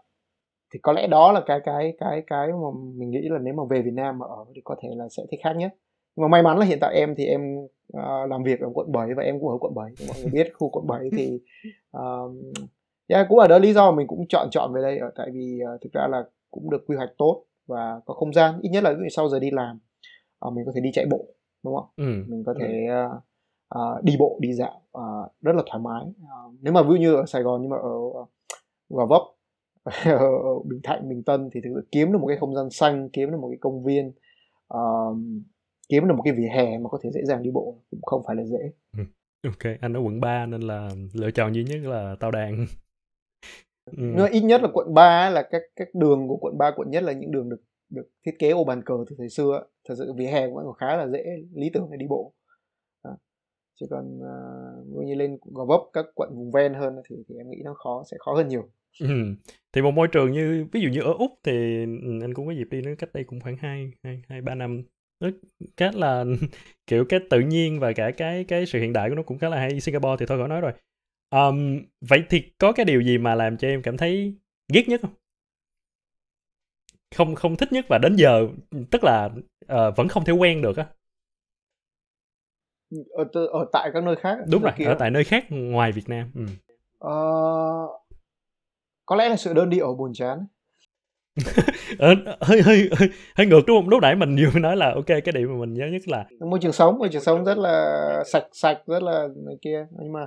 thì 0.73 0.79
có 0.83 0.93
lẽ 0.93 1.07
đó 1.07 1.33
là 1.33 1.43
cái 1.47 1.61
cái 1.64 1.97
cái 1.99 2.23
cái 2.26 2.49
mà 2.49 2.69
mình 2.95 3.11
nghĩ 3.11 3.29
là 3.31 3.38
nếu 3.38 3.55
mà 3.55 3.62
về 3.71 3.83
Việt 3.83 3.95
Nam 3.95 4.19
mà 4.19 4.26
ở 4.26 4.45
thì 4.55 4.61
có 4.64 4.76
thể 4.83 4.88
là 4.97 5.09
sẽ 5.09 5.23
thích 5.31 5.41
khác 5.43 5.57
nhất 5.57 5.75
nhưng 6.17 6.23
mà 6.23 6.29
may 6.29 6.43
mắn 6.43 6.59
là 6.59 6.67
hiện 6.67 6.79
tại 6.81 6.95
em 6.95 7.14
thì 7.14 7.26
em 7.26 7.57
uh, 7.97 8.31
làm 8.31 8.43
việc 8.43 8.61
ở 8.61 8.71
quận 8.75 8.93
7 8.93 9.09
và 9.17 9.23
em 9.23 9.41
cũng 9.41 9.49
ở 9.49 9.57
quận 9.61 9.75
7 9.75 9.91
mọi 10.09 10.17
người 10.21 10.31
biết 10.33 10.52
khu 10.55 10.69
quận 10.69 10.87
7 10.87 11.00
thì 11.17 11.41
uh, 11.99 12.33
yeah, 13.09 13.26
cũng 13.29 13.38
ở 13.38 13.49
đó 13.49 13.59
lý 13.59 13.73
do 13.73 13.93
mình 13.93 14.07
cũng 14.07 14.26
chọn 14.29 14.49
chọn 14.50 14.73
về 14.73 14.83
đây 14.83 14.99
ở 14.99 15.11
tại 15.17 15.29
vì 15.33 15.61
uh, 15.75 15.81
thực 15.81 15.93
ra 15.93 16.07
là 16.11 16.25
cũng 16.50 16.71
được 16.71 16.85
quy 16.87 16.97
hoạch 16.97 17.11
tốt 17.19 17.45
và 17.67 18.00
có 18.07 18.14
không 18.14 18.33
gian 18.33 18.61
ít 18.62 18.71
nhất 18.71 18.85
là 18.85 18.95
sau 19.11 19.29
giờ 19.29 19.38
đi 19.38 19.50
làm 19.50 19.79
uh, 20.47 20.52
mình 20.52 20.64
có 20.67 20.73
thể 20.75 20.81
đi 20.81 20.91
chạy 20.93 21.07
bộ 21.11 21.26
đúng 21.64 21.76
không? 21.76 21.87
Ừ. 21.97 22.25
mình 22.29 22.43
có 22.47 22.55
thể 22.61 22.87
uh, 23.07 23.23
uh, 23.79 24.05
đi 24.05 24.17
bộ 24.19 24.38
đi 24.41 24.52
dạo 24.52 24.81
uh, 24.99 25.33
rất 25.43 25.52
là 25.57 25.62
thoải 25.67 25.81
mái. 25.83 26.02
Uh, 26.02 26.55
nếu 26.61 26.73
mà 26.73 26.83
ví 26.83 26.88
dụ 26.88 26.95
như 26.95 27.14
ở 27.14 27.26
Sài 27.26 27.43
Gòn 27.43 27.62
nhưng 27.62 27.71
mà 27.71 27.76
ở 27.76 27.97
uh, 27.97 28.29
Gò 28.88 29.07
Vấp 29.07 29.23
ở 29.84 30.58
Bình 30.64 30.80
Thạnh 30.82 31.08
Bình 31.08 31.22
Tân 31.22 31.50
thì 31.52 31.60
thực 31.64 31.70
sự 31.74 31.88
kiếm 31.92 32.12
được 32.12 32.18
một 32.18 32.26
cái 32.26 32.36
không 32.40 32.54
gian 32.54 32.70
xanh 32.70 33.08
kiếm 33.12 33.30
được 33.30 33.38
một 33.40 33.48
cái 33.48 33.58
công 33.60 33.84
viên 33.84 34.12
uh, 34.74 35.16
kiếm 35.88 36.08
được 36.08 36.14
một 36.14 36.22
cái 36.22 36.34
vỉa 36.34 36.48
hè 36.48 36.78
mà 36.78 36.88
có 36.88 36.98
thể 37.02 37.10
dễ 37.10 37.20
dàng 37.24 37.42
đi 37.42 37.50
bộ 37.50 37.78
cũng 37.90 38.02
không 38.02 38.22
phải 38.26 38.36
là 38.36 38.44
dễ 38.44 38.72
ừ. 38.96 39.04
ok 39.44 39.78
anh 39.80 39.92
ở 39.92 40.00
quận 40.00 40.20
3 40.20 40.46
nên 40.46 40.60
là 40.60 40.90
lựa 41.12 41.30
chọn 41.30 41.54
duy 41.54 41.64
nhất 41.64 41.80
là 41.82 42.16
tàu 42.20 42.30
đàn 42.30 42.56
ừ. 43.86 44.12
nhưng 44.16 44.30
ít 44.30 44.40
nhất 44.40 44.62
là 44.62 44.68
quận 44.72 44.94
3 44.94 45.30
là 45.30 45.42
các 45.50 45.62
các 45.76 45.88
đường 45.94 46.28
của 46.28 46.36
quận 46.36 46.58
3 46.58 46.70
quận 46.76 46.90
nhất 46.90 47.02
là 47.02 47.12
những 47.12 47.30
đường 47.30 47.48
được 47.48 47.62
được 47.90 48.08
thiết 48.26 48.32
kế 48.38 48.50
ô 48.50 48.64
bàn 48.64 48.82
cờ 48.84 48.94
từ 49.10 49.16
thời 49.18 49.28
xưa 49.28 49.64
thật 49.88 49.94
sự 49.98 50.12
vỉa 50.12 50.26
hè 50.26 50.48
cũng 50.48 50.72
khá 50.72 50.96
là 50.96 51.08
dễ 51.08 51.24
lý 51.54 51.70
tưởng 51.74 51.88
để 51.90 51.96
đi 51.96 52.06
bộ 52.08 52.32
à. 53.02 53.10
chỉ 53.80 53.86
còn 53.90 54.18
uh, 54.18 55.06
như 55.06 55.14
lên 55.14 55.38
gò 55.44 55.64
vấp 55.64 55.80
các 55.92 56.06
quận 56.14 56.30
vùng 56.34 56.50
ven 56.50 56.74
hơn 56.74 56.96
thì 57.08 57.16
thì 57.28 57.34
em 57.36 57.50
nghĩ 57.50 57.62
nó 57.64 57.74
khó 57.74 58.02
sẽ 58.10 58.16
khó 58.20 58.34
hơn 58.34 58.48
nhiều 58.48 58.68
ừ. 59.00 59.34
thì 59.72 59.82
một 59.82 59.90
môi 59.90 60.08
trường 60.08 60.32
như 60.32 60.66
ví 60.72 60.80
dụ 60.80 60.88
như 60.88 61.00
ở 61.00 61.12
úc 61.12 61.30
thì 61.44 61.52
anh 62.22 62.34
cũng 62.34 62.46
có 62.46 62.52
dịp 62.52 62.68
đi 62.70 62.80
nó 62.80 62.90
cách 62.99 63.12
đây 63.12 63.25
cũng 63.25 63.40
khoảng 63.40 63.56
hai 63.56 63.90
hai 64.02 64.22
hai 64.28 64.40
ba 64.40 64.54
năm. 64.54 64.82
Nó 65.20 65.28
khá 65.76 65.90
là 65.94 66.25
kiểu 66.87 67.04
cái 67.08 67.20
tự 67.30 67.40
nhiên 67.40 67.80
và 67.80 67.92
cả 67.92 68.11
cái 68.11 68.44
cái 68.44 68.66
sự 68.66 68.80
hiện 68.80 68.92
đại 68.92 69.08
của 69.08 69.14
nó 69.14 69.22
cũng 69.22 69.38
khá 69.38 69.49
là 69.49 69.56
hay. 69.56 69.80
Singapore 69.80 70.16
thì 70.18 70.26
thôi 70.26 70.38
khỏi 70.38 70.49
nói 70.49 70.61
rồi. 70.61 70.72
Um, 71.30 71.82
vậy 72.00 72.25
thì 72.30 72.42
có 72.58 72.72
cái 72.72 72.84
điều 72.84 73.00
gì 73.00 73.18
mà 73.18 73.34
làm 73.34 73.56
cho 73.56 73.68
em 73.68 73.82
cảm 73.82 73.96
thấy 73.96 74.34
ghét 74.72 74.88
nhất 74.88 75.00
không? 75.00 75.14
Không 77.16 77.34
không 77.34 77.56
thích 77.56 77.72
nhất 77.72 77.84
và 77.88 77.99
đến 77.99 78.16
giờ 78.16 78.49
tức 78.90 79.04
là 79.04 79.30
uh, 79.64 79.96
vẫn 79.96 80.08
không 80.08 80.25
thể 80.25 80.32
quen 80.32 80.62
được 80.62 80.76
á? 80.76 80.87
Ở, 83.11 83.25
ở 83.52 83.66
tại 83.72 83.90
các 83.94 84.04
nơi 84.04 84.16
khác 84.16 84.38
đúng 84.50 84.62
rồi 84.62 84.72
ở 84.87 84.96
tại 84.99 85.11
nơi 85.11 85.25
khác 85.25 85.44
ngoài 85.50 85.92
Việt 85.92 86.08
Nam 86.08 86.30
ừ. 86.34 86.44
uh, 87.06 88.01
có 89.06 89.16
lẽ 89.16 89.28
là 89.28 89.37
sự 89.37 89.52
đơn 89.54 89.71
điệu 89.71 89.94
buồn 89.94 90.12
chán. 90.14 90.47
Ờ, 91.99 92.14
hơi, 92.40 92.62
hơi 92.62 92.90
hơi 92.99 93.09
hơi 93.37 93.47
ngược 93.47 93.61
đúng 93.66 93.76
không? 93.76 93.88
Lúc 93.88 94.02
nãy 94.02 94.16
mình 94.16 94.37
vừa 94.37 94.61
nói 94.61 94.76
là 94.76 94.92
ok 94.94 95.06
cái 95.06 95.32
điểm 95.35 95.49
mà 95.49 95.61
mình 95.61 95.75
nhớ 95.75 95.87
nhất 95.92 96.02
là 96.09 96.26
môi 96.40 96.59
trường 96.62 96.73
sống 96.73 96.99
môi 96.99 97.09
trường 97.12 97.23
sống 97.23 97.44
rất 97.44 97.59
là 97.59 98.25
sạch 98.26 98.47
sạch 98.52 98.78
rất 98.87 99.02
là 99.02 99.28
này 99.47 99.56
kia. 99.62 99.87
Nhưng 99.90 100.12
mà 100.12 100.26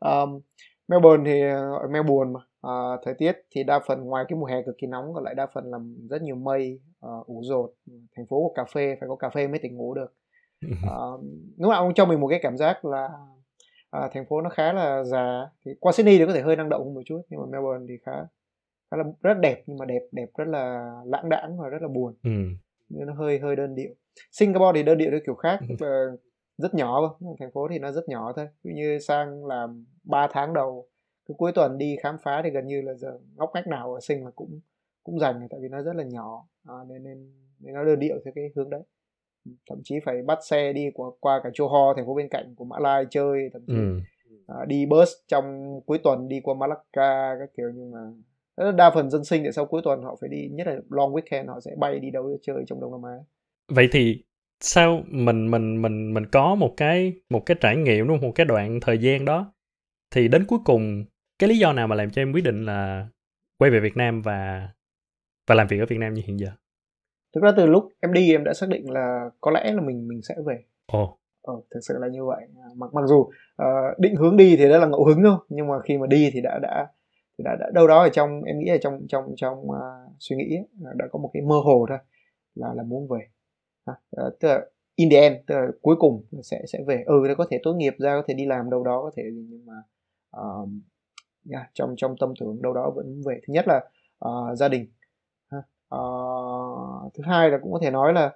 um, 0.00 0.40
Melbourne 0.88 1.30
thì 1.30 1.40
ở 1.82 1.88
Melbourne 1.90 2.32
mà 2.32 2.40
uh, 2.70 3.00
thời 3.04 3.14
tiết 3.18 3.32
thì 3.50 3.64
đa 3.64 3.80
phần 3.88 4.00
ngoài 4.00 4.24
cái 4.28 4.38
mùa 4.38 4.46
hè 4.46 4.62
cực 4.66 4.74
kỳ 4.78 4.86
nóng 4.86 5.14
còn 5.14 5.24
lại 5.24 5.34
đa 5.34 5.46
phần 5.54 5.64
là 5.64 5.78
rất 6.10 6.22
nhiều 6.22 6.36
mây 6.36 6.80
uh, 7.06 7.26
ủ 7.26 7.42
rột. 7.44 7.70
Thành 8.16 8.26
phố 8.26 8.48
có 8.48 8.62
cà 8.62 8.70
phê 8.74 8.96
phải 9.00 9.08
có 9.08 9.16
cà 9.16 9.28
phê 9.28 9.48
mới 9.48 9.58
tỉnh 9.58 9.76
ngủ 9.76 9.94
được. 9.94 10.14
Uh, 10.66 11.20
lúc 11.58 11.70
nào 11.70 11.84
cũng 11.84 11.94
cho 11.94 12.06
mình 12.06 12.20
một 12.20 12.28
cái 12.28 12.38
cảm 12.42 12.56
giác 12.56 12.84
là 12.84 13.08
uh, 13.96 14.10
thành 14.12 14.26
phố 14.28 14.40
nó 14.40 14.50
khá 14.50 14.72
là 14.72 15.04
già. 15.04 15.48
Thì 15.64 15.70
qua 15.80 15.92
Sydney 15.92 16.18
thì 16.18 16.26
có 16.26 16.32
thể 16.32 16.42
hơi 16.42 16.56
năng 16.56 16.68
động 16.68 16.84
hơn 16.84 16.94
một 16.94 17.02
chút 17.06 17.22
nhưng 17.28 17.40
mà 17.40 17.46
Melbourne 17.46 17.86
thì 17.88 17.94
khá 18.06 18.12
khá 18.90 18.96
là 18.96 19.04
rất 19.22 19.34
đẹp 19.40 19.62
nhưng 19.66 19.78
mà 19.78 19.84
đẹp 19.84 20.02
đẹp 20.12 20.28
rất 20.38 20.48
là 20.48 20.92
lãng 21.04 21.28
đãng 21.28 21.58
và 21.58 21.68
rất 21.68 21.82
là 21.82 21.88
buồn. 21.88 22.14
Ừ. 22.22 22.30
nên 22.88 23.06
nó 23.06 23.14
hơi 23.14 23.38
hơi 23.38 23.56
đơn 23.56 23.74
điệu. 23.74 23.94
Singapore 24.32 24.72
thì 24.74 24.82
đơn 24.82 24.98
điệu 24.98 25.10
theo 25.10 25.20
kiểu 25.26 25.34
khác 25.34 25.58
tức 25.68 25.86
là 25.86 26.06
rất 26.58 26.74
nhỏ 26.74 27.16
thôi 27.20 27.36
thành 27.38 27.50
phố 27.52 27.68
thì 27.70 27.78
nó 27.78 27.92
rất 27.92 28.08
nhỏ 28.08 28.32
thôi. 28.36 28.48
Ví 28.64 28.72
như 28.74 28.98
sang 28.98 29.46
làm 29.46 29.84
3 30.04 30.28
tháng 30.32 30.54
đầu 30.54 30.88
cứ 31.28 31.34
cuối 31.38 31.52
tuần 31.54 31.78
đi 31.78 31.96
khám 32.02 32.16
phá 32.22 32.40
thì 32.44 32.50
gần 32.50 32.66
như 32.66 32.82
là 32.82 32.94
giờ 32.94 33.18
ngóc 33.34 33.50
ngách 33.54 33.66
nào 33.66 33.94
ở 33.94 34.00
sinh 34.00 34.24
là 34.24 34.30
cũng 34.34 34.60
cũng 35.04 35.18
dành 35.18 35.46
tại 35.50 35.60
vì 35.62 35.68
nó 35.68 35.82
rất 35.82 35.96
là 35.96 36.04
nhỏ. 36.04 36.46
À, 36.64 36.74
nên, 36.88 37.04
nên 37.04 37.32
nên 37.60 37.74
nó 37.74 37.84
đơn 37.84 37.98
điệu 37.98 38.16
theo 38.24 38.32
cái 38.34 38.50
hướng 38.56 38.70
đấy 38.70 38.82
thậm 39.70 39.78
chí 39.84 39.94
phải 40.04 40.22
bắt 40.22 40.38
xe 40.50 40.72
đi 40.72 40.90
qua, 40.94 41.10
qua 41.20 41.40
cả 41.44 41.50
Johor 41.50 41.94
thành 41.94 42.06
phố 42.06 42.14
bên 42.14 42.28
cạnh 42.28 42.54
của 42.56 42.64
Mã 42.64 42.78
Lai 42.78 43.04
chơi 43.10 43.50
thậm 43.52 43.62
chí 43.66 43.74
ừ. 43.74 44.00
à, 44.46 44.64
đi 44.66 44.86
bus 44.86 45.08
trong 45.28 45.44
cuối 45.86 45.98
tuần 45.98 46.28
đi 46.28 46.40
qua 46.42 46.54
Malacca 46.54 47.36
các 47.38 47.48
kiểu. 47.56 47.70
Nhưng 47.74 47.90
mà 47.90 48.00
đa 48.72 48.90
phần 48.94 49.10
dân 49.10 49.24
sinh 49.24 49.42
tại 49.42 49.52
sau 49.52 49.66
cuối 49.66 49.80
tuần 49.84 50.02
họ 50.02 50.16
phải 50.20 50.30
đi 50.30 50.48
nhất 50.48 50.66
là 50.66 50.76
long 50.90 51.12
weekend 51.12 51.48
họ 51.48 51.60
sẽ 51.60 51.70
bay 51.78 51.98
đi 51.98 52.10
đâu 52.10 52.38
chơi 52.42 52.64
trong 52.66 52.80
Đông 52.80 52.92
Nam 52.92 53.02
Á. 53.02 53.16
Vậy 53.68 53.88
thì 53.92 54.24
sao 54.60 55.02
mình 55.06 55.50
mình 55.50 55.82
mình 55.82 56.14
mình 56.14 56.26
có 56.26 56.54
một 56.54 56.74
cái 56.76 57.12
một 57.30 57.46
cái 57.46 57.56
trải 57.60 57.76
nghiệm 57.76 58.08
đúng 58.08 58.18
không? 58.18 58.28
Một 58.28 58.32
cái 58.34 58.46
đoạn 58.46 58.80
thời 58.80 58.98
gian 58.98 59.24
đó. 59.24 59.52
Thì 60.10 60.28
đến 60.28 60.44
cuối 60.44 60.58
cùng 60.64 61.04
cái 61.38 61.48
lý 61.48 61.58
do 61.58 61.72
nào 61.72 61.88
mà 61.88 61.96
làm 61.96 62.10
cho 62.10 62.22
em 62.22 62.32
quyết 62.32 62.44
định 62.44 62.64
là 62.64 63.08
quay 63.58 63.70
về 63.70 63.80
Việt 63.80 63.96
Nam 63.96 64.22
và 64.22 64.68
và 65.46 65.54
làm 65.54 65.66
việc 65.66 65.78
ở 65.78 65.86
Việt 65.86 65.98
Nam 65.98 66.14
như 66.14 66.22
hiện 66.26 66.40
giờ 66.40 66.48
thực 67.34 67.42
ra 67.42 67.52
từ 67.56 67.66
lúc 67.66 67.92
em 68.00 68.12
đi 68.12 68.32
em 68.32 68.44
đã 68.44 68.54
xác 68.54 68.68
định 68.68 68.90
là 68.90 69.30
có 69.40 69.50
lẽ 69.50 69.72
là 69.72 69.80
mình 69.80 70.08
mình 70.08 70.22
sẽ 70.22 70.34
về. 70.46 70.64
Ồ. 70.86 71.18
Ờ, 71.42 71.54
thực 71.74 71.80
sự 71.82 71.94
là 71.98 72.08
như 72.08 72.24
vậy. 72.24 72.46
Mặc 72.76 72.94
mặc 72.94 73.02
dù 73.06 73.16
uh, 73.16 73.98
định 73.98 74.16
hướng 74.16 74.36
đi 74.36 74.56
thì 74.56 74.68
đó 74.68 74.78
là 74.78 74.86
ngẫu 74.86 75.04
hứng 75.04 75.22
thôi 75.24 75.36
nhưng 75.48 75.66
mà 75.66 75.74
khi 75.84 75.98
mà 75.98 76.06
đi 76.06 76.30
thì 76.32 76.40
đã 76.40 76.58
đã 76.62 76.86
thì 77.38 77.44
đã, 77.44 77.56
đã 77.60 77.70
đâu 77.74 77.86
đó 77.86 78.02
ở 78.02 78.08
trong 78.08 78.42
em 78.42 78.58
nghĩ 78.58 78.70
là 78.70 78.76
trong 78.80 79.00
trong 79.08 79.24
trong 79.36 79.58
uh, 79.58 79.76
suy 80.18 80.36
nghĩ 80.36 80.56
ấy, 80.56 80.92
đã 80.94 81.06
có 81.12 81.18
một 81.18 81.30
cái 81.32 81.42
mơ 81.42 81.56
hồ 81.64 81.86
thôi 81.88 81.98
là 82.54 82.74
là 82.74 82.82
muốn 82.82 83.08
về. 83.08 83.20
À, 83.84 83.94
tức 84.40 84.48
là 84.48 84.60
in 84.94 85.10
the 85.10 85.16
end 85.16 85.36
tức 85.46 85.54
là 85.54 85.66
cuối 85.82 85.96
cùng 85.98 86.24
sẽ 86.42 86.62
sẽ 86.66 86.78
về. 86.86 87.02
Ừ 87.06 87.24
nó 87.28 87.34
có 87.34 87.46
thể 87.50 87.60
tốt 87.62 87.72
nghiệp 87.72 87.94
ra 87.98 88.16
có 88.16 88.22
thể 88.28 88.34
đi 88.34 88.46
làm 88.46 88.70
đâu 88.70 88.84
đó 88.84 89.02
có 89.02 89.10
thể 89.16 89.22
nhưng 89.34 89.66
mà 89.66 89.74
uh, 90.40 90.68
yeah, 91.52 91.70
trong 91.74 91.94
trong 91.96 92.16
tâm 92.20 92.32
tưởng 92.40 92.62
đâu 92.62 92.72
đó 92.72 92.92
vẫn 92.96 93.22
về. 93.26 93.40
Thứ 93.46 93.52
nhất 93.52 93.64
là 93.68 93.80
uh, 94.28 94.58
gia 94.58 94.68
đình. 94.68 94.86
Uh, 95.56 95.64
thứ 97.14 97.24
hai 97.26 97.50
là 97.50 97.58
cũng 97.62 97.72
có 97.72 97.78
thể 97.82 97.90
nói 97.90 98.12
là 98.12 98.26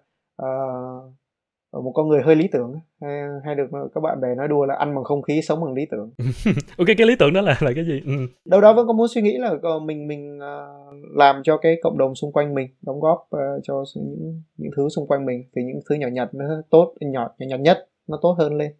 uh, 0.42 1.84
một 1.84 1.92
con 1.94 2.08
người 2.08 2.22
hơi 2.22 2.36
lý 2.36 2.48
tưởng 2.52 2.74
hay, 3.00 3.22
hay 3.44 3.54
được 3.54 3.66
các 3.94 4.00
bạn 4.00 4.20
bè 4.20 4.34
nói 4.34 4.48
đùa 4.48 4.66
là 4.66 4.74
ăn 4.74 4.94
bằng 4.94 5.04
không 5.04 5.22
khí 5.22 5.40
sống 5.42 5.64
bằng 5.64 5.74
lý 5.74 5.86
tưởng. 5.90 6.10
Ok 6.78 6.86
cái 6.98 7.06
lý 7.06 7.16
tưởng 7.18 7.32
đó 7.32 7.40
là 7.40 7.56
là 7.60 7.72
cái 7.74 7.84
gì? 7.84 8.02
Ừ. 8.06 8.12
đâu 8.44 8.60
đó 8.60 8.72
vẫn 8.72 8.86
có 8.86 8.92
muốn 8.92 9.08
suy 9.08 9.22
nghĩ 9.22 9.38
là 9.38 9.54
mình 9.82 10.08
mình 10.08 10.38
uh, 10.38 10.94
làm 11.16 11.42
cho 11.44 11.56
cái 11.56 11.76
cộng 11.82 11.98
đồng 11.98 12.14
xung 12.14 12.32
quanh 12.32 12.54
mình 12.54 12.68
đóng 12.82 13.00
góp 13.00 13.28
uh, 13.36 13.62
cho 13.62 13.84
những 13.94 14.42
những 14.56 14.72
thứ 14.76 14.88
xung 14.88 15.06
quanh 15.06 15.26
mình 15.26 15.44
thì 15.56 15.62
những 15.62 15.80
thứ 15.88 15.94
nhỏ 15.94 16.08
nhặt 16.08 16.34
nó 16.34 16.44
tốt 16.70 16.94
nhỏ 17.00 17.28
nhỏ 17.38 17.46
nhặt 17.46 17.60
nhất 17.60 17.88
nó 18.06 18.18
tốt 18.22 18.36
hơn 18.38 18.54
lên. 18.54 18.72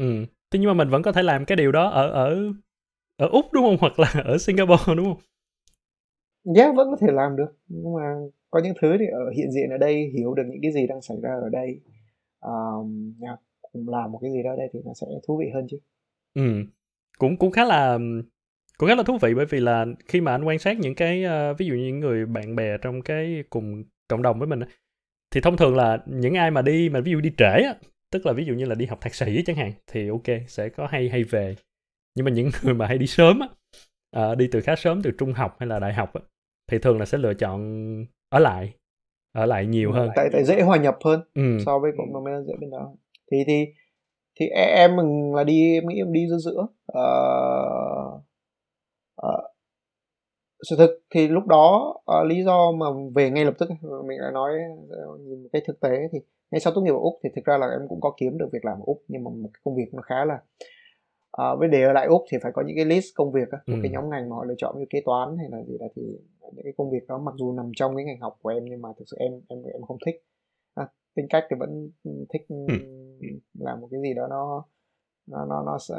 Ừ. 0.00 0.24
Thế 0.50 0.58
nhưng 0.58 0.68
mà 0.68 0.74
mình 0.74 0.90
vẫn 0.90 1.02
có 1.02 1.12
thể 1.12 1.22
làm 1.22 1.44
cái 1.44 1.56
điều 1.56 1.72
đó 1.72 1.88
ở 1.88 2.10
ở 2.10 2.36
ở 3.16 3.28
úc 3.28 3.46
đúng 3.52 3.64
không? 3.64 3.76
Hoặc 3.80 4.00
là 4.00 4.22
ở 4.24 4.38
singapore 4.38 4.94
đúng 4.94 5.06
không? 5.06 5.22
Yeah 6.56 6.74
vẫn 6.76 6.90
có 6.90 6.96
thể 7.00 7.12
làm 7.12 7.36
được. 7.36 7.56
Nhưng 7.68 7.94
mà 7.94 8.14
có 8.50 8.60
những 8.64 8.74
thứ 8.80 8.96
thì 8.98 9.06
ở 9.06 9.30
hiện 9.36 9.52
diện 9.52 9.70
ở 9.70 9.78
đây 9.78 10.10
hiểu 10.14 10.34
được 10.34 10.42
những 10.46 10.62
cái 10.62 10.72
gì 10.72 10.86
đang 10.86 11.02
xảy 11.02 11.16
ra 11.22 11.30
ở 11.30 11.48
đây. 11.52 11.80
Um, 12.40 13.14
yeah, 13.22 13.38
cùng 13.72 13.88
làm 13.88 14.12
một 14.12 14.18
cái 14.22 14.32
gì 14.32 14.42
đó 14.42 14.50
ở 14.50 14.56
đây 14.56 14.68
thì 14.72 14.80
nó 14.84 14.92
sẽ 15.00 15.06
thú 15.26 15.38
vị 15.38 15.50
hơn 15.54 15.66
chứ. 15.70 15.78
Ừ 16.34 16.42
cũng 17.20 17.36
cũng 17.36 17.50
khá 17.50 17.64
là 17.64 17.98
cũng 18.78 18.88
khá 18.88 18.94
là 18.94 19.02
thú 19.02 19.18
vị 19.18 19.34
bởi 19.34 19.46
vì 19.46 19.60
là 19.60 19.86
khi 20.08 20.20
mà 20.20 20.32
anh 20.32 20.44
quan 20.44 20.58
sát 20.58 20.78
những 20.78 20.94
cái 20.94 21.24
uh, 21.24 21.58
ví 21.58 21.66
dụ 21.66 21.74
như 21.74 21.84
những 21.84 22.00
người 22.00 22.26
bạn 22.26 22.56
bè 22.56 22.78
trong 22.82 23.02
cái 23.02 23.44
cùng 23.50 23.84
cộng 24.08 24.22
đồng 24.22 24.38
với 24.38 24.48
mình 24.48 24.60
thì 25.30 25.40
thông 25.40 25.56
thường 25.56 25.76
là 25.76 25.98
những 26.06 26.34
ai 26.34 26.50
mà 26.50 26.62
đi 26.62 26.88
mà 26.88 27.00
ví 27.00 27.12
dụ 27.12 27.20
đi 27.20 27.32
trễ 27.36 27.44
á 27.44 27.74
tức 28.12 28.26
là 28.26 28.32
ví 28.32 28.44
dụ 28.44 28.54
như 28.54 28.64
là 28.64 28.74
đi 28.74 28.86
học 28.86 28.98
thạc 29.00 29.14
sĩ 29.14 29.42
chẳng 29.46 29.56
hạn 29.56 29.72
thì 29.86 30.08
ok 30.08 30.48
sẽ 30.48 30.68
có 30.68 30.86
hay 30.86 31.08
hay 31.08 31.24
về. 31.24 31.56
Nhưng 32.14 32.24
mà 32.24 32.30
những 32.30 32.50
người 32.62 32.74
mà 32.74 32.86
hay 32.86 32.98
đi 32.98 33.06
sớm 33.06 33.40
á 33.40 33.48
uh, 34.30 34.38
đi 34.38 34.48
từ 34.52 34.60
khá 34.60 34.76
sớm 34.76 35.02
từ 35.02 35.10
trung 35.18 35.32
học 35.32 35.56
hay 35.60 35.66
là 35.66 35.78
đại 35.78 35.94
học 35.94 36.12
á, 36.14 36.20
thì 36.70 36.78
thường 36.78 36.98
là 36.98 37.06
sẽ 37.06 37.18
lựa 37.18 37.34
chọn 37.34 37.60
ở 38.30 38.38
lại 38.38 38.74
ở 39.32 39.46
lại 39.46 39.66
nhiều 39.66 39.92
hơn 39.92 40.10
tại 40.16 40.28
tại 40.32 40.44
dễ 40.44 40.62
hòa 40.62 40.76
nhập 40.76 40.98
hơn 41.04 41.20
ừ. 41.34 41.58
so 41.66 41.78
với 41.78 41.92
cộng 41.98 42.12
đồng 42.12 42.44
dễ 42.46 42.54
bên 42.60 42.70
đó 42.70 42.92
thì 43.30 43.36
thì 43.46 43.66
thì 44.40 44.46
e, 44.46 44.62
em 44.62 44.96
mình 44.96 45.34
là 45.34 45.44
đi 45.44 45.74
em 45.74 45.88
nghĩ 45.88 45.96
em 45.96 46.12
đi 46.12 46.28
giữa 46.28 46.36
giữa 46.38 46.66
uh, 46.98 48.20
uh, 49.26 49.50
sự 50.68 50.76
thực 50.76 50.90
thì 51.14 51.28
lúc 51.28 51.46
đó 51.46 51.94
uh, 52.20 52.26
lý 52.26 52.44
do 52.44 52.72
mà 52.72 52.86
về 53.14 53.30
ngay 53.30 53.44
lập 53.44 53.54
tức 53.58 53.68
mình 54.06 54.18
đã 54.20 54.30
nói 54.30 54.52
nhìn 55.20 55.48
cái 55.52 55.62
thực 55.66 55.80
tế 55.80 56.08
thì 56.12 56.18
ngay 56.50 56.60
sau 56.60 56.72
tốt 56.74 56.80
nghiệp 56.80 56.90
ở 56.90 56.98
úc 57.00 57.14
thì 57.22 57.30
thực 57.36 57.44
ra 57.44 57.58
là 57.58 57.66
em 57.66 57.88
cũng 57.88 58.00
có 58.00 58.14
kiếm 58.16 58.38
được 58.38 58.48
việc 58.52 58.64
làm 58.64 58.78
ở 58.78 58.82
úc 58.86 59.02
nhưng 59.08 59.24
mà 59.24 59.30
một 59.30 59.50
cái 59.54 59.60
công 59.64 59.76
việc 59.76 59.94
nó 59.94 60.02
khá 60.02 60.24
là 60.24 60.38
à, 61.32 61.54
với 61.58 61.68
để 61.68 61.82
ở 61.82 61.92
lại 61.92 62.06
úc 62.06 62.22
thì 62.30 62.38
phải 62.42 62.52
có 62.54 62.62
những 62.66 62.76
cái 62.76 62.84
list 62.84 63.06
công 63.14 63.32
việc 63.32 63.50
á, 63.50 63.58
một 63.66 63.74
ừ. 63.76 63.80
cái 63.82 63.90
nhóm 63.90 64.10
ngành 64.10 64.28
mà 64.28 64.36
họ 64.36 64.44
lựa 64.44 64.54
chọn 64.58 64.78
như 64.78 64.84
kế 64.90 65.00
toán 65.04 65.36
hay 65.38 65.48
là 65.50 65.62
gì 65.62 65.78
đó 65.78 65.86
thì 65.96 66.02
những 66.54 66.64
cái 66.64 66.72
công 66.76 66.90
việc 66.90 67.06
đó 67.08 67.18
mặc 67.18 67.34
dù 67.38 67.52
nằm 67.52 67.70
trong 67.76 67.96
cái 67.96 68.04
ngành 68.04 68.20
học 68.20 68.38
của 68.42 68.48
em 68.48 68.64
nhưng 68.64 68.82
mà 68.82 68.88
thực 68.98 69.04
sự 69.08 69.16
em 69.20 69.32
em 69.48 69.62
em 69.62 69.82
không 69.82 69.98
thích. 70.06 70.14
À, 70.74 70.88
tính 71.14 71.26
cách 71.30 71.44
thì 71.50 71.56
vẫn 71.58 71.90
thích 72.32 72.42
ừ. 72.48 72.74
làm 73.58 73.80
một 73.80 73.88
cái 73.90 74.00
gì 74.02 74.14
đó 74.14 74.26
nó 74.30 74.64
nó 75.26 75.44
nó 75.44 75.62
nó 75.62 75.78
sẽ 75.78 75.94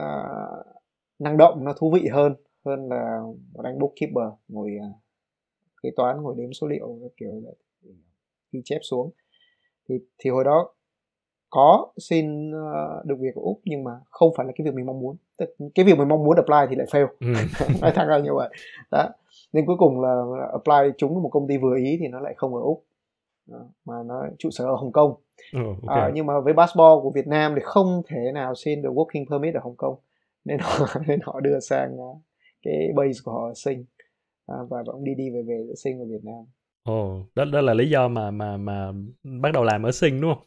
năng 1.20 1.38
động 1.38 1.64
nó 1.64 1.74
thú 1.78 1.92
vị 1.94 2.08
hơn 2.14 2.36
hơn 2.66 2.90
là 2.90 3.22
một 3.54 3.64
anh 3.64 3.80
bookkeeper 3.80 4.40
ngồi 4.48 4.78
uh, 4.90 4.96
kế 5.84 5.90
toán 5.96 6.22
ngồi 6.22 6.36
đếm 6.38 6.54
số 6.54 6.68
liệu 6.68 7.00
kiểu 7.18 7.42
ghi 8.52 8.62
chép 8.66 8.80
xuống. 8.82 9.12
Thì 9.90 9.96
thì 10.18 10.30
hồi 10.30 10.44
đó 10.44 10.74
có 11.50 11.92
xin 11.98 12.50
uh, 12.50 13.06
được 13.06 13.16
việc 13.20 13.36
ở 13.36 13.42
úc 13.42 13.60
nhưng 13.66 13.84
mà 13.84 13.92
không 14.10 14.30
phải 14.38 14.46
là 14.46 14.52
cái 14.56 14.66
việc 14.66 14.74
mình 14.74 14.86
mong 14.86 15.00
muốn 15.00 15.16
cái 15.76 15.86
việc 15.86 15.98
mình 15.98 16.08
mong 16.08 16.24
muốn 16.24 16.36
apply 16.36 16.58
thì 16.70 16.76
lại 16.76 16.88
fail. 16.92 17.08
Ừ. 17.20 17.34
nói 17.82 17.92
thẳng 17.96 18.08
ra 18.08 18.20
như 18.20 18.34
vậy. 18.34 18.50
Đó. 18.92 19.10
Nên 19.54 19.66
cuối 19.66 19.76
cùng 19.80 20.02
là 20.02 20.24
apply 20.52 20.94
trúng 20.98 21.24
một 21.24 21.30
công 21.30 21.48
ty 21.48 21.58
vừa 21.58 21.76
ý 21.78 21.98
thì 22.00 22.08
nó 22.08 22.20
lại 22.20 22.34
không 22.38 22.56
ở 22.56 22.62
úc. 22.62 22.84
Đó. 23.48 23.60
mà 23.86 23.94
nó 24.06 24.24
trụ 24.40 24.50
sở 24.52 24.66
ở 24.66 24.76
hồng 24.76 24.92
kông. 24.92 25.14
Ừ, 25.54 25.60
okay. 25.88 26.02
à, 26.02 26.12
nhưng 26.14 26.26
mà 26.26 26.40
với 26.40 26.54
passport 26.54 27.04
của 27.04 27.12
việt 27.16 27.28
nam 27.28 27.54
thì 27.56 27.62
không 27.64 28.02
thể 28.08 28.32
nào 28.34 28.56
xin 28.56 28.82
được 28.82 28.90
working 28.94 29.26
permit 29.30 29.54
ở 29.54 29.60
hồng 29.64 29.76
kông. 29.78 29.96
Nên 30.46 30.60
họ 30.60 30.88
nên 31.08 31.20
họ 31.24 31.40
đưa 31.40 31.60
sang 31.60 31.96
uh, 32.00 32.18
cái 32.62 32.90
base 32.96 33.20
của 33.24 33.32
họ 33.32 33.48
ở 33.48 33.54
sinh 33.56 33.86
à, 34.48 34.56
và 34.70 34.84
vẫn 34.86 35.04
đi 35.04 35.16
đi 35.16 35.30
về 35.30 35.42
về 35.48 35.64
giữa 35.68 35.76
sinh 35.76 36.00
và 36.00 36.06
việt 36.10 36.24
nam. 36.24 36.46
Ồ 36.84 37.20
oh, 37.20 37.26
đó 37.36 37.46
đó 37.46 37.62
là 37.62 37.74
lý 37.74 37.90
do 37.90 38.08
mà 38.08 38.32
mà 38.32 38.58
mà 38.58 38.92
bắt 39.24 39.54
đầu 39.54 39.64
làm 39.64 39.84
ở 39.84 39.92
sinh 39.92 40.22
đúng 40.22 40.34
không? 40.34 40.44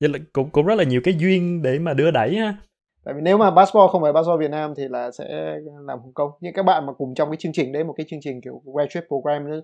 Vậy 0.00 0.10
là 0.10 0.18
cũng 0.32 0.50
cũng 0.50 0.66
rất 0.66 0.74
là 0.74 0.84
nhiều 0.84 1.00
cái 1.04 1.14
duyên 1.18 1.62
để 1.62 1.78
mà 1.78 1.94
đưa 1.94 2.10
đẩy 2.10 2.36
ha. 2.36 2.56
Tại 3.08 3.14
vì 3.14 3.20
nếu 3.22 3.38
mà 3.38 3.50
passport 3.50 3.90
không 3.90 4.02
phải 4.02 4.12
passport 4.12 4.40
Việt 4.40 4.50
Nam 4.50 4.74
thì 4.76 4.88
là 4.88 5.10
sẽ 5.10 5.56
làm 5.86 5.98
Hồng 5.98 6.12
Kông. 6.14 6.30
Nhưng 6.40 6.52
các 6.54 6.62
bạn 6.62 6.86
mà 6.86 6.92
cùng 6.92 7.14
trong 7.14 7.30
cái 7.30 7.36
chương 7.36 7.52
trình 7.52 7.72
đấy 7.72 7.84
một 7.84 7.94
cái 7.96 8.06
chương 8.08 8.20
trình 8.22 8.40
kiểu 8.40 8.62
graduate 8.64 9.06
program 9.06 9.50
nó 9.50 9.56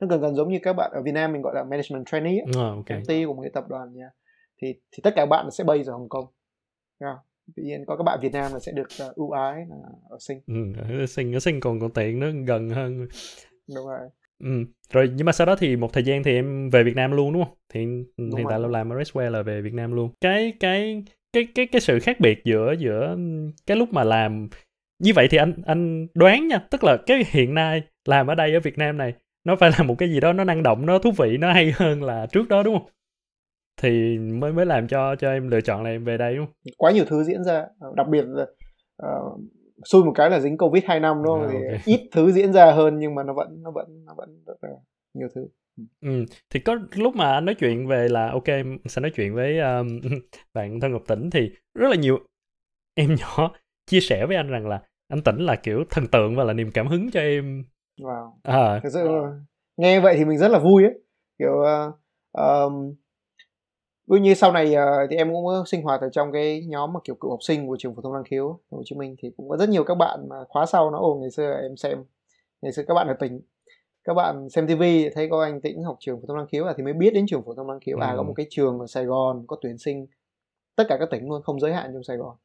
nó 0.00 0.06
gần 0.06 0.20
gần 0.20 0.34
giống 0.34 0.48
như 0.48 0.58
các 0.62 0.72
bạn 0.72 0.90
ở 0.94 1.02
Việt 1.02 1.12
Nam 1.12 1.32
mình 1.32 1.42
gọi 1.42 1.54
là 1.54 1.64
management 1.64 2.06
trainee 2.06 2.32
ấy, 2.32 2.44
oh, 2.48 2.76
okay. 2.76 2.98
công 2.98 3.04
ty 3.08 3.24
của 3.24 3.34
một 3.34 3.42
cái 3.42 3.50
tập 3.54 3.64
đoàn 3.68 3.94
nha. 3.94 4.10
Thì 4.62 4.74
thì 4.92 5.00
tất 5.02 5.10
cả 5.16 5.22
các 5.22 5.26
bạn 5.26 5.50
sẽ 5.50 5.64
bay 5.64 5.82
ở 5.86 5.92
Hồng 5.92 6.08
Kông. 6.08 6.24
Yeah. 7.00 7.16
Tự 7.56 7.62
nhiên 7.62 7.84
có 7.86 7.96
các 7.96 8.02
bạn 8.02 8.18
Việt 8.22 8.32
Nam 8.32 8.52
là 8.52 8.58
sẽ 8.58 8.72
được 8.72 8.88
uh, 9.08 9.14
ưu 9.14 9.30
ái 9.30 9.56
là 9.68 9.76
ở 10.10 10.16
sinh. 10.20 10.40
Ừ, 10.46 10.82
ở 11.00 11.06
sinh 11.06 11.34
ở 11.34 11.40
sinh 11.40 11.60
còn 11.60 11.80
còn 11.80 11.90
tiện 11.90 12.20
nó 12.20 12.26
gần 12.46 12.70
hơn. 12.70 13.06
Đúng 13.76 13.86
rồi. 13.86 14.08
Ừ. 14.40 14.64
Rồi 14.92 15.10
nhưng 15.14 15.26
mà 15.26 15.32
sau 15.32 15.46
đó 15.46 15.56
thì 15.58 15.76
một 15.76 15.92
thời 15.92 16.04
gian 16.04 16.22
thì 16.22 16.34
em 16.34 16.70
về 16.70 16.82
Việt 16.82 16.96
Nam 16.96 17.12
luôn 17.12 17.32
đúng 17.32 17.44
không? 17.44 17.54
Thì 17.72 17.84
đúng 18.16 18.34
hiện 18.36 18.46
tại 18.48 18.58
là 18.58 18.68
làm 18.68 18.92
ở 18.92 18.96
Restware 18.96 19.30
là 19.30 19.42
về 19.42 19.60
Việt 19.60 19.74
Nam 19.74 19.92
luôn. 19.92 20.10
Cái 20.20 20.52
cái 20.60 21.04
cái 21.32 21.48
cái 21.54 21.66
cái 21.66 21.80
sự 21.80 21.98
khác 21.98 22.20
biệt 22.20 22.44
giữa 22.44 22.74
giữa 22.78 23.16
cái 23.66 23.76
lúc 23.76 23.92
mà 23.92 24.04
làm 24.04 24.48
như 24.98 25.12
vậy 25.14 25.28
thì 25.30 25.38
anh 25.38 25.52
anh 25.66 26.06
đoán 26.14 26.48
nha, 26.48 26.58
tức 26.70 26.84
là 26.84 26.96
cái 27.06 27.24
hiện 27.30 27.54
nay 27.54 27.82
làm 28.04 28.26
ở 28.26 28.34
đây 28.34 28.54
ở 28.54 28.60
Việt 28.60 28.78
Nam 28.78 28.98
này 28.98 29.14
nó 29.44 29.56
phải 29.56 29.70
là 29.78 29.84
một 29.84 29.94
cái 29.98 30.08
gì 30.08 30.20
đó 30.20 30.32
nó 30.32 30.44
năng 30.44 30.62
động, 30.62 30.86
nó 30.86 30.98
thú 30.98 31.10
vị, 31.18 31.36
nó 31.36 31.52
hay 31.52 31.72
hơn 31.76 32.02
là 32.02 32.26
trước 32.32 32.48
đó 32.48 32.62
đúng 32.62 32.78
không? 32.78 32.88
Thì 33.82 34.18
mới 34.18 34.52
mới 34.52 34.66
làm 34.66 34.88
cho 34.88 35.16
cho 35.16 35.30
em 35.30 35.48
lựa 35.48 35.60
chọn 35.60 35.84
là 35.84 35.90
em 35.90 36.04
về 36.04 36.18
đây 36.18 36.36
đúng 36.36 36.46
không? 36.46 36.54
Quá 36.78 36.92
nhiều 36.92 37.04
thứ 37.04 37.24
diễn 37.24 37.44
ra, 37.44 37.66
đặc 37.96 38.08
biệt 38.08 38.24
là 38.26 38.46
uh, 39.06 39.40
xui 39.84 40.04
một 40.04 40.12
cái 40.14 40.30
là 40.30 40.40
dính 40.40 40.58
covid 40.58 40.84
2 40.86 41.00
năm 41.00 41.16
đúng 41.24 41.38
không? 41.38 41.48
À, 41.48 41.78
thì 41.84 41.92
ít 41.92 42.08
thứ 42.12 42.32
diễn 42.32 42.52
ra 42.52 42.72
hơn 42.72 42.98
nhưng 42.98 43.14
mà 43.14 43.22
nó 43.22 43.32
vẫn 43.32 43.62
nó 43.62 43.70
vẫn 43.70 44.04
nó 44.06 44.14
vẫn 44.16 44.42
rất 44.46 44.54
là 44.62 44.68
nhiều 45.14 45.28
thứ 45.34 45.46
Ừ. 46.00 46.24
Thì 46.50 46.60
có 46.60 46.76
lúc 46.94 47.16
mà 47.16 47.32
anh 47.32 47.44
nói 47.44 47.54
chuyện 47.54 47.86
về 47.86 48.08
là 48.08 48.30
ok 48.30 48.44
sẽ 48.84 49.02
nói 49.02 49.12
chuyện 49.14 49.34
với 49.34 49.58
um, 49.58 50.00
bạn 50.54 50.80
thân 50.80 50.92
Ngọc 50.92 51.02
Tĩnh 51.08 51.30
thì 51.30 51.50
rất 51.74 51.88
là 51.88 51.96
nhiều 51.96 52.18
em 52.94 53.14
nhỏ 53.14 53.52
chia 53.86 54.00
sẻ 54.00 54.26
với 54.26 54.36
anh 54.36 54.48
rằng 54.48 54.68
là 54.68 54.82
anh 55.08 55.22
Tĩnh 55.22 55.38
là 55.38 55.56
kiểu 55.56 55.84
thần 55.90 56.06
tượng 56.06 56.36
và 56.36 56.44
là 56.44 56.52
niềm 56.52 56.70
cảm 56.74 56.86
hứng 56.86 57.10
cho 57.10 57.20
em. 57.20 57.64
wow 58.00 58.32
À, 58.42 58.80
thực 58.82 58.90
sự 58.92 59.08
nghe 59.76 60.00
vậy 60.00 60.14
thì 60.18 60.24
mình 60.24 60.38
rất 60.38 60.48
là 60.48 60.58
vui 60.58 60.84
ấy 60.84 60.94
kiểu 61.38 61.52
uh, 61.52 61.94
um, 62.32 62.94
như 64.18 64.34
sau 64.34 64.52
này 64.52 64.74
ờ, 64.74 65.06
thì 65.10 65.16
em 65.16 65.32
cũng 65.32 65.66
sinh 65.66 65.82
hoạt 65.82 66.00
ở 66.00 66.08
trong 66.12 66.32
cái 66.32 66.66
nhóm 66.66 66.92
mà 66.92 67.00
kiểu 67.04 67.14
cựu 67.14 67.30
học 67.30 67.42
sinh 67.42 67.66
của 67.66 67.76
trường 67.78 67.94
phổ 67.94 68.02
thông 68.02 68.12
năng 68.12 68.24
khiếu 68.24 68.60
Hồ 68.70 68.82
Chí 68.84 68.96
Minh 68.96 69.16
thì 69.18 69.30
cũng 69.36 69.48
có 69.48 69.56
rất 69.56 69.68
nhiều 69.68 69.84
các 69.84 69.94
bạn 69.94 70.28
mà 70.28 70.36
khóa 70.48 70.66
sau 70.66 70.90
nó 70.90 70.98
ồ 70.98 71.18
ngày 71.20 71.30
xưa 71.30 71.58
em 71.62 71.76
xem 71.76 72.04
ngày 72.62 72.72
xưa 72.72 72.82
các 72.88 72.94
bạn 72.94 73.08
ở 73.08 73.14
tỉnh 73.20 73.40
các 74.10 74.14
bạn 74.14 74.48
xem 74.50 74.66
TV 74.66 74.82
thấy 75.14 75.28
có 75.30 75.42
anh 75.42 75.60
Tĩnh 75.60 75.82
học 75.82 75.96
trường 76.00 76.20
phổ 76.20 76.26
thông 76.26 76.36
năng 76.36 76.46
khiếu 76.46 76.64
à 76.64 76.74
thì 76.76 76.82
mới 76.82 76.92
biết 76.92 77.10
đến 77.14 77.24
trường 77.28 77.42
phổ 77.42 77.54
thông 77.54 77.66
năng 77.66 77.80
khiếu. 77.80 77.98
À 77.98 78.10
Ừ. 78.10 78.16
có 78.16 78.22
một 78.22 78.32
cái 78.36 78.46
trường 78.50 78.78
ở 78.78 78.86
Sài 78.86 79.04
Gòn 79.04 79.44
có 79.46 79.56
tuyển 79.62 79.78
sinh 79.78 80.06
tất 80.76 80.84
cả 80.88 80.96
các 81.00 81.08
tỉnh 81.10 81.28
luôn 81.28 81.42
không 81.42 81.60
giới 81.60 81.72
hạn 81.72 81.90
trong 81.92 82.02
Sài 82.02 82.16
Gòn. 82.16 82.36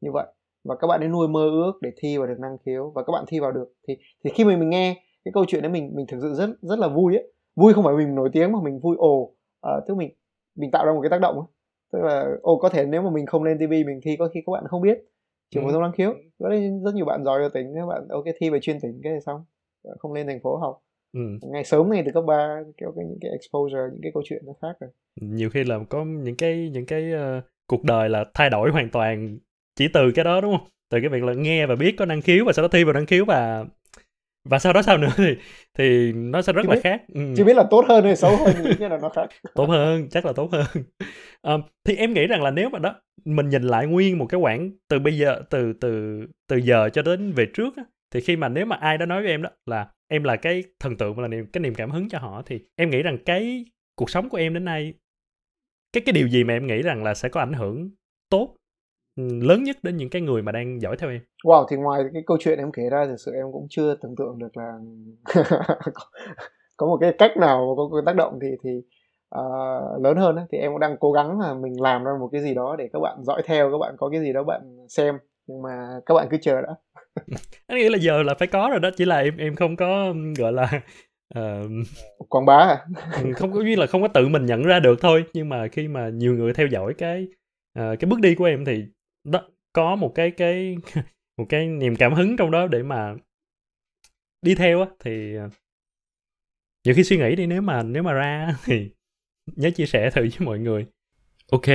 Như 0.00 0.10
vậy. 0.12 0.26
Và 0.64 0.76
các 0.76 0.86
bạn 0.86 1.00
ấy 1.00 1.08
nuôi 1.08 1.28
mơ 1.28 1.40
ước 1.50 1.72
để 1.80 1.90
thi 1.96 2.18
vào 2.18 2.26
được 2.26 2.38
năng 2.40 2.56
khiếu 2.66 2.90
và 2.94 3.02
các 3.02 3.10
bạn 3.12 3.24
thi 3.28 3.40
vào 3.40 3.52
được. 3.52 3.72
Thì 3.88 3.96
thì 4.24 4.30
khi 4.34 4.44
mình 4.44 4.60
mình 4.60 4.70
nghe 4.70 5.02
cái 5.24 5.32
câu 5.34 5.44
chuyện 5.48 5.62
đấy 5.62 5.70
mình 5.72 5.90
mình 5.94 6.06
thực 6.06 6.18
sự 6.22 6.34
rất 6.34 6.50
rất 6.62 6.78
là 6.78 6.88
vui 6.88 7.16
ấy. 7.16 7.32
Vui 7.56 7.72
không 7.74 7.84
phải 7.84 7.94
mình 7.96 8.14
nổi 8.14 8.30
tiếng 8.32 8.52
mà 8.52 8.58
mình 8.62 8.78
vui 8.80 8.96
ồ. 8.98 9.34
Ờ, 9.60 9.80
tức 9.86 9.96
mình 9.96 10.10
mình 10.56 10.70
tạo 10.70 10.86
ra 10.86 10.92
một 10.92 11.00
cái 11.02 11.10
tác 11.10 11.20
động 11.20 11.34
ấy. 11.38 11.46
tức 11.92 11.98
là 12.02 12.26
ồ 12.42 12.56
có 12.58 12.68
thể 12.68 12.84
nếu 12.86 13.02
mà 13.02 13.10
mình 13.10 13.26
không 13.26 13.44
lên 13.44 13.58
TV 13.58 13.70
mình 13.86 14.00
thi 14.02 14.16
có 14.18 14.28
khi 14.34 14.42
các 14.46 14.50
bạn 14.52 14.64
không 14.68 14.82
biết 14.82 14.98
trường 15.50 15.62
Ừ. 15.64 15.68
phổ 15.68 15.72
thông 15.72 15.82
năng 15.82 15.92
khiếu. 15.92 16.14
Có 16.38 16.48
rất 16.84 16.94
nhiều 16.94 17.04
bạn 17.04 17.24
giỏi 17.24 17.42
ở 17.42 17.48
tỉnh 17.48 17.74
các 17.74 17.86
bạn 17.86 18.08
ok 18.08 18.24
thi 18.40 18.50
về 18.50 18.58
chuyên 18.62 18.80
tỉnh 18.80 19.00
cái 19.02 19.12
này 19.12 19.20
xong. 19.20 19.44
Không 19.98 20.12
lên 20.12 20.26
thành 20.26 20.40
phố 20.42 20.56
học 20.56 20.80
ừ. 21.12 21.20
ngày 21.42 21.64
sớm 21.64 21.90
ngay 21.90 22.02
từ 22.06 22.12
cấp 22.14 22.24
3 22.26 22.60
kiểu 22.76 22.92
cái 22.96 23.04
những 23.04 23.18
cái 23.20 23.30
exposure 23.30 23.78
những 23.92 24.00
cái 24.02 24.10
câu 24.14 24.22
chuyện 24.26 24.42
nó 24.46 24.52
khác 24.62 24.76
rồi 24.80 24.90
Nhiều 25.20 25.50
khi 25.50 25.64
là 25.64 25.78
có 25.90 26.04
những 26.04 26.36
cái 26.36 26.70
những 26.72 26.86
cái 26.86 27.12
ờ, 27.12 27.40
cuộc 27.66 27.84
đời 27.84 28.08
là 28.08 28.24
thay 28.34 28.50
đổi 28.50 28.70
hoàn 28.70 28.90
toàn 28.90 29.38
chỉ 29.76 29.88
từ 29.88 30.10
cái 30.14 30.24
đó 30.24 30.40
đúng 30.40 30.56
không? 30.58 30.66
Từ 30.90 30.98
cái 31.00 31.08
việc 31.08 31.22
là 31.24 31.32
nghe 31.32 31.66
và 31.66 31.74
biết 31.76 31.94
có 31.98 32.04
năng 32.06 32.22
khiếu 32.22 32.44
và 32.44 32.52
sau 32.52 32.62
đó 32.62 32.68
thi 32.68 32.84
vào 32.84 32.92
năng 32.94 33.06
khiếu 33.06 33.24
và 33.24 33.64
và 34.44 34.58
sau 34.58 34.72
đó 34.72 34.82
sao 34.82 34.98
nữa 34.98 35.08
thì 35.16 35.36
thì 35.78 36.12
nó 36.12 36.42
sẽ 36.42 36.52
rất 36.52 36.62
Chưa 36.62 36.68
là 36.68 36.74
biết. 36.74 36.80
khác. 36.84 37.02
Ừ. 37.14 37.20
chưa 37.36 37.44
biết 37.44 37.56
là 37.56 37.64
tốt 37.70 37.84
hơn 37.88 38.04
hay 38.04 38.16
xấu 38.16 38.36
hơn 38.36 38.54
nhưng 38.80 38.90
là 38.90 38.98
nó 39.02 39.08
khác 39.08 39.26
tốt 39.54 39.66
hơn 39.66 40.08
chắc 40.10 40.26
là 40.26 40.32
tốt 40.32 40.50
hơn 40.52 40.66
Ờm, 41.40 41.62
thì 41.84 41.96
em 41.96 42.12
nghĩ 42.14 42.26
rằng 42.26 42.42
là 42.42 42.50
nếu 42.50 42.68
mà 42.70 42.78
đó 42.78 42.94
mình 43.24 43.48
nhìn 43.48 43.62
lại 43.62 43.86
nguyên 43.86 44.18
một 44.18 44.26
cái 44.26 44.40
quãng 44.40 44.70
từ 44.88 44.98
bây 44.98 45.18
giờ 45.18 45.42
từ 45.50 45.72
từ 45.80 46.20
từ 46.48 46.56
giờ 46.56 46.88
cho 46.92 47.02
đến 47.02 47.32
về 47.32 47.46
trước 47.54 47.76
á, 47.76 47.84
thì 48.10 48.20
khi 48.20 48.36
mà 48.36 48.48
nếu 48.48 48.66
mà 48.66 48.76
ai 48.76 48.98
đó 48.98 49.06
nói 49.06 49.22
với 49.22 49.30
em 49.30 49.42
đó 49.42 49.50
là 49.66 49.88
em 50.12 50.22
là 50.22 50.36
cái 50.36 50.64
thần 50.80 50.96
tượng 50.96 51.14
và 51.14 51.22
là 51.22 51.28
niềm 51.28 51.46
cái 51.52 51.60
niềm 51.60 51.74
cảm 51.74 51.90
hứng 51.90 52.08
cho 52.08 52.18
họ 52.18 52.42
thì 52.46 52.60
em 52.76 52.90
nghĩ 52.90 53.02
rằng 53.02 53.18
cái 53.26 53.64
cuộc 53.96 54.10
sống 54.10 54.28
của 54.28 54.36
em 54.36 54.54
đến 54.54 54.64
nay 54.64 54.94
cái 55.92 56.02
cái 56.06 56.12
điều 56.12 56.28
gì 56.28 56.44
mà 56.44 56.54
em 56.54 56.66
nghĩ 56.66 56.82
rằng 56.82 57.04
là 57.04 57.14
sẽ 57.14 57.28
có 57.28 57.40
ảnh 57.40 57.52
hưởng 57.52 57.90
tốt 58.30 58.56
ừ, 59.16 59.22
lớn 59.42 59.62
nhất 59.62 59.76
đến 59.82 59.96
những 59.96 60.10
cái 60.10 60.22
người 60.22 60.42
mà 60.42 60.52
đang 60.52 60.80
giỏi 60.80 60.96
theo 60.96 61.10
em 61.10 61.20
wow 61.44 61.66
thì 61.70 61.76
ngoài 61.76 62.02
cái 62.12 62.22
câu 62.26 62.36
chuyện 62.40 62.58
em 62.58 62.72
kể 62.72 62.82
ra 62.90 63.06
thực 63.06 63.16
sự 63.16 63.32
em 63.32 63.46
cũng 63.52 63.66
chưa 63.70 63.94
tưởng 63.94 64.14
tượng 64.16 64.38
được 64.38 64.56
là 64.56 64.78
có, 66.76 66.86
một 66.86 66.98
cái 67.00 67.14
cách 67.18 67.36
nào 67.36 67.58
mà 67.58 67.72
có 67.76 67.90
cái 67.96 68.02
tác 68.06 68.16
động 68.16 68.38
thì 68.42 68.48
thì 68.64 68.70
uh, 69.38 70.04
lớn 70.04 70.16
hơn 70.16 70.36
ấy. 70.36 70.46
thì 70.52 70.58
em 70.58 70.72
cũng 70.72 70.80
đang 70.80 70.96
cố 71.00 71.12
gắng 71.12 71.40
là 71.40 71.54
mình 71.54 71.80
làm 71.80 72.04
ra 72.04 72.12
một 72.20 72.28
cái 72.32 72.42
gì 72.42 72.54
đó 72.54 72.76
để 72.78 72.88
các 72.92 72.98
bạn 73.00 73.24
dõi 73.24 73.42
theo 73.46 73.70
các 73.70 73.78
bạn 73.78 73.94
có 73.98 74.08
cái 74.08 74.20
gì 74.20 74.32
đó 74.32 74.42
bạn 74.42 74.86
xem 74.88 75.18
nhưng 75.46 75.62
mà 75.62 76.00
các 76.06 76.14
bạn 76.14 76.28
cứ 76.30 76.36
chờ 76.42 76.60
đã 76.60 76.74
anh 77.66 77.78
nghĩ 77.78 77.88
là 77.88 77.98
giờ 77.98 78.22
là 78.22 78.34
phải 78.38 78.48
có 78.48 78.68
rồi 78.70 78.80
đó 78.80 78.90
chỉ 78.96 79.04
là 79.04 79.18
em 79.18 79.36
em 79.36 79.56
không 79.56 79.76
có 79.76 80.14
gọi 80.38 80.52
là 80.52 80.80
ờ, 81.34 81.68
quảng 82.28 82.46
bá 82.46 82.54
à? 82.54 82.78
Ừ, 83.24 83.32
không 83.36 83.52
có 83.52 83.60
như 83.60 83.76
là 83.76 83.86
không 83.86 84.02
có 84.02 84.08
tự 84.08 84.28
mình 84.28 84.46
nhận 84.46 84.62
ra 84.62 84.80
được 84.80 85.00
thôi 85.00 85.24
nhưng 85.32 85.48
mà 85.48 85.68
khi 85.68 85.88
mà 85.88 86.08
nhiều 86.08 86.34
người 86.34 86.52
theo 86.52 86.66
dõi 86.66 86.94
cái 86.98 87.26
ờ, 87.74 87.96
cái 88.00 88.10
bước 88.10 88.20
đi 88.20 88.34
của 88.34 88.44
em 88.44 88.64
thì 88.64 88.84
đó 89.24 89.42
có 89.72 89.96
một 89.96 90.12
cái 90.14 90.30
cái 90.30 90.76
một 91.38 91.46
cái 91.48 91.66
niềm 91.66 91.96
cảm 91.96 92.14
hứng 92.14 92.36
trong 92.36 92.50
đó 92.50 92.66
để 92.66 92.82
mà 92.82 93.14
đi 94.42 94.54
theo 94.54 94.80
á 94.80 94.86
thì 95.04 95.34
ờ, 95.36 95.48
nhiều 96.84 96.94
khi 96.94 97.04
suy 97.04 97.16
nghĩ 97.16 97.36
đi 97.36 97.46
nếu 97.46 97.62
mà 97.62 97.82
nếu 97.82 98.02
mà 98.02 98.12
ra 98.12 98.56
thì 98.64 98.90
nhớ 99.46 99.70
chia 99.70 99.86
sẻ 99.86 100.10
thử 100.10 100.20
với 100.20 100.46
mọi 100.46 100.58
người. 100.58 100.86
Ok 101.50 101.66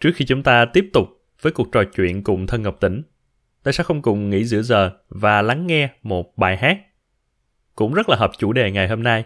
trước 0.00 0.10
khi 0.14 0.24
chúng 0.24 0.42
ta 0.42 0.64
tiếp 0.64 0.90
tục 0.92 1.08
với 1.42 1.52
cuộc 1.52 1.72
trò 1.72 1.84
chuyện 1.84 2.24
cùng 2.24 2.46
thân 2.46 2.62
ngọc 2.62 2.80
tĩnh 2.80 3.02
ta 3.62 3.72
sẽ 3.72 3.84
không 3.84 4.02
cùng 4.02 4.30
nghỉ 4.30 4.44
giữa 4.44 4.62
giờ 4.62 4.90
và 5.08 5.42
lắng 5.42 5.66
nghe 5.66 5.88
một 6.02 6.36
bài 6.36 6.56
hát 6.56 6.78
cũng 7.74 7.94
rất 7.94 8.08
là 8.08 8.16
hợp 8.16 8.30
chủ 8.38 8.52
đề 8.52 8.70
ngày 8.70 8.88
hôm 8.88 9.02
nay 9.02 9.24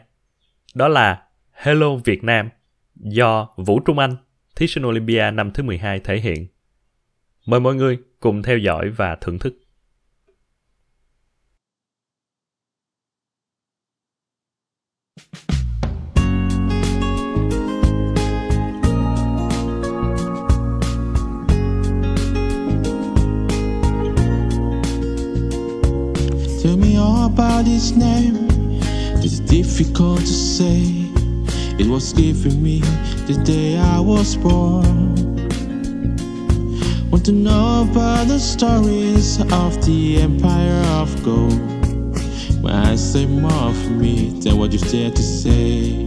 đó 0.75 0.89
là 0.89 1.29
Hello 1.53 1.97
Việt 2.05 2.25
Nam 2.25 2.49
do 2.95 3.49
Vũ 3.57 3.81
Trung 3.81 3.99
Anh, 3.99 4.17
thí 4.57 4.67
sinh 4.67 4.87
Olympia 4.87 5.31
năm 5.31 5.51
thứ 5.51 5.63
12 5.63 6.01
thể 6.01 6.21
hiện. 6.21 6.47
Mời 7.47 7.61
mọi 7.61 7.75
người 7.75 7.99
cùng 8.21 8.43
theo 8.43 8.59
dõi 8.59 8.91
và 8.91 9.17
thưởng 9.21 9.39
thức. 9.39 9.55
you 15.49 15.64
his 27.67 27.97
name. 27.97 28.47
It's 29.23 29.41
difficult 29.41 30.21
to 30.21 30.27
say. 30.27 30.83
It 31.79 31.87
was 31.87 32.13
given 32.13 32.63
me 32.63 32.81
the 33.27 33.35
day 33.45 33.79
I 33.79 33.99
was 34.01 34.37
born. 34.37 35.15
Want 37.11 37.25
to 37.25 37.33
know 37.33 37.87
about 37.91 38.29
the 38.29 38.39
stories 38.39 39.41
of 39.41 39.85
the 39.85 40.21
empire 40.21 40.83
of 41.01 41.11
gold. 41.25 41.53
When 42.63 42.75
I 42.75 42.97
say 42.97 43.27
more 43.27 43.53
of 43.53 43.91
me 43.91 44.41
than 44.41 44.59
what 44.59 44.73
you 44.73 44.79
dare 44.79 45.11
to 45.11 45.23
say. 45.23 46.07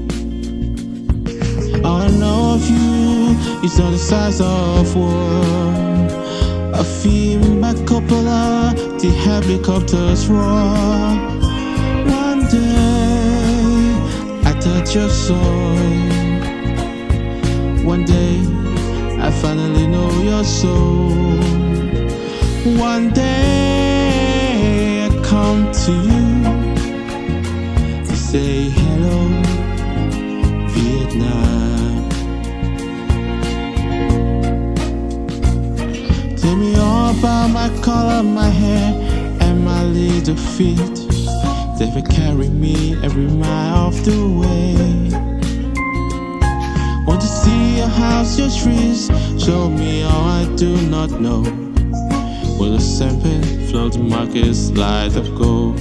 All 1.83 2.01
I 2.01 2.09
know 2.09 2.55
of 2.55 2.69
you 2.69 3.65
is 3.65 3.79
on 3.79 3.91
the 3.91 3.97
size 3.97 4.39
of 4.41 4.95
war. 4.95 5.86
A 6.73 6.83
film 6.83 7.61
by 7.61 7.73
Coppola, 7.73 8.73
the 9.01 9.09
helicopters 9.09 10.27
roar. 10.27 11.15
One 12.05 12.45
day, 12.47 13.95
I 14.45 14.53
touch 14.59 14.95
your 14.95 15.09
soul. 15.09 15.77
One 17.83 18.05
day, 18.05 18.41
I 19.19 19.31
finally 19.41 19.87
know 19.87 20.11
your 20.21 20.43
soul. 20.43 21.09
One 22.77 23.11
day, 23.11 25.05
I 25.05 25.09
come 25.23 25.71
to 25.71 25.91
you 25.91 26.43
to 28.05 28.15
say 28.15 28.69
hello, 28.69 29.17
Vietnam. 30.69 31.56
Tell 36.47 36.55
me 36.55 36.77
all 36.77 37.09
about 37.09 37.49
my 37.49 37.67
color, 37.81 38.23
my 38.23 38.47
hair, 38.47 38.93
and 39.41 39.65
my 39.65 39.83
little 39.83 40.37
feet. 40.37 40.77
They 41.77 41.91
will 41.93 42.07
carry 42.09 42.47
me 42.47 42.95
every 43.03 43.27
mile 43.27 43.89
of 43.89 44.05
the 44.05 44.17
way. 44.39 45.11
Want 47.05 47.19
to 47.19 47.27
see 47.27 47.79
your 47.79 47.89
house, 47.89 48.39
your 48.39 48.49
trees. 48.49 49.07
Show 49.43 49.67
me 49.69 50.03
all 50.03 50.23
I 50.23 50.45
do 50.55 50.77
not 50.87 51.19
know. 51.19 51.41
Will 52.57 52.71
the 52.77 52.79
serpent 52.79 53.45
float 53.69 53.91
the 53.91 53.99
markets 53.99 54.71
light 54.71 55.17
of 55.17 55.27
gold? 55.35 55.77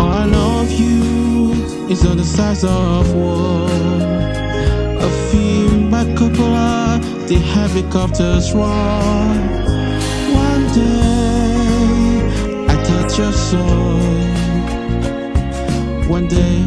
All 0.00 0.12
I 0.22 0.26
know 0.30 0.60
of 0.62 0.70
you 0.72 1.52
is 1.92 2.06
on 2.06 2.16
the 2.16 2.24
sides 2.24 2.64
of 2.64 3.14
war. 3.14 3.68
A 4.98 5.10
film 5.30 5.90
by 5.90 6.06
Coppola, 6.16 7.11
the 7.28 7.36
helicopters 7.36 8.52
roar. 8.52 8.66
One 10.34 10.64
day, 10.74 12.20
I 12.68 12.74
touch 12.84 13.18
your 13.18 13.32
soul. 13.32 13.98
One 16.08 16.26
day, 16.28 16.64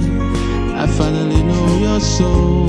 I 0.76 0.88
finally 0.88 1.44
know 1.44 1.78
your 1.78 2.00
soul. 2.00 2.68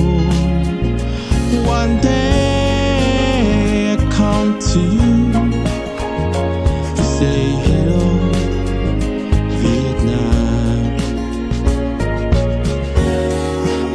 One 1.65 2.01
day, 2.01 3.93
I 3.93 3.97
come 4.11 4.59
to 4.59 4.81
you 4.81 5.33
to 6.97 7.03
say 7.19 7.41
hello, 7.69 8.05
Vietnam. 9.61 10.85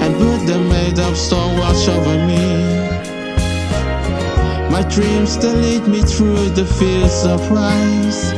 And 0.01 0.11
put 0.17 0.39
the 0.47 0.59
made 0.69 0.99
up 0.99 1.15
stone 1.15 1.57
wash 1.57 1.87
over 1.87 2.17
me. 2.27 2.70
My 4.81 4.87
My 4.87 4.95
dreams 4.95 5.37
that 5.37 5.55
lead 5.57 5.87
me 5.87 6.01
through 6.01 6.49
the 6.55 6.65
fields 6.65 7.23
of 7.23 7.39
rice. 7.51 8.31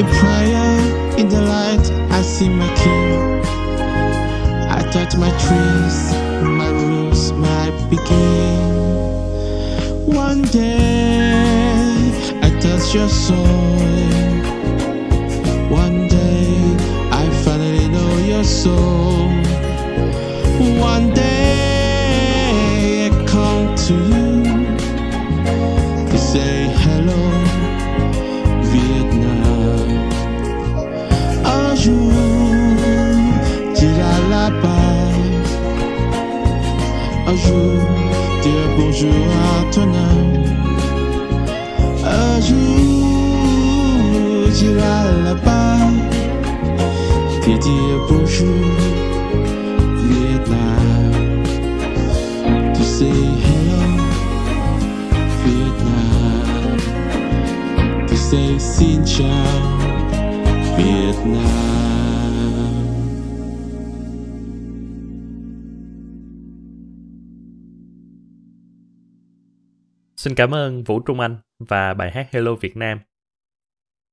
In 0.00 0.06
prayer, 0.18 1.16
in 1.16 1.28
the 1.28 1.40
light, 1.42 1.86
I 2.10 2.22
see 2.22 2.48
my 2.48 2.66
king. 2.74 3.40
I 4.68 4.82
touch 4.90 5.14
my 5.16 5.30
trees, 5.44 5.96
my 6.42 6.70
roots 6.70 7.30
might 7.30 7.76
begin. 7.88 8.66
One 10.12 10.42
day, 10.42 12.10
I 12.42 12.50
touch 12.58 12.92
your 12.92 13.08
soul. 13.08 13.78
One 15.70 16.08
day, 16.08 16.50
I 17.12 17.30
finally 17.44 17.86
know 17.86 18.18
your 18.26 18.42
soul. 18.42 19.30
One 20.80 21.14
day, 21.14 21.31
je 39.02 39.08
attendais. 39.58 40.52
Un 42.04 42.40
jour, 42.40 43.68
tu 44.58 44.68
là-bas, 45.24 45.78
puis 47.40 47.58
dire 47.58 47.98
bonjour, 48.08 48.76
Vietnam. 50.08 51.42
Tu 52.74 52.82
hello, 53.44 53.84
Vietnam. 55.44 56.76
Tu 58.08 58.16
sais, 58.16 58.58
xin 58.58 59.04
chào, 59.04 59.62
Vietnam. 60.76 61.71
Xin 70.22 70.34
cảm 70.34 70.54
ơn 70.54 70.84
Vũ 70.84 71.00
Trung 71.00 71.20
Anh 71.20 71.36
và 71.58 71.94
bài 71.94 72.10
hát 72.10 72.28
Hello 72.32 72.54
Việt 72.54 72.76
Nam. 72.76 73.00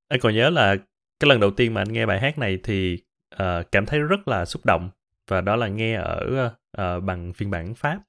Anh 0.07 0.19
còn 0.19 0.35
nhớ 0.35 0.49
là 0.49 0.75
cái 1.19 1.29
lần 1.29 1.39
đầu 1.39 1.51
tiên 1.51 1.73
mà 1.73 1.81
anh 1.81 1.93
nghe 1.93 2.05
bài 2.05 2.19
hát 2.19 2.37
này 2.37 2.59
thì 2.63 2.97
uh, 3.35 3.71
cảm 3.71 3.85
thấy 3.85 3.99
rất 3.99 4.27
là 4.27 4.45
xúc 4.45 4.65
động 4.65 4.89
và 5.27 5.41
đó 5.41 5.55
là 5.55 5.67
nghe 5.67 5.95
ở 5.95 6.51
uh, 6.81 7.03
bằng 7.03 7.33
phiên 7.33 7.51
bản 7.51 7.75
Pháp. 7.75 7.99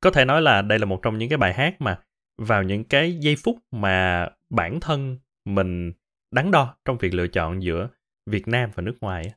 Có 0.00 0.10
thể 0.10 0.24
nói 0.24 0.42
là 0.42 0.62
đây 0.62 0.78
là 0.78 0.84
một 0.84 1.00
trong 1.02 1.18
những 1.18 1.28
cái 1.28 1.38
bài 1.38 1.54
hát 1.54 1.80
mà 1.80 2.00
vào 2.38 2.62
những 2.62 2.84
cái 2.84 3.16
giây 3.20 3.36
phút 3.44 3.58
mà 3.70 4.28
bản 4.50 4.80
thân 4.80 5.18
mình 5.44 5.92
đắn 6.30 6.50
đo 6.50 6.76
trong 6.84 6.98
việc 6.98 7.14
lựa 7.14 7.26
chọn 7.26 7.62
giữa 7.62 7.88
Việt 8.26 8.48
Nam 8.48 8.70
và 8.74 8.82
nước 8.82 8.96
ngoài 9.00 9.32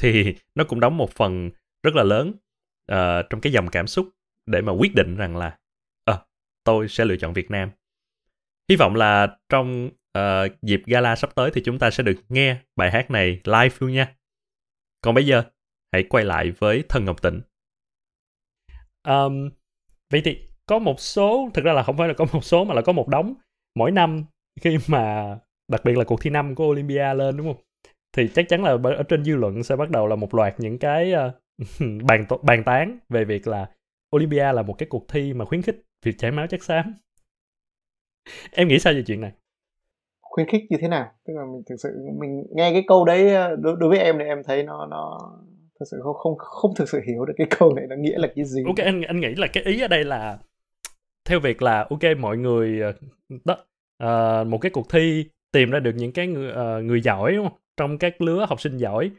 thì 0.00 0.34
nó 0.54 0.64
cũng 0.64 0.80
đóng 0.80 0.96
một 0.96 1.10
phần 1.10 1.50
rất 1.82 1.94
là 1.94 2.02
lớn 2.02 2.28
uh, 2.92 3.26
trong 3.30 3.40
cái 3.40 3.52
dòng 3.52 3.68
cảm 3.68 3.86
xúc 3.86 4.08
để 4.46 4.60
mà 4.60 4.72
quyết 4.72 4.94
định 4.94 5.16
rằng 5.16 5.36
là 5.36 5.58
tôi 6.68 6.88
sẽ 6.88 7.04
lựa 7.04 7.16
chọn 7.16 7.32
Việt 7.32 7.50
Nam. 7.50 7.70
Hy 8.70 8.76
vọng 8.76 8.94
là 8.94 9.36
trong 9.48 9.90
uh, 10.18 10.62
dịp 10.62 10.82
gala 10.86 11.16
sắp 11.16 11.34
tới 11.34 11.50
thì 11.54 11.62
chúng 11.64 11.78
ta 11.78 11.90
sẽ 11.90 12.02
được 12.02 12.20
nghe 12.28 12.56
bài 12.76 12.90
hát 12.90 13.10
này 13.10 13.40
live 13.44 13.76
luôn 13.78 13.92
nha. 13.92 14.14
Còn 15.00 15.14
bây 15.14 15.26
giờ, 15.26 15.42
hãy 15.92 16.02
quay 16.02 16.24
lại 16.24 16.50
với 16.50 16.84
Thân 16.88 17.04
Ngọc 17.04 17.22
Tịnh. 17.22 17.40
Um, 19.08 19.50
vậy 20.12 20.22
thì 20.24 20.38
có 20.66 20.78
một 20.78 21.00
số, 21.00 21.50
thực 21.54 21.64
ra 21.64 21.72
là 21.72 21.82
không 21.82 21.96
phải 21.96 22.08
là 22.08 22.14
có 22.14 22.26
một 22.32 22.44
số 22.44 22.64
mà 22.64 22.74
là 22.74 22.82
có 22.82 22.92
một 22.92 23.08
đống 23.08 23.34
mỗi 23.74 23.90
năm 23.90 24.24
khi 24.60 24.78
mà 24.88 25.36
đặc 25.68 25.84
biệt 25.84 25.96
là 25.96 26.04
cuộc 26.04 26.22
thi 26.22 26.30
năm 26.30 26.54
của 26.54 26.64
Olympia 26.64 27.14
lên 27.14 27.36
đúng 27.36 27.46
không? 27.46 27.62
Thì 28.16 28.28
chắc 28.34 28.48
chắn 28.48 28.64
là 28.64 28.76
ở 28.82 29.02
trên 29.02 29.24
dư 29.24 29.36
luận 29.36 29.62
sẽ 29.62 29.76
bắt 29.76 29.90
đầu 29.90 30.06
là 30.06 30.16
một 30.16 30.34
loạt 30.34 30.54
những 30.60 30.78
cái 30.78 31.12
uh, 31.12 31.34
bàn 32.02 32.26
t- 32.28 32.42
bàn 32.42 32.64
tán 32.64 32.98
về 33.08 33.24
việc 33.24 33.48
là 33.48 33.70
Olympia 34.16 34.52
là 34.52 34.62
một 34.62 34.74
cái 34.78 34.86
cuộc 34.90 35.08
thi 35.08 35.32
mà 35.32 35.44
khuyến 35.44 35.62
khích 35.62 35.82
việc 36.02 36.18
chảy 36.18 36.30
máu 36.30 36.46
chất 36.46 36.62
xám. 36.62 36.94
Em 38.52 38.68
nghĩ 38.68 38.78
sao 38.78 38.92
về 38.92 39.02
chuyện 39.06 39.20
này? 39.20 39.32
khuyến 40.38 40.48
khích 40.48 40.62
như 40.70 40.76
thế 40.80 40.88
nào 40.88 41.06
tức 41.26 41.34
là 41.36 41.44
mình 41.44 41.62
thực 41.68 41.76
sự 41.82 41.88
mình 42.18 42.44
nghe 42.50 42.72
cái 42.72 42.84
câu 42.86 43.04
đấy 43.04 43.34
ờ, 43.34 43.56
đối, 43.56 43.76
đối 43.78 43.88
với 43.90 43.98
em 43.98 44.18
thì 44.18 44.24
em 44.24 44.42
thấy 44.44 44.62
nó 44.62 44.86
nó 44.86 45.18
thực 45.80 45.86
sự 45.90 46.00
không 46.02 46.14
không 46.14 46.36
không 46.38 46.74
thực 46.76 46.88
sự 46.88 47.00
hiểu 47.06 47.24
được 47.24 47.34
cái 47.36 47.46
câu 47.58 47.74
này 47.74 47.84
nó 47.88 47.96
nghĩa 47.96 48.18
là 48.18 48.28
cái 48.36 48.44
gì 48.44 48.62
Ok 48.66 48.76
anh 48.76 49.02
anh 49.02 49.20
nghĩ 49.20 49.34
là 49.36 49.46
cái 49.46 49.64
ý 49.64 49.80
ở 49.80 49.88
đây 49.88 50.04
là 50.04 50.38
theo 51.28 51.40
việc 51.40 51.62
là 51.62 51.86
ok 51.90 52.00
mọi 52.18 52.36
người 52.36 52.80
ờ, 52.80 52.92
đó 53.44 53.56
ờ, 53.98 54.44
một 54.44 54.58
cái 54.58 54.70
cuộc 54.70 54.90
thi 54.90 55.24
tìm 55.52 55.70
ra 55.70 55.80
được 55.80 55.92
những 55.96 56.12
cái 56.12 56.26
người, 56.26 56.52
ờ, 56.52 56.82
người 56.82 57.00
giỏi 57.00 57.32
đúng 57.32 57.48
không? 57.48 57.58
Trong 57.76 57.98
các 57.98 58.20
lứa 58.20 58.46
học 58.48 58.60
sinh 58.60 58.76
giỏi 58.76 59.10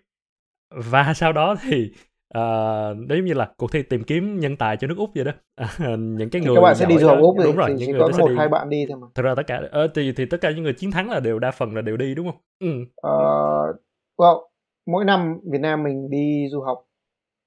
và 0.70 1.14
sau 1.14 1.34
đó 1.34 1.56
thì 1.62 1.92
uh, 2.38 2.98
nó 3.08 3.16
giống 3.16 3.26
như 3.26 3.34
là 3.34 3.52
cuộc 3.58 3.72
thi 3.72 3.84
tìm 3.84 4.04
kiếm 4.04 4.40
nhân 4.40 4.58
tài 4.58 4.78
cho 4.78 4.88
nước 4.88 4.98
Úc 4.98 5.10
vậy 5.16 5.24
đó. 5.24 5.32
Những 5.98 6.30
cái 6.30 6.42
người 6.42 6.56
các 6.56 6.62
bạn 6.62 6.76
sẽ 6.76 6.86
đi 6.86 6.98
du 6.98 7.08
học 7.08 7.18
úc 7.22 7.36
thì, 7.40 7.44
đúng 7.44 7.56
rồi 7.56 7.70
thì 7.70 7.74
những 7.74 7.86
chỉ 7.88 7.92
người 7.92 8.02
có 8.02 8.18
một 8.18 8.28
đi. 8.28 8.36
hai 8.38 8.48
bạn 8.48 8.70
đi 8.70 8.86
thôi 8.90 8.98
mà 9.02 9.08
Thật 9.16 9.24
ra 9.24 9.36
tất 9.36 9.44
cả 9.48 9.62
ờ, 9.72 9.88
thì 9.96 10.14
thì 10.18 10.26
tất 10.26 10.38
cả 10.42 10.52
những 10.52 10.64
người 10.64 10.74
chiến 10.74 10.92
thắng 10.92 11.10
là 11.10 11.20
đều 11.20 11.40
đa 11.40 11.52
phần 11.52 11.76
là 11.76 11.82
đều 11.82 11.98
đi 11.98 12.16
đúng 12.16 12.32
không? 12.32 12.42
Ừ. 12.60 12.68
Ờ, 12.96 13.18
well, 14.18 14.48
mỗi 14.86 15.06
năm 15.06 15.40
Việt 15.52 15.62
Nam 15.62 15.84
mình 15.84 16.10
đi 16.10 16.48
du 16.52 16.62
học 16.62 16.86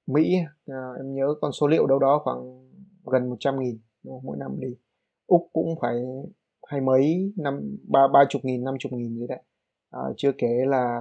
Mỹ 0.06 0.36
ờ, 0.66 0.94
em 0.96 1.14
nhớ 1.14 1.34
con 1.40 1.52
số 1.52 1.66
liệu 1.66 1.86
đâu 1.86 1.98
đó 1.98 2.20
khoảng 2.24 2.68
gần 3.12 3.30
100 3.30 3.58
nghìn 3.58 3.78
mỗi 4.22 4.36
năm 4.40 4.60
đi 4.60 4.68
Úc 5.26 5.48
cũng 5.52 5.74
phải 5.82 5.94
hai 6.66 6.80
mấy 6.80 7.32
năm 7.36 7.76
ba 7.88 8.00
ba 8.12 8.24
chục 8.28 8.44
nghìn 8.44 8.64
năm 8.64 8.74
chục 8.78 8.92
nghìn 8.92 9.18
gì 9.18 9.26
đấy 9.28 9.38
Ờ, 9.92 10.14
chưa 10.16 10.32
kể 10.38 10.48
là 10.66 11.00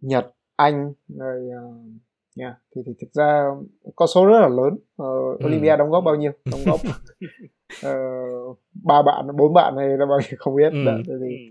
Nhật 0.00 0.34
Anh 0.56 0.92
rồi 1.08 1.48
ờ, 1.56 1.62
yeah. 2.38 2.54
thì, 2.76 2.82
thì 2.86 2.92
thực 3.00 3.12
ra 3.12 3.44
con 3.96 4.08
số 4.14 4.26
rất 4.26 4.40
là 4.40 4.48
lớn 4.48 4.78
Ờ, 4.96 5.06
Ừ. 5.40 5.76
Đóng 5.78 5.90
góp 5.90 6.04
bao 6.04 6.14
nhiêu 6.14 6.32
đóng 6.50 6.60
góp 6.66 6.80
ờ, 7.82 7.94
ba 8.84 9.02
bạn 9.02 9.36
bốn 9.36 9.54
bạn 9.54 9.76
hay 9.76 9.88
là 9.88 10.06
bao 10.06 10.18
nhiêu 10.18 10.36
không 10.38 10.56
biết 10.56 10.72
Ừ. 10.72 10.84
Đấy, 10.84 11.02
thế 11.06 11.14
thì 11.20 11.48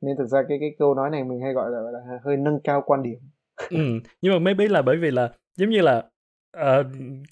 nên 0.00 0.16
thực 0.16 0.26
ra 0.26 0.42
cái 0.48 0.58
cái 0.60 0.74
câu 0.78 0.94
nói 0.94 1.10
này 1.10 1.24
mình 1.24 1.40
hay 1.40 1.52
gọi 1.52 1.70
là, 1.70 1.78
là 1.92 2.18
hơi 2.24 2.36
nâng 2.36 2.60
cao 2.64 2.82
quan 2.86 3.02
điểm 3.02 3.18
ừ. 3.70 4.00
nhưng 4.22 4.32
mà 4.32 4.38
maybe 4.38 4.68
là 4.68 4.82
bởi 4.82 4.96
vì 4.96 5.10
là 5.10 5.30
giống 5.56 5.70
như 5.70 5.80
là 5.80 6.04
ờ, 6.56 6.84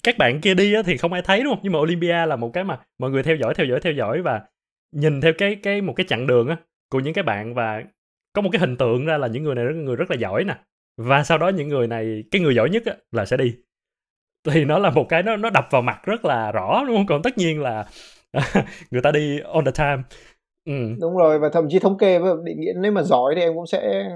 các 0.03 0.15
bạn 0.17 0.41
kia 0.41 0.53
đi 0.53 0.73
á, 0.73 0.81
thì 0.85 0.97
không 0.97 1.13
ai 1.13 1.21
thấy 1.25 1.43
đúng 1.43 1.53
không 1.53 1.59
nhưng 1.63 1.73
mà 1.73 1.79
Olympia 1.79 2.25
là 2.25 2.35
một 2.35 2.49
cái 2.53 2.63
mà 2.63 2.79
mọi 2.99 3.11
người 3.11 3.23
theo 3.23 3.35
dõi 3.35 3.53
theo 3.53 3.65
dõi 3.65 3.79
theo 3.83 3.93
dõi 3.93 4.21
và 4.21 4.41
nhìn 4.91 5.21
theo 5.21 5.33
cái 5.37 5.55
cái 5.63 5.81
một 5.81 5.93
cái 5.95 6.05
chặng 6.09 6.27
đường 6.27 6.47
á 6.47 6.57
của 6.91 6.99
những 6.99 7.13
cái 7.13 7.23
bạn 7.23 7.53
và 7.53 7.83
có 8.33 8.41
một 8.41 8.49
cái 8.51 8.59
hình 8.59 8.77
tượng 8.77 9.05
ra 9.05 9.17
là 9.17 9.27
những 9.27 9.43
người 9.43 9.55
này 9.55 9.65
rất 9.65 9.73
người 9.75 9.95
rất 9.95 10.11
là 10.11 10.17
giỏi 10.17 10.43
nè 10.43 10.57
và 10.99 11.23
sau 11.23 11.37
đó 11.37 11.49
những 11.49 11.67
người 11.69 11.87
này 11.87 12.23
cái 12.31 12.41
người 12.41 12.55
giỏi 12.55 12.69
nhất 12.69 12.83
á, 12.85 12.93
là 13.11 13.25
sẽ 13.25 13.37
đi. 13.37 13.55
Thì 14.49 14.65
nó 14.65 14.79
là 14.79 14.89
một 14.89 15.05
cái 15.09 15.23
nó 15.23 15.37
nó 15.37 15.49
đập 15.49 15.67
vào 15.71 15.81
mặt 15.81 16.01
rất 16.03 16.25
là 16.25 16.51
rõ 16.51 16.83
đúng 16.87 16.97
không? 16.97 17.05
Còn 17.05 17.21
tất 17.21 17.37
nhiên 17.37 17.61
là 17.61 17.85
người 18.91 19.01
ta 19.01 19.11
đi 19.11 19.39
on 19.39 19.65
the 19.65 19.71
time 19.71 20.03
ừ. 20.69 20.95
đúng 21.01 21.17
rồi 21.17 21.39
và 21.39 21.49
thậm 21.49 21.67
chí 21.69 21.79
thống 21.79 21.97
kê 21.97 22.19
với 22.19 22.33
định 22.43 22.59
nghĩa 22.59 22.73
nếu 22.75 22.91
mà 22.91 23.03
giỏi 23.03 23.33
thì 23.35 23.41
em 23.41 23.55
cũng 23.55 23.67
sẽ 23.67 24.09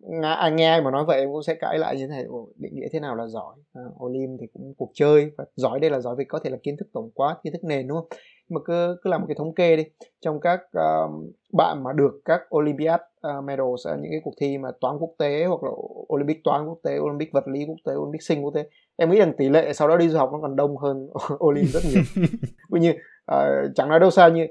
nghe, 0.00 0.28
à, 0.28 0.48
nghe 0.48 0.66
ai 0.66 0.82
mà 0.82 0.90
nói 0.90 1.04
vậy 1.04 1.20
em 1.20 1.32
cũng 1.32 1.42
sẽ 1.42 1.54
cãi 1.54 1.78
lại 1.78 1.96
như 1.96 2.06
thế 2.06 2.08
này 2.08 2.24
định 2.56 2.74
nghĩa 2.74 2.88
thế 2.92 3.00
nào 3.00 3.16
là 3.16 3.26
giỏi? 3.26 3.54
À, 3.74 3.82
Olim 4.04 4.36
thì 4.40 4.46
cũng 4.52 4.74
cuộc 4.78 4.90
chơi 4.94 5.30
và 5.38 5.44
giỏi 5.56 5.80
đây 5.80 5.90
là 5.90 6.00
giỏi 6.00 6.14
vì 6.18 6.24
có 6.24 6.38
thể 6.44 6.50
là 6.50 6.56
kiến 6.62 6.76
thức 6.76 6.88
tổng 6.92 7.10
quát 7.14 7.36
kiến 7.44 7.52
thức 7.52 7.64
nền 7.64 7.88
đúng 7.88 7.98
không? 7.98 8.08
Nhưng 8.48 8.54
mà 8.54 8.60
cứ 8.64 8.96
cứ 9.04 9.10
làm 9.10 9.20
một 9.20 9.26
cái 9.28 9.34
thống 9.38 9.54
kê 9.54 9.76
đi 9.76 9.84
trong 10.20 10.40
các 10.40 10.60
um, 10.72 11.30
bạn 11.52 11.82
mà 11.84 11.92
được 11.92 12.20
các 12.24 12.40
Olympiad 12.56 13.00
uh, 13.28 13.44
medals 13.44 13.86
ở 13.86 13.96
những 13.96 14.10
cái 14.10 14.20
cuộc 14.24 14.34
thi 14.40 14.58
mà 14.58 14.68
toán 14.80 14.96
quốc 14.98 15.14
tế 15.18 15.44
hoặc 15.44 15.62
là 15.62 15.70
Olympic 16.14 16.44
toán 16.44 16.68
quốc 16.68 16.78
tế 16.82 16.98
Olympic 16.98 17.32
vật 17.32 17.48
lý 17.48 17.64
quốc 17.66 17.76
tế 17.84 17.92
Olympic 17.94 18.22
sinh 18.22 18.44
quốc 18.44 18.54
tế 18.54 18.68
em 18.96 19.10
nghĩ 19.10 19.18
rằng 19.18 19.32
tỷ 19.38 19.48
lệ 19.48 19.72
sau 19.72 19.88
đó 19.88 19.96
đi 19.96 20.08
du 20.08 20.18
học 20.18 20.30
nó 20.32 20.38
còn 20.42 20.56
đông 20.56 20.76
hơn 20.76 21.08
Olim 21.46 21.66
rất 21.66 21.80
nhiều. 21.90 22.02
Ví 22.70 22.80
như 22.80 22.90
uh, 23.32 23.74
chẳng 23.74 23.88
nói 23.88 24.00
đâu 24.00 24.10
xa 24.10 24.28
như 24.28 24.46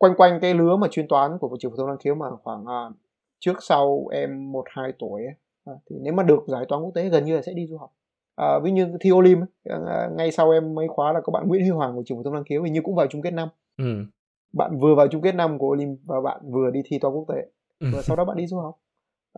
quanh 0.00 0.14
quanh 0.16 0.38
cái 0.40 0.54
lứa 0.54 0.76
mà 0.76 0.88
chuyên 0.90 1.08
toán 1.08 1.38
của 1.38 1.56
trường 1.60 1.70
phổ 1.70 1.76
thông 1.76 1.86
năng 1.86 1.98
khiếu 1.98 2.14
mà 2.14 2.26
khoảng 2.42 2.62
uh, 2.62 2.96
trước 3.38 3.56
sau 3.62 4.06
em 4.12 4.52
một 4.52 4.64
hai 4.68 4.92
tuổi 4.98 5.24
ấy, 5.24 5.34
à, 5.64 5.72
thì 5.90 5.96
nếu 6.00 6.12
mà 6.12 6.22
được 6.22 6.44
giải 6.46 6.64
toán 6.68 6.82
quốc 6.82 6.90
tế 6.94 7.08
gần 7.08 7.24
như 7.24 7.36
là 7.36 7.42
sẽ 7.42 7.52
đi 7.52 7.66
du 7.66 7.78
học 7.78 7.92
à, 8.36 8.58
ví 8.62 8.70
như 8.70 8.96
thi 9.00 9.10
Olim 9.12 9.40
à, 9.64 10.08
ngay 10.16 10.32
sau 10.32 10.50
em 10.50 10.74
mấy 10.74 10.88
khóa 10.88 11.12
là 11.12 11.20
có 11.20 11.30
bạn 11.30 11.48
Nguyễn 11.48 11.62
Huy 11.62 11.70
Hoàng 11.70 11.96
của 11.96 12.02
trường 12.06 12.18
phổ 12.18 12.22
thông 12.22 12.34
năng 12.34 12.44
khiếu 12.44 12.62
hình 12.62 12.72
như 12.72 12.80
cũng 12.84 12.94
vào 12.94 13.06
chung 13.06 13.22
kết 13.22 13.30
năm 13.30 13.48
Ừ. 13.78 14.04
bạn 14.52 14.78
vừa 14.78 14.94
vào 14.94 15.08
chung 15.08 15.22
kết 15.22 15.34
năm 15.34 15.58
của 15.58 15.68
Olim 15.68 15.96
và 16.04 16.20
bạn 16.20 16.40
vừa 16.50 16.70
đi 16.70 16.80
thi 16.84 16.98
toán 16.98 17.14
quốc 17.14 17.24
tế 17.28 17.46
Ừ. 17.80 17.86
và 17.92 18.02
sau 18.02 18.16
đó 18.16 18.24
bạn 18.24 18.36
đi 18.36 18.46
du 18.46 18.58
học 18.58 18.78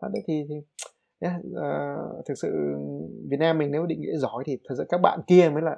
à, 0.01 0.09
đấy 0.13 0.23
thì, 0.27 0.45
thì 0.49 0.55
yeah, 1.21 1.35
à, 1.63 1.97
thực 2.27 2.35
sự 2.35 2.75
Việt 3.31 3.37
Nam 3.41 3.59
mình 3.59 3.71
nếu 3.71 3.87
định 3.87 4.01
nghĩa 4.01 4.17
giỏi 4.17 4.45
thì 4.47 4.59
thật 4.69 4.75
sự 4.79 4.85
các 4.89 5.01
bạn 5.01 5.21
kia 5.27 5.51
mới 5.55 5.63
là 5.63 5.77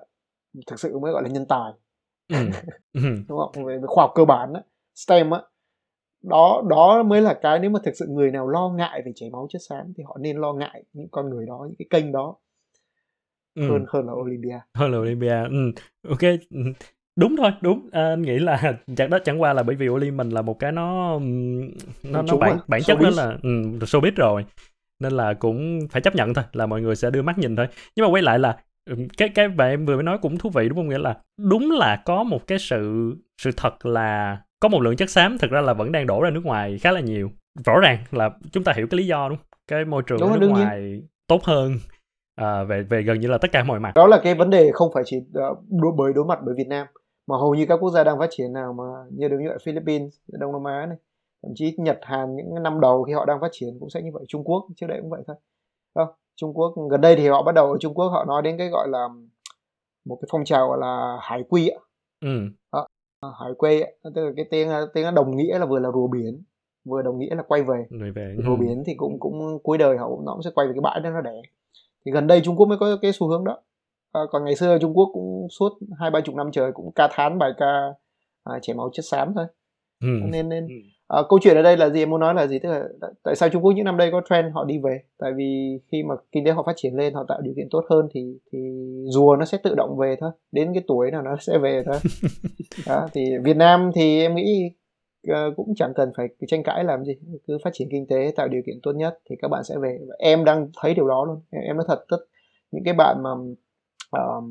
thực 0.66 0.80
sự 0.80 0.98
mới 0.98 1.12
gọi 1.12 1.22
là 1.22 1.28
nhân 1.28 1.46
tài 1.48 1.72
Ừ. 2.28 2.36
Ừ. 2.92 3.00
đúng 3.28 3.38
không 3.38 3.64
về, 3.64 3.80
khoa 3.86 4.04
học 4.04 4.12
cơ 4.14 4.24
bản 4.24 4.52
á 4.52 4.60
STEM 4.94 5.30
á 5.30 5.40
đó 6.22 6.62
đó 6.70 7.02
mới 7.02 7.20
là 7.22 7.34
cái 7.42 7.58
nếu 7.58 7.70
mà 7.70 7.80
thực 7.84 7.96
sự 7.96 8.06
người 8.08 8.30
nào 8.30 8.48
lo 8.48 8.68
ngại 8.68 9.02
về 9.06 9.12
chảy 9.14 9.30
máu 9.30 9.46
chất 9.50 9.62
xám 9.68 9.92
thì 9.96 10.04
họ 10.06 10.16
nên 10.20 10.36
lo 10.36 10.52
ngại 10.52 10.84
những 10.92 11.08
con 11.10 11.30
người 11.30 11.46
đó 11.46 11.66
những 11.68 11.76
cái 11.78 11.86
kênh 11.90 12.12
đó 12.12 12.36
Ừ. 13.54 13.68
hơn 13.68 13.84
hơn 13.88 14.06
là 14.06 14.12
Olympia 14.12 14.60
hơn 14.74 14.92
là 14.92 14.98
Olympia 14.98 15.34
ừ. 15.50 15.72
ok 16.08 16.20
ừ. 16.50 16.60
đúng 17.16 17.36
thôi 17.36 17.50
đúng 17.60 17.88
à, 17.92 18.02
anh 18.08 18.22
nghĩ 18.22 18.38
là 18.38 18.74
chẳng 18.96 19.10
đó 19.10 19.18
chẳng 19.24 19.42
qua 19.42 19.52
là 19.52 19.62
bởi 19.62 19.76
vì 19.76 19.88
Olim 19.88 20.16
mình 20.16 20.30
là 20.30 20.42
một 20.42 20.58
cái 20.58 20.72
nó 20.72 21.18
nó 22.02 22.22
nó 22.22 22.36
bản 22.36 22.58
bản 22.68 22.82
chất 22.82 22.98
nó 23.00 23.10
là 23.10 23.38
um, 23.42 23.78
showbiz 23.78 24.12
rồi 24.16 24.44
nên 25.00 25.12
là 25.12 25.34
cũng 25.34 25.78
phải 25.90 26.02
chấp 26.02 26.14
nhận 26.14 26.34
thôi 26.34 26.44
là 26.52 26.66
mọi 26.66 26.80
người 26.80 26.96
sẽ 26.96 27.10
đưa 27.10 27.22
mắt 27.22 27.38
nhìn 27.38 27.56
thôi 27.56 27.66
nhưng 27.96 28.06
mà 28.06 28.10
quay 28.10 28.22
lại 28.22 28.38
là 28.38 28.56
cái 29.16 29.28
cái 29.28 29.48
bạn 29.48 29.70
em 29.70 29.86
vừa 29.86 29.94
mới 29.94 30.02
nói 30.02 30.18
cũng 30.22 30.38
thú 30.38 30.50
vị 30.50 30.68
đúng 30.68 30.78
không? 30.78 30.88
Nghĩa 30.88 30.98
là 30.98 31.20
đúng 31.38 31.70
là 31.70 32.02
có 32.04 32.22
một 32.22 32.46
cái 32.46 32.58
sự 32.58 33.12
sự 33.42 33.50
thật 33.56 33.86
là 33.86 34.42
có 34.60 34.68
một 34.68 34.82
lượng 34.82 34.96
chất 34.96 35.10
xám 35.10 35.38
thực 35.38 35.50
ra 35.50 35.60
là 35.60 35.72
vẫn 35.72 35.92
đang 35.92 36.06
đổ 36.06 36.22
ra 36.22 36.30
nước 36.30 36.44
ngoài 36.44 36.78
khá 36.78 36.92
là 36.92 37.00
nhiều. 37.00 37.30
Rõ 37.64 37.80
ràng 37.82 37.98
là 38.10 38.30
chúng 38.52 38.64
ta 38.64 38.72
hiểu 38.76 38.86
cái 38.90 38.98
lý 38.98 39.06
do 39.06 39.28
đúng 39.28 39.38
cái 39.68 39.84
môi 39.84 40.02
trường 40.06 40.20
đúng, 40.20 40.32
ở 40.32 40.38
nước 40.38 40.48
ngoài 40.48 40.80
nhiên. 40.80 41.06
tốt 41.26 41.44
hơn 41.44 41.72
à, 42.34 42.64
về 42.64 42.82
về 42.82 43.02
gần 43.02 43.20
như 43.20 43.28
là 43.28 43.38
tất 43.38 43.52
cả 43.52 43.64
mọi 43.64 43.80
mặt. 43.80 43.92
Đó 43.94 44.06
là 44.06 44.20
cái 44.22 44.34
vấn 44.34 44.50
đề 44.50 44.70
không 44.72 44.90
phải 44.94 45.02
chỉ 45.06 45.16
ờ, 45.34 45.54
đối 45.68 45.92
bởi 45.96 46.12
đối 46.12 46.24
mặt 46.24 46.38
với 46.44 46.54
Việt 46.54 46.68
Nam 46.68 46.86
mà 47.26 47.36
hầu 47.36 47.54
như 47.54 47.66
các 47.66 47.76
quốc 47.76 47.90
gia 47.90 48.04
đang 48.04 48.18
phát 48.18 48.28
triển 48.30 48.52
nào 48.52 48.72
mà 48.72 48.84
như 49.12 49.28
đúng 49.28 49.42
như 49.42 49.48
vậy 49.48 49.58
Philippines 49.64 50.14
Đông 50.28 50.52
Nam 50.52 50.64
Á 50.64 50.86
này 50.86 50.96
thậm 51.42 51.52
chí 51.54 51.74
Nhật 51.78 51.98
Hàn 52.02 52.36
những 52.36 52.62
năm 52.62 52.80
đầu 52.80 53.02
khi 53.02 53.12
họ 53.12 53.24
đang 53.24 53.40
phát 53.40 53.50
triển 53.52 53.76
cũng 53.80 53.90
sẽ 53.90 54.02
như 54.02 54.10
vậy 54.12 54.24
Trung 54.28 54.44
Quốc 54.44 54.66
trước 54.76 54.86
đây 54.86 54.98
cũng 55.00 55.10
vậy 55.10 55.22
thôi. 55.26 55.36
Không 55.94 56.08
Trung 56.36 56.54
Quốc 56.54 56.74
gần 56.90 57.00
đây 57.00 57.16
thì 57.16 57.28
họ 57.28 57.42
bắt 57.42 57.54
đầu 57.54 57.72
ở 57.72 57.78
Trung 57.80 57.94
Quốc 57.94 58.08
họ 58.08 58.24
nói 58.24 58.42
đến 58.42 58.58
cái 58.58 58.68
gọi 58.68 58.88
là 58.88 59.08
một 60.04 60.18
cái 60.22 60.28
phong 60.32 60.44
trào 60.44 60.68
gọi 60.68 60.78
là 60.80 61.18
hải 61.20 61.42
quy 61.48 61.68
ạ 61.68 61.78
ừ. 62.20 62.28
đó, 62.72 62.86
hải 63.40 63.50
quy 63.58 63.82
tức 64.14 64.24
là 64.24 64.32
cái 64.36 64.44
tiếng 64.50 64.68
tiếng 64.94 65.04
nó 65.04 65.10
đồng 65.10 65.36
nghĩa 65.36 65.58
là 65.58 65.66
vừa 65.66 65.78
là 65.78 65.90
rùa 65.94 66.06
biển 66.06 66.42
vừa 66.84 67.02
đồng 67.02 67.18
nghĩa 67.18 67.34
là 67.34 67.42
quay 67.42 67.62
về, 67.62 67.86
về. 68.14 68.36
rùa 68.44 68.54
ừ. 68.54 68.56
biển 68.60 68.82
thì 68.86 68.94
cũng 68.96 69.20
cũng 69.20 69.58
cuối 69.62 69.78
đời 69.78 69.98
họ 69.98 70.08
nó 70.24 70.32
cũng 70.32 70.42
sẽ 70.42 70.50
quay 70.54 70.66
về 70.66 70.72
cái 70.72 70.80
bãi 70.80 71.00
đó 71.00 71.10
nó 71.10 71.20
đẻ 71.20 71.42
thì 72.06 72.12
gần 72.12 72.26
đây 72.26 72.40
Trung 72.44 72.56
Quốc 72.56 72.66
mới 72.66 72.78
có 72.78 72.98
cái 73.02 73.12
xu 73.12 73.28
hướng 73.28 73.44
đó 73.44 73.58
à, 74.12 74.20
còn 74.30 74.44
ngày 74.44 74.56
xưa 74.56 74.78
Trung 74.78 74.94
Quốc 74.94 75.10
cũng 75.12 75.46
suốt 75.50 75.78
hai 75.98 76.10
ba 76.10 76.20
chục 76.20 76.34
năm 76.34 76.50
trời 76.52 76.72
cũng 76.72 76.92
ca 76.92 77.08
thán 77.12 77.38
bài 77.38 77.50
ca 77.58 77.94
à, 78.44 78.58
chảy 78.62 78.76
máu 78.76 78.90
chất 78.92 79.04
xám 79.04 79.32
thôi 79.34 79.46
ừ. 80.00 80.08
nên 80.32 80.48
nên 80.48 80.66
ừ. 80.66 80.74
À, 81.08 81.22
câu 81.28 81.38
chuyện 81.42 81.56
ở 81.56 81.62
đây 81.62 81.76
là 81.76 81.90
gì? 81.90 82.02
Em 82.02 82.10
muốn 82.10 82.20
nói 82.20 82.34
là 82.34 82.46
gì? 82.46 82.58
Tức 82.58 82.68
là 82.68 82.88
tại 83.22 83.36
sao 83.36 83.48
Trung 83.48 83.64
Quốc 83.64 83.72
những 83.72 83.84
năm 83.84 83.96
đây 83.96 84.10
có 84.12 84.22
trend 84.30 84.54
họ 84.54 84.64
đi 84.64 84.78
về? 84.78 85.00
Tại 85.18 85.32
vì 85.36 85.78
khi 85.92 86.02
mà 86.02 86.14
kinh 86.32 86.44
tế 86.44 86.50
họ 86.52 86.62
phát 86.66 86.76
triển 86.76 86.94
lên 86.94 87.14
họ 87.14 87.24
tạo 87.28 87.40
điều 87.40 87.54
kiện 87.56 87.68
tốt 87.70 87.84
hơn 87.90 88.08
thì 88.14 88.38
thì 88.52 88.58
rùa 89.06 89.36
nó 89.36 89.44
sẽ 89.44 89.58
tự 89.62 89.74
động 89.74 89.96
về 89.98 90.16
thôi. 90.20 90.30
Đến 90.52 90.74
cái 90.74 90.82
tuổi 90.86 91.10
nào 91.10 91.22
nó 91.22 91.36
sẽ 91.40 91.58
về 91.58 91.82
thôi. 91.86 91.96
Đó, 92.86 93.08
thì 93.12 93.24
Việt 93.44 93.56
Nam 93.56 93.90
thì 93.94 94.20
em 94.20 94.34
nghĩ 94.34 94.70
uh, 95.30 95.56
cũng 95.56 95.74
chẳng 95.76 95.92
cần 95.96 96.12
phải 96.16 96.28
tranh 96.46 96.62
cãi 96.62 96.84
làm 96.84 97.04
gì. 97.04 97.12
Cứ 97.46 97.58
phát 97.64 97.70
triển 97.72 97.88
kinh 97.90 98.06
tế 98.06 98.32
tạo 98.36 98.48
điều 98.48 98.62
kiện 98.66 98.80
tốt 98.82 98.92
nhất 98.92 99.18
thì 99.30 99.36
các 99.42 99.48
bạn 99.48 99.64
sẽ 99.64 99.74
về. 99.78 99.98
Em 100.18 100.44
đang 100.44 100.68
thấy 100.82 100.94
điều 100.94 101.08
đó 101.08 101.24
luôn. 101.24 101.40
Em 101.50 101.76
nói 101.76 101.84
thật 101.88 102.04
tất 102.08 102.18
những 102.70 102.84
cái 102.84 102.94
bạn 102.94 103.16
mà 103.22 103.30
uh, 104.20 104.44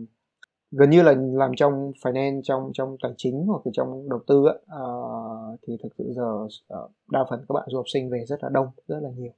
gần 0.77 0.89
như 0.89 1.01
là 1.01 1.13
làm 1.33 1.51
trong 1.55 1.91
finance 2.03 2.41
trong 2.43 2.71
trong 2.73 2.95
tài 3.03 3.11
chính 3.17 3.45
hoặc 3.47 3.61
là 3.65 3.71
trong 3.75 4.09
đầu 4.09 4.19
tư 4.27 4.43
á, 4.47 4.53
uh, 4.81 5.59
thì 5.67 5.77
thực 5.83 5.89
sự 5.97 6.13
giờ 6.15 6.47
uh, 6.83 6.91
đa 7.11 7.19
phần 7.29 7.39
các 7.49 7.53
bạn 7.53 7.63
du 7.71 7.77
học 7.77 7.85
sinh 7.93 8.09
về 8.09 8.23
rất 8.27 8.43
là 8.43 8.49
đông 8.53 8.67
rất 8.87 8.99
là 9.01 9.09
nhiều. 9.17 9.31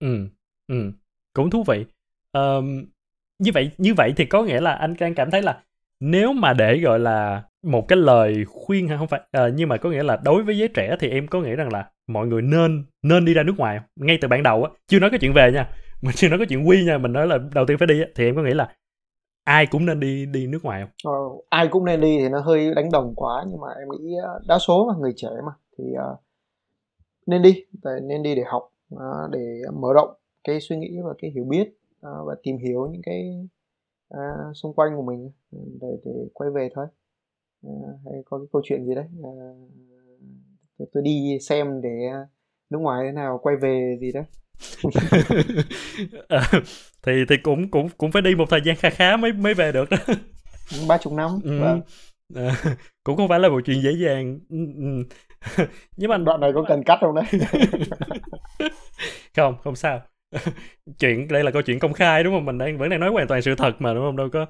Ừ 0.00 0.16
ừ 0.68 0.92
cũng 1.34 1.50
thú 1.50 1.64
vị. 1.66 1.84
Um, 2.32 2.84
như 3.38 3.50
vậy 3.54 3.70
như 3.78 3.94
vậy 3.94 4.12
thì 4.16 4.24
có 4.24 4.42
nghĩa 4.42 4.60
là 4.60 4.72
anh 4.72 4.94
đang 5.00 5.14
cảm 5.14 5.30
thấy 5.30 5.42
là 5.42 5.62
nếu 6.00 6.32
mà 6.32 6.52
để 6.52 6.78
gọi 6.78 6.98
là 6.98 7.42
một 7.62 7.88
cái 7.88 7.96
lời 7.96 8.44
khuyên 8.44 8.88
hay 8.88 8.98
không 8.98 9.08
phải 9.08 9.20
uh, 9.20 9.52
nhưng 9.54 9.68
mà 9.68 9.76
có 9.76 9.90
nghĩa 9.90 10.02
là 10.02 10.18
đối 10.24 10.42
với 10.42 10.58
giới 10.58 10.68
trẻ 10.68 10.96
thì 11.00 11.08
em 11.08 11.26
có 11.26 11.40
nghĩ 11.40 11.50
rằng 11.50 11.72
là 11.72 11.90
mọi 12.08 12.26
người 12.26 12.42
nên 12.42 12.84
nên 13.02 13.24
đi 13.24 13.34
ra 13.34 13.42
nước 13.42 13.54
ngoài 13.58 13.80
ngay 13.96 14.18
từ 14.20 14.28
ban 14.28 14.42
đầu 14.42 14.64
á 14.64 14.70
chưa 14.86 14.98
nói 14.98 15.10
cái 15.10 15.18
chuyện 15.18 15.32
về 15.32 15.52
nha 15.52 15.68
mình 16.02 16.14
chưa 16.14 16.28
nói 16.28 16.38
cái 16.38 16.46
chuyện 16.46 16.68
quy 16.68 16.84
nha 16.84 16.98
mình 16.98 17.12
nói 17.12 17.26
là 17.26 17.38
đầu 17.54 17.66
tiên 17.66 17.78
phải 17.78 17.86
đi 17.86 18.00
á 18.00 18.06
thì 18.14 18.24
em 18.24 18.36
có 18.36 18.42
nghĩ 18.42 18.54
là 18.54 18.74
ai 19.44 19.66
cũng 19.70 19.86
nên 19.86 20.00
đi 20.00 20.26
đi 20.26 20.46
nước 20.46 20.58
ngoài 20.62 20.82
không? 20.82 21.12
Ờ, 21.12 21.42
ai 21.48 21.68
cũng 21.68 21.84
nên 21.84 22.00
đi 22.00 22.18
thì 22.18 22.28
nó 22.28 22.40
hơi 22.40 22.74
đánh 22.74 22.90
đồng 22.92 23.12
quá 23.16 23.44
nhưng 23.48 23.60
mà 23.60 23.68
em 23.78 23.88
nghĩ 23.88 24.14
ờ, 24.22 24.40
đa 24.48 24.58
số 24.58 24.88
là 24.88 24.98
người 24.98 25.12
trẻ 25.16 25.28
mà 25.46 25.52
thì 25.78 25.84
uh, 25.84 26.18
nên 27.26 27.42
đi 27.42 27.64
tại 27.82 28.00
nên 28.02 28.22
đi 28.22 28.34
để 28.34 28.42
học 28.46 28.72
uh, 28.94 29.30
để 29.30 29.62
mở 29.72 29.92
rộng 29.92 30.14
cái 30.44 30.60
suy 30.60 30.76
nghĩ 30.76 31.00
và 31.04 31.14
cái 31.18 31.30
hiểu 31.30 31.44
biết 31.44 31.68
uh, 32.06 32.26
và 32.26 32.36
tìm 32.42 32.58
hiểu 32.58 32.88
những 32.92 33.02
cái 33.04 33.48
uh, 34.14 34.56
xung 34.56 34.74
quanh 34.74 34.96
của 34.96 35.02
mình 35.02 35.30
ừ, 35.52 35.58
để 35.80 35.88
để 36.04 36.12
quay 36.34 36.50
về 36.50 36.68
thôi 36.74 36.86
uh, 37.66 37.86
hay 38.04 38.22
có 38.24 38.38
cái 38.38 38.46
câu 38.52 38.62
chuyện 38.64 38.86
gì 38.86 38.94
đấy 38.94 39.06
uh, 39.20 40.88
tôi 40.92 41.02
đi 41.02 41.38
xem 41.40 41.80
để 41.82 42.10
nước 42.70 42.78
ngoài 42.78 43.04
thế 43.06 43.12
nào 43.12 43.38
quay 43.42 43.56
về 43.56 43.98
gì 44.00 44.12
đấy 44.12 44.24
à, 46.28 46.50
thì 47.02 47.24
thì 47.28 47.36
cũng 47.36 47.70
cũng 47.70 47.88
cũng 47.98 48.12
phải 48.12 48.22
đi 48.22 48.34
một 48.34 48.50
thời 48.50 48.60
gian 48.64 48.76
khá 48.76 48.90
khá 48.90 49.16
mới 49.16 49.32
mới 49.32 49.54
về 49.54 49.72
được. 49.72 49.90
Đó 49.90 49.96
ba 50.88 50.98
chục 50.98 51.12
năm 51.12 51.30
ừ. 51.44 51.60
Vâng. 51.60 51.80
À, 52.34 52.56
cũng 53.04 53.16
không 53.16 53.28
phải 53.28 53.40
là 53.40 53.48
một 53.48 53.60
chuyện 53.66 53.82
dễ 53.82 53.92
dàng. 53.92 54.38
Ừ, 54.50 54.56
ừ. 54.76 55.04
nhưng 55.96 56.10
mà 56.10 56.16
đoạn 56.18 56.40
này 56.40 56.52
có 56.54 56.64
cần 56.68 56.82
cắt 56.84 56.98
không 57.00 57.14
đấy? 57.14 57.24
Không 59.36 59.54
không 59.64 59.76
sao. 59.76 60.02
Chuyện 60.98 61.28
đây 61.28 61.44
là 61.44 61.50
câu 61.50 61.62
chuyện 61.62 61.78
công 61.78 61.92
khai 61.92 62.24
đúng 62.24 62.34
không? 62.34 62.44
Mình 62.44 62.58
đang 62.58 62.78
vẫn 62.78 62.90
đang 62.90 63.00
nói 63.00 63.10
hoàn 63.10 63.28
toàn 63.28 63.42
sự 63.42 63.54
thật 63.54 63.72
mà 63.78 63.94
đúng 63.94 64.04
không? 64.04 64.16
Đâu 64.16 64.28
có. 64.32 64.46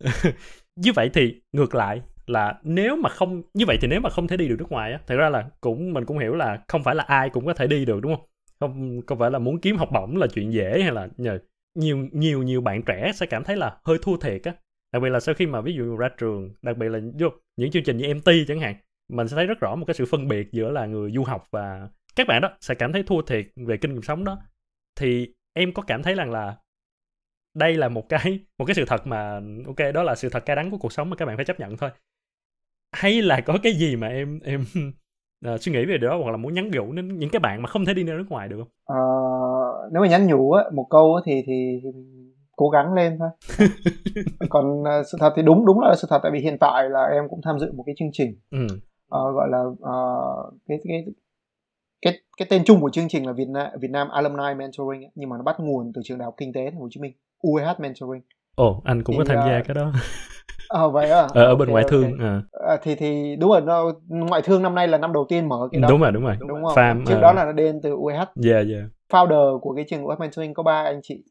Như 0.76 0.92
vậy 0.94 1.10
thì 1.14 1.40
ngược 1.52 1.74
lại 1.74 2.02
là 2.26 2.60
nếu 2.62 2.96
mà 2.96 3.08
không 3.08 3.42
như 3.54 3.66
vậy 3.66 3.78
thì 3.80 3.88
nếu 3.88 4.00
mà 4.00 4.10
không 4.10 4.28
thể 4.28 4.36
đi 4.36 4.48
được 4.48 4.56
nước 4.58 4.72
ngoài 4.72 4.92
á 4.92 5.00
thật 5.06 5.16
ra 5.16 5.28
là 5.28 5.44
cũng 5.60 5.92
mình 5.92 6.04
cũng 6.06 6.18
hiểu 6.18 6.34
là 6.34 6.58
không 6.68 6.84
phải 6.84 6.94
là 6.94 7.04
ai 7.04 7.30
cũng 7.30 7.46
có 7.46 7.54
thể 7.54 7.66
đi 7.66 7.84
được 7.84 8.00
đúng 8.02 8.16
không 8.16 8.26
không, 8.60 9.02
có 9.02 9.16
phải 9.16 9.30
là 9.30 9.38
muốn 9.38 9.60
kiếm 9.60 9.76
học 9.76 9.88
bổng 9.92 10.16
là 10.16 10.26
chuyện 10.34 10.52
dễ 10.52 10.82
hay 10.82 10.92
là 10.92 11.08
nhờ 11.16 11.38
nhiều 11.74 12.08
nhiều 12.12 12.42
nhiều 12.42 12.60
bạn 12.60 12.82
trẻ 12.82 13.12
sẽ 13.14 13.26
cảm 13.26 13.44
thấy 13.44 13.56
là 13.56 13.80
hơi 13.84 13.98
thua 14.02 14.16
thiệt 14.16 14.42
á. 14.44 14.54
Đặc 14.92 15.02
biệt 15.02 15.08
là 15.08 15.20
sau 15.20 15.34
khi 15.34 15.46
mà 15.46 15.60
ví 15.60 15.74
dụ 15.74 15.96
ra 15.96 16.08
trường, 16.18 16.54
đặc 16.62 16.76
biệt 16.76 16.88
là 16.88 17.00
vô, 17.18 17.28
những 17.56 17.70
chương 17.70 17.84
trình 17.84 17.96
như 17.96 18.14
MT 18.14 18.30
chẳng 18.48 18.60
hạn, 18.60 18.74
mình 19.08 19.28
sẽ 19.28 19.36
thấy 19.36 19.46
rất 19.46 19.60
rõ 19.60 19.76
một 19.76 19.84
cái 19.86 19.94
sự 19.94 20.04
phân 20.06 20.28
biệt 20.28 20.52
giữa 20.52 20.70
là 20.70 20.86
người 20.86 21.12
du 21.12 21.24
học 21.24 21.48
và 21.50 21.88
các 22.16 22.26
bạn 22.26 22.40
đó 22.42 22.56
sẽ 22.60 22.74
cảm 22.74 22.92
thấy 22.92 23.02
thua 23.02 23.22
thiệt 23.22 23.46
về 23.66 23.76
kinh 23.76 23.92
nghiệm 23.92 24.02
sống 24.02 24.24
đó. 24.24 24.38
Thì 24.96 25.34
em 25.52 25.72
có 25.72 25.82
cảm 25.82 26.02
thấy 26.02 26.14
rằng 26.14 26.30
là 26.30 26.56
đây 27.54 27.74
là 27.74 27.88
một 27.88 28.08
cái 28.08 28.40
một 28.58 28.64
cái 28.64 28.74
sự 28.74 28.84
thật 28.84 29.06
mà, 29.06 29.40
ok, 29.66 29.94
đó 29.94 30.02
là 30.02 30.14
sự 30.14 30.28
thật 30.28 30.46
cay 30.46 30.56
đắng 30.56 30.70
của 30.70 30.78
cuộc 30.78 30.92
sống 30.92 31.10
mà 31.10 31.16
các 31.16 31.26
bạn 31.26 31.36
phải 31.36 31.44
chấp 31.44 31.60
nhận 31.60 31.76
thôi. 31.76 31.90
Hay 32.92 33.22
là 33.22 33.40
có 33.40 33.58
cái 33.62 33.72
gì 33.72 33.96
mà 33.96 34.08
em 34.08 34.40
em 34.40 34.64
uh, 35.46 35.60
suy 35.60 35.72
nghĩ 35.72 35.84
về 35.84 35.98
điều 35.98 36.10
đó 36.10 36.18
hoặc 36.22 36.30
là 36.30 36.36
muốn 36.36 36.54
nhắn 36.54 36.70
nhủ 36.70 36.92
đến 36.92 37.18
những 37.18 37.30
cái 37.30 37.40
bạn 37.40 37.62
mà 37.62 37.68
không 37.68 37.84
thể 37.84 37.94
đi 37.94 38.04
ra 38.04 38.14
nước 38.14 38.26
ngoài 38.28 38.48
được 38.48 38.56
không? 38.58 38.98
Uh, 38.98 39.92
nếu 39.92 40.02
mà 40.02 40.08
nhắn 40.08 40.26
nhủ 40.26 40.52
á, 40.52 40.64
một 40.74 40.86
câu 40.90 41.14
á, 41.14 41.22
thì 41.26 41.42
thì, 41.46 41.80
cố 42.56 42.68
gắng 42.68 42.94
lên 42.94 43.18
thôi. 43.18 43.28
Còn 44.50 44.82
uh, 44.82 45.06
sự 45.12 45.18
thật 45.20 45.32
thì 45.36 45.42
đúng 45.42 45.66
đúng 45.66 45.80
là 45.80 45.94
sự 45.96 46.06
thật 46.10 46.20
tại 46.22 46.32
vì 46.32 46.40
hiện 46.40 46.58
tại 46.58 46.90
là 46.90 47.04
em 47.04 47.24
cũng 47.30 47.40
tham 47.44 47.58
dự 47.58 47.72
một 47.72 47.82
cái 47.86 47.94
chương 47.98 48.10
trình 48.12 48.34
ừ. 48.50 48.64
uh, 48.64 49.34
gọi 49.34 49.48
là 49.50 49.60
uh, 49.60 50.54
cái 50.68 50.78
cái 50.88 51.04
cái 52.02 52.18
cái 52.36 52.46
tên 52.50 52.64
chung 52.64 52.80
của 52.80 52.90
chương 52.90 53.08
trình 53.08 53.26
là 53.26 53.32
Việt 53.32 53.48
Nam 53.48 53.66
Việt 53.80 53.90
Nam 53.90 54.08
Alumni 54.08 54.54
Mentoring 54.56 55.10
nhưng 55.14 55.30
mà 55.30 55.36
nó 55.36 55.42
bắt 55.42 55.56
nguồn 55.58 55.92
từ 55.94 56.00
trường 56.04 56.18
đại 56.18 56.24
học 56.24 56.34
kinh 56.36 56.52
tế 56.52 56.64
Thành 56.64 56.78
phố 56.78 56.82
Hồ 56.82 56.88
Chí 56.90 57.00
Minh 57.00 57.12
UEH 57.40 57.80
Mentoring. 57.80 58.22
Ồ, 58.54 58.70
oh, 58.70 58.84
anh 58.84 59.02
cũng 59.02 59.16
thì, 59.16 59.18
có 59.18 59.24
tham 59.34 59.48
gia 59.48 59.58
uh, 59.58 59.66
cái 59.66 59.74
đó. 59.74 59.92
Ờ 60.70 60.90
vậy 60.90 61.10
à? 61.10 61.26
Ở, 61.34 61.44
ở 61.44 61.56
bên 61.56 61.68
okay, 61.68 61.72
ngoại 61.72 61.84
thương. 61.88 62.02
Okay. 62.02 62.26
À. 62.26 62.42
À, 62.68 62.78
thì 62.82 62.94
thì 62.94 63.36
đúng 63.36 63.50
rồi, 63.50 63.60
nó, 63.60 63.92
ngoại 64.08 64.42
thương 64.42 64.62
năm 64.62 64.74
nay 64.74 64.88
là 64.88 64.98
năm 64.98 65.12
đầu 65.12 65.26
tiên 65.28 65.48
mở 65.48 65.68
cái 65.72 65.80
đó. 65.80 65.88
Đúng 65.90 66.00
rồi, 66.00 66.12
đúng 66.12 66.22
rồi. 66.22 66.36
Đúng 66.40 66.64
không? 66.64 66.74
Farm, 66.74 67.04
Trước 67.06 67.16
uh... 67.16 67.22
đó 67.22 67.32
là 67.32 67.44
nó 67.44 67.52
đến 67.52 67.80
từ 67.82 67.90
UEH. 67.90 68.16
Yeah, 68.16 68.66
yeah. 68.72 68.84
Founder 69.12 69.58
của 69.58 69.74
cái 69.74 69.84
trường 69.88 70.04
UEH 70.04 70.18
Mentoring 70.20 70.54
có 70.54 70.62
ba 70.62 70.82
anh 70.82 71.00
chị. 71.02 71.24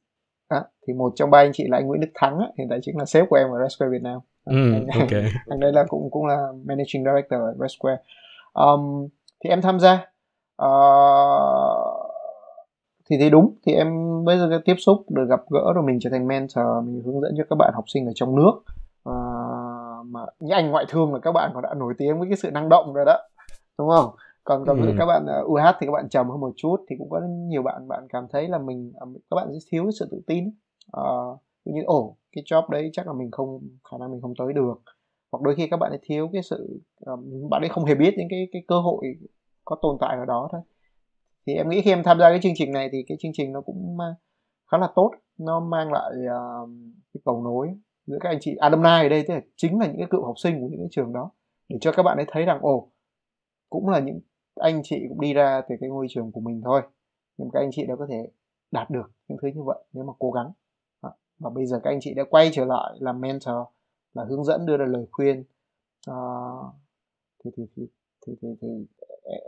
À, 0.47 0.63
thì 0.87 0.93
một 0.93 1.11
trong 1.15 1.31
ba 1.31 1.39
anh 1.39 1.51
chị 1.53 1.67
là 1.67 1.77
anh 1.77 1.87
Nguyễn 1.87 2.01
Đức 2.01 2.11
Thắng, 2.15 2.39
hiện 2.57 2.67
tại 2.69 2.79
chính 2.81 2.97
là 2.97 3.05
sếp 3.05 3.29
của 3.29 3.35
em 3.35 3.47
ở 3.47 3.59
Red 3.61 3.71
Square 3.71 3.91
Việt 3.91 4.01
Nam. 4.03 4.19
Ừ, 4.45 4.73
anh, 4.73 4.87
okay. 4.99 5.23
anh 5.47 5.59
đây 5.59 5.73
là 5.73 5.85
cũng 5.87 6.09
cũng 6.11 6.25
là 6.25 6.47
managing 6.65 7.03
director 7.05 7.41
ở 7.41 7.55
Red 7.59 7.71
Square. 7.79 8.01
Um, 8.53 9.07
thì 9.43 9.49
em 9.49 9.61
tham 9.61 9.79
gia. 9.79 9.93
Uh, 10.65 12.09
thì 13.09 13.17
thì 13.19 13.29
đúng 13.29 13.55
thì 13.65 13.73
em 13.73 13.87
bây 14.25 14.37
giờ 14.37 14.61
tiếp 14.65 14.75
xúc 14.77 14.97
được 15.09 15.25
gặp 15.29 15.39
gỡ 15.49 15.73
rồi 15.75 15.83
mình 15.83 15.99
trở 16.01 16.09
thành 16.09 16.27
mentor 16.27 16.65
mình 16.85 17.01
hướng 17.05 17.21
dẫn 17.21 17.33
cho 17.37 17.43
các 17.49 17.55
bạn 17.55 17.71
học 17.73 17.83
sinh 17.87 18.05
ở 18.05 18.11
trong 18.15 18.35
nước 18.35 18.51
mà 20.11 20.19
những 20.39 20.51
anh 20.51 20.71
ngoại 20.71 20.85
thương 20.89 21.13
là 21.13 21.19
các 21.19 21.31
bạn 21.31 21.51
còn 21.53 21.63
đã 21.63 21.73
nổi 21.73 21.93
tiếng 21.97 22.19
với 22.19 22.27
cái 22.29 22.37
sự 22.37 22.51
năng 22.51 22.69
động 22.69 22.93
rồi 22.93 23.05
đó 23.05 23.17
đúng 23.77 23.89
không? 23.89 24.09
Còn 24.43 24.65
còn 24.65 24.81
ừ. 24.81 24.93
các 24.99 25.05
bạn 25.05 25.25
uh, 25.41 25.51
UH 25.51 25.75
thì 25.79 25.87
các 25.87 25.91
bạn 25.91 26.09
trầm 26.09 26.29
hơn 26.29 26.39
một 26.39 26.53
chút 26.55 26.85
thì 26.89 26.95
cũng 26.99 27.09
có 27.09 27.21
nhiều 27.27 27.63
bạn 27.63 27.87
bạn 27.87 28.07
cảm 28.09 28.27
thấy 28.31 28.47
là 28.47 28.57
mình 28.57 28.93
uh, 29.03 29.21
các 29.29 29.35
bạn 29.35 29.47
thiếu 29.71 29.83
cái 29.83 29.91
sự 29.99 30.07
tự 30.11 30.21
tin. 30.27 30.51
Uh, 30.97 31.39
như 31.65 31.81
ồ 31.85 32.15
cái 32.31 32.43
job 32.43 32.69
đấy 32.69 32.89
chắc 32.93 33.07
là 33.07 33.13
mình 33.13 33.31
không 33.31 33.59
khả 33.91 33.97
năng 33.97 34.11
mình 34.11 34.21
không 34.21 34.33
tới 34.37 34.53
được. 34.53 34.73
Hoặc 35.31 35.41
đôi 35.41 35.55
khi 35.55 35.67
các 35.67 35.77
bạn 35.77 35.91
ấy 35.91 35.99
thiếu 36.01 36.29
cái 36.33 36.41
sự 36.43 36.79
um, 37.05 37.49
bạn 37.49 37.61
ấy 37.61 37.69
không 37.69 37.85
hề 37.85 37.95
biết 37.95 38.13
những 38.17 38.27
cái 38.29 38.47
cái 38.51 38.63
cơ 38.67 38.79
hội 38.79 39.05
có 39.65 39.75
tồn 39.81 39.97
tại 39.99 40.17
ở 40.17 40.25
đó 40.25 40.49
thôi. 40.51 40.61
Thì 41.45 41.53
em 41.53 41.69
nghĩ 41.69 41.81
khi 41.81 41.91
em 41.91 42.03
tham 42.03 42.19
gia 42.19 42.29
cái 42.29 42.39
chương 42.43 42.53
trình 42.55 42.71
này 42.71 42.89
thì 42.91 43.03
cái 43.07 43.17
chương 43.21 43.31
trình 43.35 43.53
nó 43.53 43.61
cũng 43.61 43.97
khá 44.71 44.77
là 44.77 44.87
tốt. 44.95 45.11
Nó 45.37 45.59
mang 45.59 45.91
lại 45.91 46.11
uh, 46.25 46.69
cái 47.13 47.21
cầu 47.25 47.43
nối 47.43 47.67
giữa 48.09 48.17
các 48.21 48.29
anh 48.29 48.37
chị 48.41 48.55
alumni 48.55 48.89
ở 48.89 49.09
đây 49.09 49.25
tức 49.27 49.33
là 49.33 49.41
chính 49.55 49.79
là 49.79 49.87
những 49.87 49.97
cái 49.97 50.07
cựu 50.09 50.25
học 50.25 50.39
sinh 50.39 50.61
của 50.61 50.67
những 50.67 50.79
cái 50.79 50.89
trường 50.91 51.13
đó 51.13 51.31
để 51.69 51.77
cho 51.81 51.91
các 51.91 52.03
bạn 52.03 52.17
ấy 52.17 52.25
thấy 52.29 52.45
rằng 52.45 52.59
ồ 52.61 52.91
cũng 53.69 53.89
là 53.89 53.99
những 53.99 54.19
anh 54.55 54.81
chị 54.83 55.05
cũng 55.09 55.21
đi 55.21 55.33
ra 55.33 55.61
từ 55.69 55.75
cái 55.81 55.89
ngôi 55.89 56.07
trường 56.09 56.31
của 56.31 56.41
mình 56.41 56.61
thôi 56.65 56.81
nhưng 57.37 57.49
các 57.53 57.59
anh 57.59 57.69
chị 57.71 57.85
đã 57.87 57.95
có 57.95 58.07
thể 58.09 58.29
đạt 58.71 58.89
được 58.89 59.11
những 59.27 59.37
thứ 59.41 59.47
như 59.47 59.63
vậy 59.63 59.79
nếu 59.93 60.03
mà 60.03 60.13
cố 60.19 60.31
gắng. 60.31 60.51
Và 61.39 61.49
bây 61.49 61.65
giờ 61.65 61.79
các 61.83 61.89
anh 61.89 61.99
chị 62.01 62.13
đã 62.13 62.23
quay 62.29 62.49
trở 62.53 62.65
lại 62.65 62.93
làm 62.99 63.21
mentor 63.21 63.55
là 64.13 64.23
hướng 64.29 64.43
dẫn 64.43 64.65
đưa 64.65 64.77
ra 64.77 64.85
lời 64.85 65.05
khuyên. 65.11 65.43
À, 66.07 66.15
thì, 67.43 67.51
thì, 67.57 67.63
thì, 67.75 67.83
thì, 68.27 68.33
thì, 68.41 68.47
thì 68.61 68.67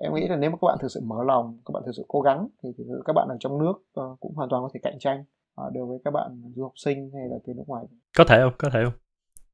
em 0.02 0.14
nghĩ 0.14 0.28
là 0.28 0.36
nếu 0.36 0.52
mà 0.52 0.58
các 0.62 0.66
bạn 0.66 0.78
thực 0.82 0.88
sự 0.88 1.02
mở 1.04 1.24
lòng 1.24 1.58
các 1.66 1.72
bạn 1.72 1.84
thực 1.86 1.92
sự 1.98 2.06
cố 2.08 2.22
gắng 2.22 2.48
thì, 2.64 2.70
thì 2.78 2.84
các 3.06 3.14
bạn 3.14 3.28
ở 3.30 3.38
trong 3.40 3.60
nước 3.60 3.74
uh, 4.00 4.20
cũng 4.20 4.36
hoàn 4.36 4.50
toàn 4.50 4.64
có 4.64 4.70
thể 4.74 4.80
cạnh 4.84 5.00
tranh 5.00 5.24
uh, 5.62 5.74
đối 5.74 5.86
với 5.86 5.98
các 6.06 6.12
bạn 6.12 6.42
du 6.56 6.64
học 6.64 6.74
sinh 6.76 7.12
hay 7.14 7.24
là 7.30 7.36
từ 7.48 7.54
nước 7.54 7.64
ngoài. 7.68 7.84
Có 8.18 8.24
thể 8.24 8.40
không? 8.42 8.54
Có 8.58 8.70
thể 8.70 8.84
không? 8.84 8.94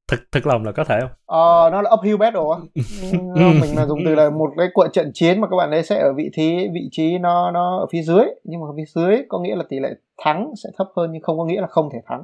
Thực 0.08 0.20
thực 0.32 0.46
lòng 0.46 0.64
là 0.64 0.72
có 0.72 0.84
thể 0.84 1.00
không? 1.00 1.10
Ờ 1.26 1.70
nó 1.72 1.82
là 1.82 1.90
uphill 2.00 2.16
battle 2.16 2.40
á. 2.52 2.58
Mình 3.60 3.76
là 3.76 3.86
dùng 3.86 3.98
từ 4.04 4.14
là 4.14 4.30
một 4.30 4.50
cái 4.58 4.68
cuộc 4.74 4.86
trận 4.92 5.10
chiến 5.14 5.40
mà 5.40 5.48
các 5.50 5.56
bạn 5.56 5.70
ấy 5.70 5.82
sẽ 5.82 5.98
ở 6.00 6.12
vị 6.12 6.30
trí 6.32 6.68
vị 6.74 6.88
trí 6.90 7.18
nó 7.18 7.50
nó 7.50 7.78
ở 7.78 7.86
phía 7.92 8.02
dưới. 8.02 8.24
Nhưng 8.44 8.60
mà 8.60 8.66
phía 8.76 8.84
dưới 8.94 9.16
có 9.28 9.38
nghĩa 9.38 9.56
là 9.56 9.64
tỷ 9.68 9.80
lệ 9.80 9.88
thắng 10.24 10.52
sẽ 10.64 10.70
thấp 10.78 10.86
hơn 10.96 11.10
nhưng 11.12 11.22
không 11.22 11.38
có 11.38 11.44
nghĩa 11.44 11.60
là 11.60 11.66
không 11.66 11.88
thể 11.92 11.98
thắng. 12.06 12.22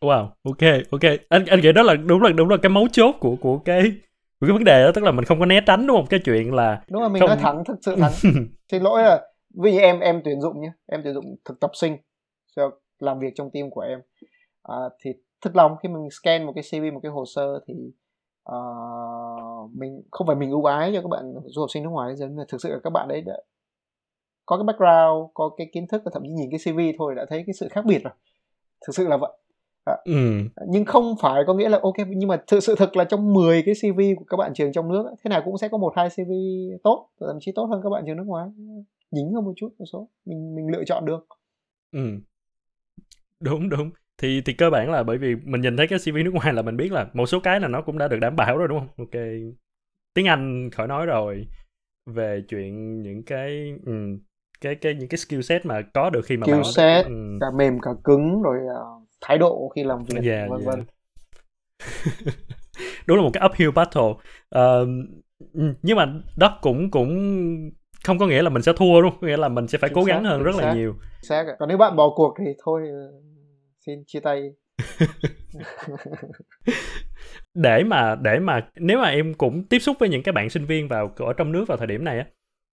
Wow 0.00 0.26
ok 0.42 0.72
ok. 0.90 1.12
Anh 1.28 1.44
anh 1.46 1.60
nghĩ 1.60 1.72
đó 1.72 1.82
là 1.82 1.94
đúng 1.94 2.22
là 2.22 2.30
đúng 2.30 2.48
là 2.48 2.56
cái 2.62 2.70
mấu 2.70 2.88
chốt 2.92 3.14
của 3.20 3.36
của 3.40 3.58
cái 3.58 3.82
của 4.40 4.46
cái 4.46 4.52
vấn 4.52 4.64
đề 4.64 4.84
đó. 4.84 4.90
Tức 4.94 5.04
là 5.04 5.10
mình 5.10 5.24
không 5.24 5.40
có 5.40 5.46
né 5.46 5.60
tránh 5.66 5.86
đúng 5.86 5.96
không? 5.96 6.06
Cái 6.06 6.20
chuyện 6.24 6.54
là 6.54 6.82
đúng 6.90 7.02
là 7.02 7.08
mình 7.08 7.20
không... 7.20 7.28
nói 7.28 7.38
thắng 7.40 7.64
thực 7.64 7.78
sự 7.80 7.96
thắng. 7.96 8.12
Xin 8.72 8.82
lỗi 8.82 9.02
là 9.02 9.20
vì 9.62 9.78
em 9.78 10.00
em 10.00 10.20
tuyển 10.24 10.40
dụng 10.40 10.60
nhé 10.60 10.72
em 10.86 11.00
tuyển 11.04 11.14
dụng 11.14 11.36
thực 11.44 11.60
tập 11.60 11.70
sinh. 11.74 11.96
Cho 12.56 12.70
làm 13.02 13.18
việc 13.18 13.32
trong 13.34 13.50
team 13.50 13.70
của 13.70 13.80
em. 13.80 14.00
À, 14.62 14.76
thì 15.00 15.10
thực 15.42 15.56
lòng 15.56 15.76
khi 15.82 15.88
mình 15.88 16.08
scan 16.10 16.46
một 16.46 16.52
cái 16.54 16.64
CV 16.70 16.94
một 16.94 17.00
cái 17.02 17.12
hồ 17.12 17.24
sơ 17.24 17.60
thì 17.66 17.74
uh, 18.50 19.70
mình 19.74 20.02
không 20.10 20.26
phải 20.26 20.36
mình 20.36 20.50
ưu 20.50 20.64
ái 20.64 20.90
cho 20.94 21.00
các 21.02 21.08
bạn 21.08 21.34
du 21.46 21.60
học 21.60 21.70
sinh 21.70 21.82
nước 21.82 21.90
ngoài 21.90 22.14
nhưng 22.18 22.36
mà 22.36 22.44
thực 22.48 22.60
sự 22.62 22.68
là 22.68 22.78
các 22.84 22.90
bạn 22.90 23.08
đấy 23.08 23.20
đã 23.20 23.36
có 24.46 24.56
cái 24.56 24.64
background 24.64 25.30
có 25.34 25.50
cái 25.56 25.70
kiến 25.72 25.86
thức 25.86 26.02
và 26.04 26.10
thậm 26.14 26.22
chí 26.22 26.28
nhìn 26.28 26.50
cái 26.50 26.60
CV 26.64 26.80
thôi 26.98 27.14
đã 27.14 27.26
thấy 27.30 27.42
cái 27.46 27.54
sự 27.60 27.68
khác 27.70 27.84
biệt 27.84 28.02
rồi. 28.04 28.12
Thực 28.86 28.92
sự 28.94 29.08
là 29.08 29.16
vậy. 29.16 29.30
À, 29.84 29.96
ừ. 30.04 30.12
nhưng 30.68 30.84
không 30.84 31.14
phải 31.20 31.42
có 31.46 31.54
nghĩa 31.54 31.68
là 31.68 31.78
ok 31.82 31.94
nhưng 32.08 32.28
mà 32.28 32.42
thực 32.46 32.60
sự 32.60 32.74
thực 32.78 32.96
là 32.96 33.04
trong 33.04 33.32
10 33.32 33.62
cái 33.66 33.74
CV 33.74 34.00
của 34.18 34.24
các 34.24 34.36
bạn 34.36 34.54
trường 34.54 34.72
trong 34.72 34.88
nước 34.88 35.14
thế 35.24 35.28
nào 35.28 35.42
cũng 35.44 35.58
sẽ 35.58 35.68
có 35.68 35.78
một 35.78 35.92
hai 35.96 36.08
CV 36.08 36.30
tốt 36.82 37.08
thậm 37.20 37.38
chí 37.40 37.52
tốt 37.54 37.64
hơn 37.64 37.80
các 37.82 37.90
bạn 37.90 38.04
trường 38.06 38.16
nước 38.16 38.26
ngoài. 38.26 38.48
Dính 39.10 39.32
hơn 39.32 39.44
một 39.44 39.52
chút 39.56 39.68
một 39.78 39.84
số. 39.92 40.08
Mình 40.24 40.54
mình 40.54 40.66
lựa 40.68 40.84
chọn 40.86 41.04
được. 41.04 41.26
Ừ 41.92 42.00
đúng 43.42 43.68
đúng. 43.68 43.90
Thì 44.18 44.40
thì 44.40 44.52
cơ 44.52 44.70
bản 44.70 44.90
là 44.90 45.02
bởi 45.02 45.18
vì 45.18 45.34
mình 45.44 45.60
nhìn 45.60 45.76
thấy 45.76 45.86
cái 45.86 45.98
CV 45.98 46.16
nước 46.24 46.34
ngoài 46.34 46.52
là 46.52 46.62
mình 46.62 46.76
biết 46.76 46.92
là 46.92 47.06
một 47.12 47.26
số 47.26 47.40
cái 47.40 47.60
là 47.60 47.68
nó 47.68 47.82
cũng 47.82 47.98
đã 47.98 48.08
được 48.08 48.18
đảm 48.20 48.36
bảo 48.36 48.58
rồi 48.58 48.68
đúng 48.68 48.78
không? 48.78 48.88
Ok. 48.98 49.22
Tiếng 50.14 50.26
Anh 50.26 50.70
khỏi 50.70 50.88
nói 50.88 51.06
rồi. 51.06 51.46
Về 52.06 52.42
chuyện 52.48 53.02
những 53.02 53.22
cái 53.22 53.74
um, 53.86 54.18
cái 54.60 54.74
cái 54.74 54.94
những 54.94 55.08
cái 55.08 55.18
skill 55.18 55.40
set 55.40 55.66
mà 55.66 55.82
có 55.94 56.10
được 56.10 56.20
khi 56.24 56.36
mà 56.36 56.46
skill 56.46 56.62
set 56.62 57.06
um, 57.06 57.38
cả 57.40 57.46
mềm 57.56 57.80
cả 57.80 57.90
cứng 58.04 58.42
rồi 58.42 58.58
uh, 58.58 59.08
thái 59.20 59.38
độ 59.38 59.72
khi 59.74 59.84
làm 59.84 60.04
việc 60.04 60.30
yeah, 60.30 60.50
vân 60.50 60.60
yeah. 60.60 60.66
vân. 60.66 60.84
Đúng 63.06 63.16
là 63.16 63.22
một 63.22 63.30
cái 63.32 63.42
uphill 63.46 63.70
battle. 63.70 64.02
Uh, 64.58 64.88
nhưng 65.82 65.96
mà 65.96 66.14
đó 66.36 66.58
cũng 66.62 66.90
cũng 66.90 67.10
không 68.04 68.18
có 68.18 68.26
nghĩa 68.26 68.42
là 68.42 68.50
mình 68.50 68.62
sẽ 68.62 68.72
thua 68.76 69.02
đúng 69.02 69.10
không? 69.10 69.28
Nghĩa 69.28 69.36
là 69.36 69.48
mình 69.48 69.68
sẽ 69.68 69.78
phải 69.78 69.90
chính 69.90 69.94
cố 69.94 70.04
gắng 70.04 70.24
hơn 70.24 70.42
rất 70.42 70.54
xác. 70.54 70.62
là 70.62 70.74
nhiều 70.74 70.94
xác 71.22 71.46
còn 71.58 71.68
nếu 71.68 71.78
bạn 71.78 71.96
bỏ 71.96 72.12
cuộc 72.16 72.34
thì 72.38 72.52
thôi 72.64 72.82
xin 73.86 74.04
chia 74.06 74.20
tay. 74.20 74.50
Để 77.54 77.84
mà 77.84 78.14
để 78.14 78.38
mà 78.38 78.70
nếu 78.76 78.98
mà 78.98 79.08
em 79.08 79.34
cũng 79.34 79.68
tiếp 79.68 79.78
xúc 79.78 79.96
với 80.00 80.08
những 80.08 80.22
cái 80.22 80.32
bạn 80.32 80.50
sinh 80.50 80.66
viên 80.66 80.88
vào 80.88 81.14
ở 81.16 81.32
trong 81.32 81.52
nước 81.52 81.64
vào 81.68 81.78
thời 81.78 81.86
điểm 81.86 82.04
này 82.04 82.18
á 82.18 82.26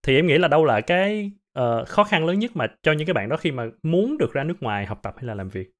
thì 0.03 0.16
em 0.16 0.28
nghĩ 0.28 0.38
là 0.38 0.47
đâu 0.47 0.66
là 0.66 0.82
cái 0.82 1.32
uh, 1.60 1.88
khó 1.88 2.03
khăn 2.03 2.26
lớn 2.26 2.39
nhất 2.39 2.51
mà 2.53 2.68
cho 2.82 2.91
những 2.91 3.07
cái 3.07 3.14
bạn 3.14 3.30
đó 3.30 3.38
khi 3.38 3.51
mà 3.51 3.66
muốn 3.84 4.18
được 4.18 4.34
ra 4.34 4.43
nước 4.43 4.55
ngoài 4.62 4.86
học 4.86 4.99
tập 5.03 5.14
hay 5.18 5.26
là 5.26 5.36
làm 5.36 5.49
việc? 5.49 5.72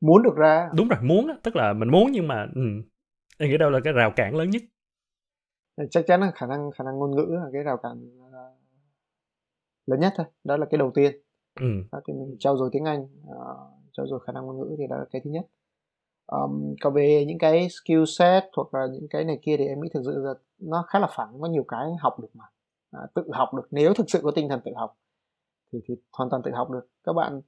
Muốn 0.00 0.22
được 0.22 0.36
ra. 0.36 0.68
Đúng 0.74 0.88
rồi 0.88 0.98
muốn 1.02 1.30
tức 1.42 1.56
là 1.56 1.72
mình 1.72 1.88
muốn 1.88 2.12
nhưng 2.12 2.28
mà 2.28 2.46
ừ, 2.54 2.62
em 3.38 3.50
nghĩ 3.50 3.56
đâu 3.56 3.70
là 3.70 3.80
cái 3.84 3.92
rào 3.92 4.12
cản 4.16 4.36
lớn 4.36 4.50
nhất? 4.50 4.62
Chắc 5.90 6.04
chắn 6.06 6.20
là 6.20 6.30
khả 6.34 6.46
năng 6.46 6.70
khả 6.70 6.84
năng 6.84 6.98
ngôn 6.98 7.16
ngữ 7.16 7.26
là 7.28 7.46
cái 7.52 7.62
rào 7.62 7.76
cản 7.76 7.92
uh, 7.92 8.32
lớn 9.86 10.00
nhất 10.00 10.12
thôi 10.16 10.26
đó 10.44 10.56
là 10.56 10.66
cái 10.70 10.78
đầu 10.78 10.90
tiên 10.94 11.16
ừ. 11.60 11.98
thì 12.06 12.12
mình 12.12 12.36
trau 12.38 12.56
dồi 12.56 12.68
tiếng 12.72 12.84
anh 12.84 13.02
uh, 13.02 13.56
trau 13.92 14.06
dồi 14.06 14.20
khả 14.26 14.32
năng 14.32 14.46
ngôn 14.46 14.58
ngữ 14.58 14.74
thì 14.78 14.86
đó 14.90 14.96
là 14.96 15.04
cái 15.10 15.22
thứ 15.24 15.30
nhất 15.30 15.46
um, 16.26 16.74
còn 16.80 16.94
về 16.94 17.24
những 17.28 17.38
cái 17.38 17.68
skill 17.68 18.04
set 18.18 18.44
hoặc 18.56 18.74
là 18.74 18.86
những 18.92 19.08
cái 19.10 19.24
này 19.24 19.38
kia 19.42 19.56
thì 19.56 19.66
em 19.66 19.80
nghĩ 19.80 19.88
thực 19.94 20.02
sự 20.04 20.12
là 20.16 20.34
nó 20.58 20.84
khá 20.88 20.98
là 20.98 21.08
phẳng 21.16 21.40
có 21.40 21.48
nhiều 21.48 21.64
cái 21.68 21.88
học 22.00 22.20
được 22.20 22.28
mà 22.34 22.44
à, 22.90 23.00
tự 23.14 23.22
học 23.32 23.54
được 23.54 23.68
nếu 23.70 23.94
thực 23.94 24.10
sự 24.10 24.20
có 24.22 24.30
tinh 24.30 24.48
thần 24.48 24.60
tự 24.64 24.70
học 24.76 24.96
thì, 25.72 25.78
thì 25.88 25.94
hoàn 26.12 26.30
toàn 26.30 26.42
tự 26.42 26.50
học 26.54 26.70
được 26.70 26.88
các 27.04 27.12
bạn 27.12 27.40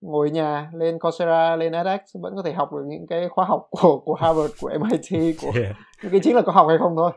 ngồi 0.00 0.30
nhà 0.30 0.70
lên 0.74 0.98
Coursera 0.98 1.56
lên 1.56 1.72
edX 1.72 2.16
vẫn 2.22 2.36
có 2.36 2.42
thể 2.42 2.52
học 2.52 2.72
được 2.72 2.84
những 2.86 3.06
cái 3.06 3.28
khóa 3.28 3.44
học 3.44 3.68
của 3.70 4.02
của 4.04 4.14
Harvard 4.14 4.54
của 4.60 4.70
MIT 4.80 5.36
của 5.42 5.52
yeah. 5.60 5.76
cái 6.10 6.20
chính 6.22 6.36
là 6.36 6.42
có 6.42 6.52
học 6.52 6.66
hay 6.68 6.78
không 6.78 6.96
thôi 6.96 7.12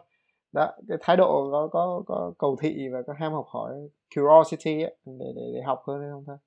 đó 0.54 0.72
cái 0.88 0.98
thái 1.02 1.18
độ 1.18 1.50
có 1.52 1.68
có 1.72 2.04
có 2.08 2.34
cầu 2.38 2.58
thị 2.62 2.88
và 2.94 3.02
có 3.08 3.14
ham 3.18 3.34
học 3.34 3.46
hỏi 3.48 3.74
curiosity 4.16 4.82
ấy, 4.82 4.96
để, 5.06 5.26
để 5.36 5.52
để 5.54 5.62
học 5.62 5.84
hơn 5.88 6.02
hay 6.02 6.10
không 6.12 6.24
thôi. 6.28 6.38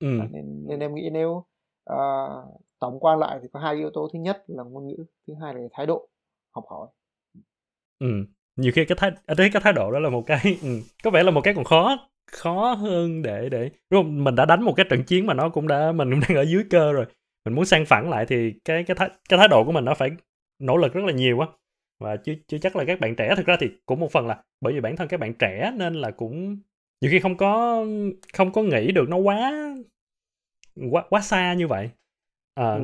Ừ. 0.00 0.08
nên 0.32 0.66
nên 0.68 0.80
em 0.80 0.94
nghĩ 0.94 1.10
nếu 1.12 1.44
uh, 1.92 2.60
tổng 2.80 3.00
quan 3.00 3.18
lại 3.18 3.38
thì 3.42 3.48
có 3.52 3.60
hai 3.60 3.74
yếu 3.74 3.90
tố. 3.94 4.08
Thứ 4.12 4.18
nhất 4.18 4.44
là 4.46 4.62
ngôn 4.62 4.86
ngữ 4.86 5.04
thứ 5.26 5.34
hai 5.42 5.54
là 5.54 5.60
thái 5.72 5.86
độ 5.86 6.08
học 6.54 6.64
hỏi. 6.68 6.88
Ừ 7.98 8.06
nhiều 8.58 8.72
khi 8.74 8.84
cái 8.84 8.96
thái 9.00 9.10
ở 9.26 9.34
đấy 9.34 9.50
cái 9.52 9.62
thái 9.62 9.72
độ 9.72 9.90
đó 9.92 9.98
là 9.98 10.10
một 10.10 10.26
cái 10.26 10.58
ừ, 10.62 10.68
có 11.04 11.10
vẻ 11.10 11.22
là 11.22 11.30
một 11.30 11.40
cái 11.40 11.54
còn 11.54 11.64
khó 11.64 12.08
khó 12.32 12.72
hơn 12.74 13.22
để 13.22 13.48
để 13.48 13.70
đúng 13.90 14.02
không? 14.02 14.24
Mình 14.24 14.34
đã 14.34 14.44
đánh 14.44 14.62
một 14.62 14.72
cái 14.76 14.86
trận 14.90 15.04
chiến 15.04 15.26
mà 15.26 15.34
nó 15.34 15.48
cũng 15.48 15.68
đã 15.68 15.92
mình 15.92 16.10
cũng 16.10 16.20
đang 16.28 16.36
ở 16.38 16.42
dưới 16.42 16.64
cơ 16.70 16.92
rồi. 16.92 17.06
Mình 17.44 17.54
muốn 17.54 17.64
sang 17.64 17.86
phẳng 17.86 18.10
lại 18.10 18.26
thì 18.28 18.52
cái 18.64 18.84
cái 18.84 18.94
thái 18.94 19.10
cái 19.28 19.38
thái 19.38 19.48
độ 19.48 19.64
của 19.64 19.72
mình 19.72 19.84
nó 19.84 19.94
phải 19.94 20.10
nỗ 20.58 20.76
lực 20.76 20.92
rất 20.92 21.04
là 21.04 21.12
nhiều 21.12 21.40
á 21.40 21.46
và 22.00 22.16
chưa 22.16 22.32
chưa 22.46 22.58
chắc 22.58 22.76
là 22.76 22.84
các 22.86 23.00
bạn 23.00 23.14
trẻ 23.16 23.34
thực 23.36 23.46
ra 23.46 23.56
thì 23.60 23.66
cũng 23.86 24.00
một 24.00 24.12
phần 24.12 24.26
là 24.26 24.42
bởi 24.60 24.72
vì 24.72 24.80
bản 24.80 24.96
thân 24.96 25.08
các 25.08 25.20
bạn 25.20 25.34
trẻ 25.34 25.72
nên 25.76 25.94
là 25.94 26.10
cũng 26.10 26.56
nhiều 27.00 27.10
khi 27.10 27.20
không 27.20 27.36
có 27.36 27.84
không 28.34 28.52
có 28.52 28.62
nghĩ 28.62 28.92
được 28.92 29.08
nó 29.08 29.16
quá 29.16 29.52
quá 30.90 31.04
quá 31.10 31.20
xa 31.20 31.54
như 31.54 31.66
vậy 31.66 31.90
à, 32.54 32.78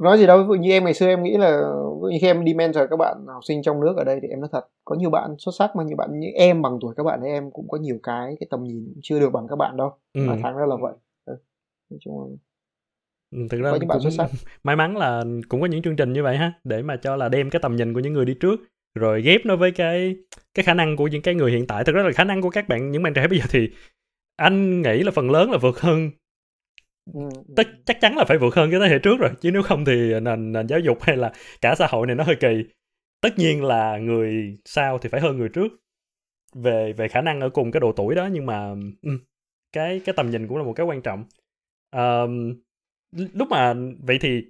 nói 0.00 0.18
gì 0.18 0.26
đâu 0.26 0.56
như 0.56 0.70
em 0.70 0.84
ngày 0.84 0.94
xưa 0.94 1.06
em 1.06 1.22
nghĩ 1.22 1.36
là 1.36 1.60
dụ 2.08 2.18
khi 2.20 2.26
em 2.26 2.44
đi 2.44 2.54
mentor 2.54 2.82
các 2.90 2.96
bạn 2.96 3.26
học 3.26 3.44
sinh 3.44 3.62
trong 3.62 3.80
nước 3.80 3.96
ở 3.96 4.04
đây 4.04 4.18
thì 4.22 4.28
em 4.28 4.40
nói 4.40 4.48
thật 4.52 4.66
có 4.84 4.96
nhiều 4.96 5.10
bạn 5.10 5.34
xuất 5.38 5.52
sắc 5.58 5.76
mà 5.76 5.84
nhiều 5.84 5.96
bạn 5.96 6.20
như 6.20 6.28
em 6.34 6.62
bằng 6.62 6.78
tuổi 6.80 6.94
các 6.96 7.02
bạn 7.02 7.20
ấy 7.20 7.30
em 7.30 7.50
cũng 7.50 7.68
có 7.68 7.78
nhiều 7.78 7.98
cái 8.02 8.36
cái 8.40 8.46
tầm 8.50 8.64
nhìn 8.64 8.94
chưa 9.02 9.20
được 9.20 9.30
bằng 9.32 9.46
các 9.48 9.56
bạn 9.56 9.76
đâu 9.76 9.90
ừ. 10.14 10.20
mà 10.26 10.36
thẳng 10.42 10.56
ra 10.56 10.66
là 10.66 10.76
vậy 10.80 10.94
ừ. 11.24 11.36
nói 11.90 11.98
chung 12.00 12.20
là 12.20 12.36
thực 13.50 13.60
ra 13.60 13.72
những 13.78 13.88
bạn 13.88 14.00
xuất 14.00 14.10
sắc. 14.10 14.30
may 14.64 14.76
mắn 14.76 14.96
là 14.96 15.24
cũng 15.48 15.60
có 15.60 15.66
những 15.66 15.82
chương 15.82 15.96
trình 15.96 16.12
như 16.12 16.22
vậy 16.22 16.36
ha 16.36 16.52
để 16.64 16.82
mà 16.82 16.96
cho 16.96 17.16
là 17.16 17.28
đem 17.28 17.50
cái 17.50 17.60
tầm 17.62 17.76
nhìn 17.76 17.94
của 17.94 18.00
những 18.00 18.12
người 18.12 18.24
đi 18.24 18.34
trước 18.40 18.60
rồi 18.94 19.22
ghép 19.22 19.46
nó 19.46 19.56
với 19.56 19.70
cái 19.70 20.16
cái 20.54 20.64
khả 20.64 20.74
năng 20.74 20.96
của 20.96 21.08
những 21.08 21.22
cái 21.22 21.34
người 21.34 21.52
hiện 21.52 21.66
tại. 21.66 21.84
Thực 21.84 21.94
ra 21.94 22.02
là 22.02 22.12
khả 22.12 22.24
năng 22.24 22.42
của 22.42 22.50
các 22.50 22.68
bạn 22.68 22.90
những 22.90 23.02
bạn 23.02 23.14
trẻ 23.14 23.28
bây 23.28 23.38
giờ 23.38 23.44
thì 23.50 23.70
anh 24.36 24.82
nghĩ 24.82 25.02
là 25.02 25.10
phần 25.10 25.30
lớn 25.30 25.50
là 25.50 25.58
vượt 25.58 25.80
hơn. 25.80 26.10
Ừ, 27.14 27.20
ừ. 27.34 27.42
tất 27.56 27.68
chắc 27.86 28.00
chắn 28.00 28.16
là 28.16 28.24
phải 28.24 28.38
vượt 28.38 28.54
hơn 28.54 28.70
cái 28.70 28.80
thế 28.80 28.88
hệ 28.88 28.98
trước 28.98 29.18
rồi 29.18 29.30
chứ 29.40 29.50
nếu 29.50 29.62
không 29.62 29.84
thì 29.84 30.20
nền 30.20 30.52
nền 30.52 30.66
giáo 30.66 30.80
dục 30.80 31.02
hay 31.02 31.16
là 31.16 31.32
cả 31.60 31.74
xã 31.78 31.86
hội 31.86 32.06
này 32.06 32.16
nó 32.16 32.24
hơi 32.24 32.36
kỳ. 32.36 32.64
Tất 33.20 33.38
nhiên 33.38 33.64
là 33.64 33.98
người 33.98 34.58
sau 34.64 34.98
thì 34.98 35.08
phải 35.08 35.20
hơn 35.20 35.38
người 35.38 35.48
trước 35.48 35.72
về 36.54 36.92
về 36.92 37.08
khả 37.08 37.20
năng 37.20 37.40
ở 37.40 37.50
cùng 37.50 37.72
cái 37.72 37.80
độ 37.80 37.92
tuổi 37.92 38.14
đó 38.14 38.28
nhưng 38.32 38.46
mà 38.46 38.74
cái 39.72 40.00
cái 40.04 40.14
tầm 40.16 40.30
nhìn 40.30 40.48
cũng 40.48 40.58
là 40.58 40.64
một 40.64 40.72
cái 40.72 40.86
quan 40.86 41.02
trọng. 41.02 41.24
Um, 41.92 42.54
lúc 43.12 43.48
mà 43.50 43.74
vậy 44.02 44.18
thì 44.20 44.44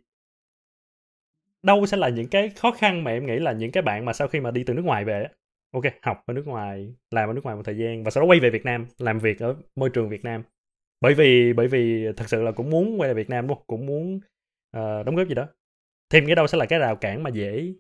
đâu 1.63 1.87
sẽ 1.87 1.97
là 1.97 2.09
những 2.09 2.29
cái 2.29 2.51
khó 2.51 2.71
khăn 2.71 3.05
mà 3.05 3.11
em 3.11 3.27
nghĩ 3.27 3.39
là 3.39 3.53
những 3.53 3.73
cái 3.73 3.83
bạn 3.83 4.05
mà 4.05 4.13
sau 4.13 4.29
khi 4.29 4.41
mà 4.41 4.51
đi 4.51 4.65
từ 4.65 4.75
nước 4.75 4.85
ngoài 4.85 5.05
về 5.05 5.29
ok 5.73 5.85
học 6.03 6.23
ở 6.27 6.35
nước 6.35 6.47
ngoài 6.47 6.95
làm 7.11 7.31
ở 7.31 7.33
nước 7.33 7.45
ngoài 7.45 7.57
một 7.57 7.63
thời 7.65 7.79
gian 7.79 8.05
và 8.05 8.11
sau 8.11 8.23
đó 8.23 8.27
quay 8.29 8.41
về 8.41 8.51
Việt 8.51 8.65
Nam 8.65 8.87
làm 8.99 9.19
việc 9.19 9.39
ở 9.39 9.57
môi 9.77 9.91
trường 9.91 10.09
Việt 10.09 10.25
Nam. 10.25 10.43
Bởi 11.01 11.15
vì 11.15 11.53
bởi 11.53 11.69
vì 11.69 12.07
thật 12.17 12.29
sự 12.29 12.43
là 12.43 12.53
cũng 12.53 12.71
muốn 12.71 13.01
quay 13.01 13.09
về 13.09 13.15
Việt 13.15 13.31
Nam 13.31 13.49
luôn 13.49 13.59
cũng 13.67 13.87
muốn 13.87 14.17
uh, 14.77 15.07
đóng 15.07 15.17
góp 15.17 15.29
gì 15.29 15.35
đó. 15.35 15.47
Thêm 16.11 16.27
cái 16.27 16.35
đâu 16.35 16.47
sẽ 16.47 16.59
là 16.59 16.67
cái 16.67 16.79
rào 16.79 16.97
cản 16.97 17.23
mà 17.23 17.31
dễ 17.31 17.75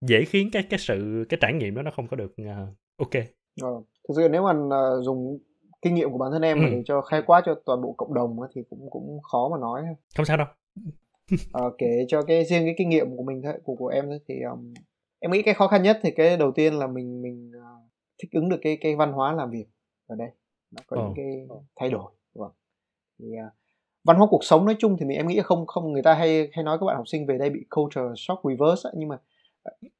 dễ 0.00 0.24
khiến 0.24 0.50
cái 0.52 0.62
cái 0.70 0.78
sự 0.78 1.26
cái 1.28 1.38
trải 1.40 1.52
nghiệm 1.52 1.74
đó 1.74 1.82
nó 1.82 1.90
không 1.90 2.08
có 2.08 2.16
được 2.16 2.34
uh, 2.42 2.76
ok. 2.96 3.14
Ờ, 3.62 3.68
ừ. 3.68 3.82
thực 4.08 4.14
sự 4.16 4.28
nếu 4.28 4.42
mà 4.42 4.50
uh, 4.50 5.04
dùng 5.04 5.38
kinh 5.82 5.94
nghiệm 5.94 6.10
của 6.10 6.18
bản 6.18 6.32
thân 6.32 6.42
em 6.42 6.58
ừ. 6.58 6.66
để 6.70 6.82
cho 6.84 7.00
khai 7.00 7.22
quát 7.22 7.42
cho 7.46 7.54
toàn 7.66 7.82
bộ 7.82 7.94
cộng 7.98 8.14
đồng 8.14 8.36
thì 8.54 8.62
cũng 8.70 8.90
cũng 8.90 9.20
khó 9.22 9.48
mà 9.48 9.58
nói. 9.58 9.82
Không 10.16 10.26
sao 10.26 10.36
đâu. 10.36 10.46
À, 11.52 11.62
kể 11.78 12.04
cho 12.08 12.22
cái 12.22 12.44
riêng 12.44 12.64
cái 12.64 12.74
kinh 12.78 12.88
nghiệm 12.88 13.16
của 13.16 13.22
mình 13.22 13.42
thôi 13.42 13.52
của 13.64 13.74
của 13.74 13.88
em 13.88 14.06
thôi 14.06 14.20
thì 14.28 14.42
um, 14.42 14.74
em 15.18 15.30
nghĩ 15.30 15.42
cái 15.42 15.54
khó 15.54 15.66
khăn 15.66 15.82
nhất 15.82 15.98
thì 16.02 16.10
cái 16.10 16.36
đầu 16.36 16.52
tiên 16.52 16.74
là 16.74 16.86
mình 16.86 17.22
mình 17.22 17.52
uh, 17.56 17.90
thích 18.18 18.32
ứng 18.32 18.48
được 18.48 18.58
cái 18.62 18.78
cái 18.80 18.96
văn 18.96 19.12
hóa 19.12 19.32
làm 19.32 19.50
việc 19.50 19.66
ở 20.06 20.16
đây. 20.16 20.28
Nó 20.70 20.82
có 20.86 20.96
oh. 20.96 21.04
những 21.04 21.14
cái 21.16 21.58
thay 21.76 21.90
đổi 21.90 22.12
vâng. 22.34 22.52
Thì 23.18 23.26
uh, 23.46 23.52
văn 24.04 24.16
hóa 24.16 24.26
cuộc 24.30 24.44
sống 24.44 24.64
nói 24.64 24.76
chung 24.78 24.96
thì 24.98 25.06
mình 25.06 25.16
em 25.16 25.26
nghĩ 25.26 25.40
không 25.44 25.66
không 25.66 25.92
người 25.92 26.02
ta 26.02 26.14
hay 26.14 26.50
hay 26.52 26.64
nói 26.64 26.78
các 26.80 26.86
bạn 26.86 26.96
học 26.96 27.08
sinh 27.08 27.26
về 27.26 27.38
đây 27.38 27.50
bị 27.50 27.64
culture 27.70 28.14
shock 28.16 28.44
reverse 28.44 28.90
nhưng 28.94 29.08
mà 29.08 29.18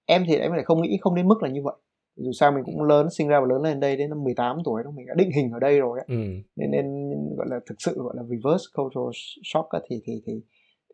em 0.07 0.25
thì 0.27 0.37
em 0.37 0.53
lại 0.53 0.65
không 0.65 0.83
nghĩ 0.83 0.99
không 1.01 1.15
đến 1.15 1.29
mức 1.29 1.43
là 1.43 1.49
như 1.49 1.63
vậy 1.63 1.75
dù 2.17 2.33
sao 2.33 2.53
mình 2.53 2.65
cũng 2.65 2.83
lớn 2.83 3.11
sinh 3.11 3.29
ra 3.29 3.41
và 3.41 3.47
lớn 3.47 3.63
lên 3.63 3.81
đây 3.81 3.97
đến 3.97 4.11
năm 4.11 4.25
18 4.25 4.57
tuổi 4.65 4.83
đó 4.85 4.91
mình 4.91 5.07
đã 5.07 5.15
định 5.15 5.31
hình 5.31 5.51
ở 5.51 5.59
đây 5.59 5.79
rồi 5.79 5.99
ấy. 5.99 6.07
Ừ. 6.09 6.17
nên 6.57 6.71
nên 6.71 6.87
gọi 7.37 7.47
là 7.51 7.61
thực 7.67 7.75
sự 7.79 7.95
gọi 7.97 8.15
là 8.17 8.23
reverse 8.23 8.65
cultural 8.75 9.11
shock 9.45 9.69
ấy, 9.69 9.83
thì 9.91 10.01
thì 10.05 10.23
thì 10.27 10.33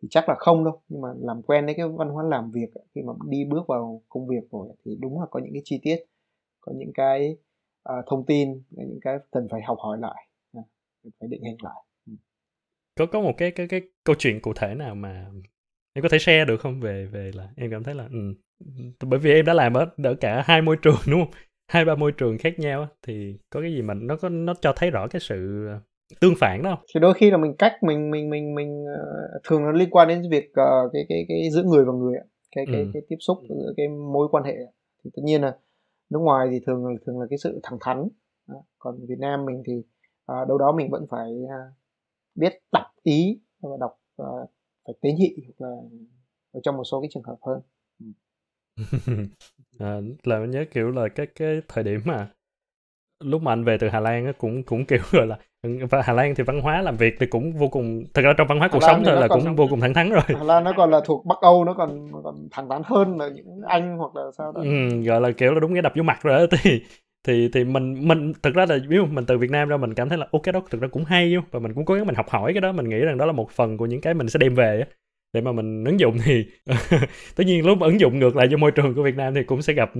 thì 0.01 0.07
chắc 0.11 0.29
là 0.29 0.35
không 0.37 0.63
đâu 0.63 0.81
nhưng 0.89 1.01
mà 1.01 1.09
làm 1.21 1.41
quen 1.41 1.65
với 1.65 1.73
cái 1.73 1.87
văn 1.87 2.09
hóa 2.09 2.23
làm 2.23 2.51
việc 2.51 2.69
khi 2.95 3.01
mà 3.01 3.13
đi 3.29 3.45
bước 3.45 3.67
vào 3.67 4.01
công 4.09 4.27
việc 4.27 4.51
rồi 4.51 4.67
thì 4.85 4.91
đúng 4.99 5.19
là 5.19 5.25
có 5.31 5.39
những 5.39 5.53
cái 5.53 5.61
chi 5.65 5.79
tiết 5.83 5.97
có 6.61 6.73
những 6.75 6.91
cái 6.93 7.37
uh, 7.89 8.05
thông 8.07 8.25
tin 8.25 8.61
những 8.69 8.99
cái 9.01 9.17
cần 9.31 9.47
phải 9.51 9.61
học 9.61 9.77
hỏi 9.79 9.97
lại 10.01 10.27
phải 11.19 11.29
định 11.29 11.43
hình 11.43 11.57
lại 11.63 11.83
ừ. 12.07 12.13
có 12.95 13.05
có 13.05 13.21
một 13.21 13.33
cái 13.37 13.51
cái 13.51 13.67
cái 13.67 13.81
câu 14.03 14.15
chuyện 14.19 14.41
cụ 14.41 14.53
thể 14.55 14.75
nào 14.75 14.95
mà 14.95 15.31
em 15.93 16.03
có 16.03 16.09
thể 16.09 16.19
share 16.19 16.45
được 16.45 16.61
không? 16.61 16.79
Về 16.79 17.05
về 17.05 17.31
là 17.35 17.49
em 17.55 17.71
cảm 17.71 17.83
thấy 17.83 17.95
là 17.95 18.09
ừ, 18.11 18.33
bởi 19.05 19.19
vì 19.19 19.31
em 19.31 19.45
đã 19.45 19.53
làm 19.53 19.73
ở 19.73 19.85
ở 20.03 20.15
cả 20.15 20.43
hai 20.45 20.61
môi 20.61 20.77
trường 20.81 20.95
đúng 21.07 21.25
không? 21.25 21.33
Hai 21.67 21.85
ba 21.85 21.95
môi 21.95 22.11
trường 22.11 22.37
khác 22.37 22.59
nhau 22.59 22.87
thì 23.07 23.37
có 23.49 23.61
cái 23.61 23.71
gì 23.73 23.81
mà 23.81 23.93
nó 23.93 24.15
có 24.15 24.29
nó 24.29 24.53
cho 24.61 24.73
thấy 24.75 24.91
rõ 24.91 25.07
cái 25.07 25.19
sự 25.19 25.67
tương 26.19 26.33
phản 26.39 26.63
đó 26.63 26.77
thì 26.93 26.99
đôi 26.99 27.13
khi 27.13 27.31
là 27.31 27.37
mình 27.37 27.55
cách 27.59 27.83
mình 27.83 28.11
mình 28.11 28.29
mình 28.29 28.55
mình 28.55 28.83
uh, 28.83 29.41
thường 29.49 29.63
nó 29.63 29.71
liên 29.71 29.89
quan 29.89 30.07
đến 30.07 30.21
việc 30.31 30.45
uh, 30.45 30.91
cái 30.93 31.05
cái 31.09 31.25
cái 31.27 31.49
giữa 31.51 31.63
người 31.63 31.85
và 31.85 31.93
người 31.93 32.13
cái 32.55 32.65
cái 32.71 32.81
ừ. 32.81 32.89
cái 32.93 33.01
tiếp 33.09 33.15
xúc 33.19 33.37
giữa 33.49 33.73
cái 33.77 33.87
mối 33.87 34.27
quan 34.31 34.43
hệ 34.43 34.55
thì 35.03 35.11
tất 35.15 35.21
nhiên 35.23 35.41
là 35.41 35.57
nước 36.09 36.19
ngoài 36.19 36.47
thì 36.51 36.59
thường 36.65 36.83
thường 37.05 37.19
là 37.19 37.25
cái 37.29 37.37
sự 37.37 37.59
thẳng 37.63 37.79
thắn 37.81 38.07
còn 38.79 39.05
Việt 39.07 39.19
Nam 39.19 39.45
mình 39.45 39.63
thì 39.67 39.73
uh, 40.31 40.47
đâu 40.47 40.57
đó 40.57 40.71
mình 40.77 40.91
vẫn 40.91 41.05
phải 41.09 41.31
uh, 41.43 41.73
biết 42.35 42.53
đọc 42.71 42.85
ý 43.03 43.41
và 43.61 43.69
đọc 43.79 43.91
uh, 44.21 44.49
phải 44.85 44.95
tế 45.01 45.11
nhị 45.11 45.35
hoặc 45.45 45.67
là 45.67 45.75
ở 46.51 46.59
trong 46.63 46.77
một 46.77 46.83
số 46.83 47.01
cái 47.01 47.09
trường 47.13 47.23
hợp 47.23 47.37
hơn. 47.41 47.61
À, 49.79 49.97
là 50.23 50.39
nhớ 50.39 50.65
kiểu 50.71 50.91
là 50.91 51.07
cái 51.07 51.25
cái 51.25 51.61
thời 51.67 51.83
điểm 51.83 52.01
mà 52.05 52.27
lúc 53.23 53.41
mà 53.41 53.51
anh 53.51 53.63
về 53.63 53.77
từ 53.77 53.89
Hà 53.89 53.99
Lan 53.99 54.25
á 54.25 54.31
cũng 54.37 54.63
cũng 54.63 54.85
kiểu 54.85 54.99
gọi 55.11 55.27
là 55.27 55.37
và 55.89 56.01
Hà 56.01 56.13
Lan 56.13 56.35
thì 56.35 56.43
văn 56.43 56.61
hóa 56.61 56.81
làm 56.81 56.97
việc 56.97 57.15
thì 57.19 57.25
cũng 57.25 57.53
vô 57.53 57.67
cùng 57.67 58.03
thật 58.13 58.21
ra 58.21 58.33
trong 58.37 58.47
văn 58.47 58.59
hóa 58.59 58.69
cuộc 58.71 58.83
sống 58.83 59.03
thôi 59.05 59.15
là 59.15 59.27
cũng 59.27 59.55
vô 59.55 59.67
cùng 59.69 59.79
thẳng 59.79 59.93
thắn 59.93 60.09
rồi. 60.09 60.21
Hà 60.27 60.43
Lan 60.43 60.63
nó 60.63 60.73
còn 60.77 60.91
là 60.91 61.01
thuộc 61.05 61.25
Bắc 61.25 61.37
Âu 61.41 61.65
nó 61.65 61.73
còn 61.73 62.11
còn 62.23 62.47
thẳng 62.51 62.69
thắn 62.69 62.81
hơn 62.85 63.17
là 63.17 63.29
những 63.29 63.61
Anh 63.67 63.97
hoặc 63.97 64.15
là 64.15 64.21
sao 64.37 64.51
đó 64.51 64.61
ừ, 64.61 65.01
gọi 65.03 65.21
là 65.21 65.31
kiểu 65.31 65.53
là 65.53 65.59
đúng 65.59 65.73
cái 65.73 65.81
đập 65.81 65.93
vô 65.95 66.03
mặt 66.03 66.19
rồi 66.23 66.39
đó 66.39 66.57
thì 66.61 66.81
thì 67.23 67.49
thì 67.53 67.63
mình 67.63 68.07
mình 68.07 68.33
thực 68.43 68.53
ra 68.55 68.65
là 68.65 68.77
ví 68.87 68.99
mình 68.99 69.25
từ 69.25 69.37
Việt 69.37 69.51
Nam 69.51 69.69
ra 69.69 69.77
mình 69.77 69.93
cảm 69.93 70.09
thấy 70.09 70.17
là 70.17 70.27
ok 70.31 70.45
đó 70.53 70.61
thực 70.69 70.81
ra 70.81 70.87
cũng 70.87 71.05
hay 71.05 71.35
và 71.51 71.59
mình 71.59 71.73
cũng 71.73 71.85
cố 71.85 71.93
gắng 71.93 72.05
mình 72.05 72.15
học 72.15 72.29
hỏi 72.29 72.53
cái 72.53 72.61
đó. 72.61 72.71
Mình 72.71 72.89
nghĩ 72.89 72.99
rằng 72.99 73.17
đó 73.17 73.25
là 73.25 73.31
một 73.31 73.51
phần 73.51 73.77
của 73.77 73.85
những 73.85 74.01
cái 74.01 74.13
mình 74.13 74.29
sẽ 74.29 74.37
đem 74.39 74.55
về 74.55 74.85
để 75.33 75.41
mà 75.41 75.51
mình 75.51 75.83
ứng 75.83 75.99
dụng 75.99 76.17
thì 76.25 76.45
tất 77.35 77.43
nhiên 77.45 77.65
lúc 77.65 77.77
mà 77.77 77.87
ứng 77.87 77.99
dụng 77.99 78.19
ngược 78.19 78.35
lại 78.35 78.47
cho 78.51 78.57
môi 78.57 78.71
trường 78.71 78.95
của 78.95 79.03
Việt 79.03 79.15
Nam 79.15 79.33
thì 79.35 79.43
cũng 79.43 79.61
sẽ 79.61 79.73
gặp 79.73 79.91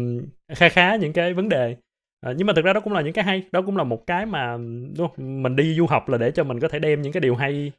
khá 0.56 0.70
khá 0.70 0.96
những 0.96 1.14
cái 1.14 1.34
vấn 1.34 1.50
đề. 1.50 1.76
À, 2.22 2.34
nhưng 2.38 2.48
mà 2.48 2.54
thực 2.54 2.66
ra 2.66 2.74
đó 2.74 2.80
cũng 2.80 2.94
là 2.94 3.02
những 3.02 3.14
cái 3.14 3.26
hay. 3.26 3.44
Đó 3.52 3.62
cũng 3.62 3.78
là 3.78 3.84
một 3.84 4.08
cái 4.08 4.26
mà 4.26 4.58
đúng 4.98 5.08
không? 5.08 5.44
mình 5.44 5.56
đi 5.56 5.76
du 5.76 5.86
học 5.86 6.10
là 6.10 6.18
để 6.18 6.32
cho 6.32 6.44
mình 6.44 6.60
có 6.60 6.68
thể 6.68 6.80
đem 6.80 7.02
những 7.02 7.14
cái 7.14 7.22
điều 7.22 7.36
hay 7.36 7.72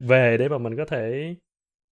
về 0.00 0.36
để 0.36 0.48
mà 0.48 0.58
mình 0.58 0.76
có 0.76 0.84
thể 0.84 1.34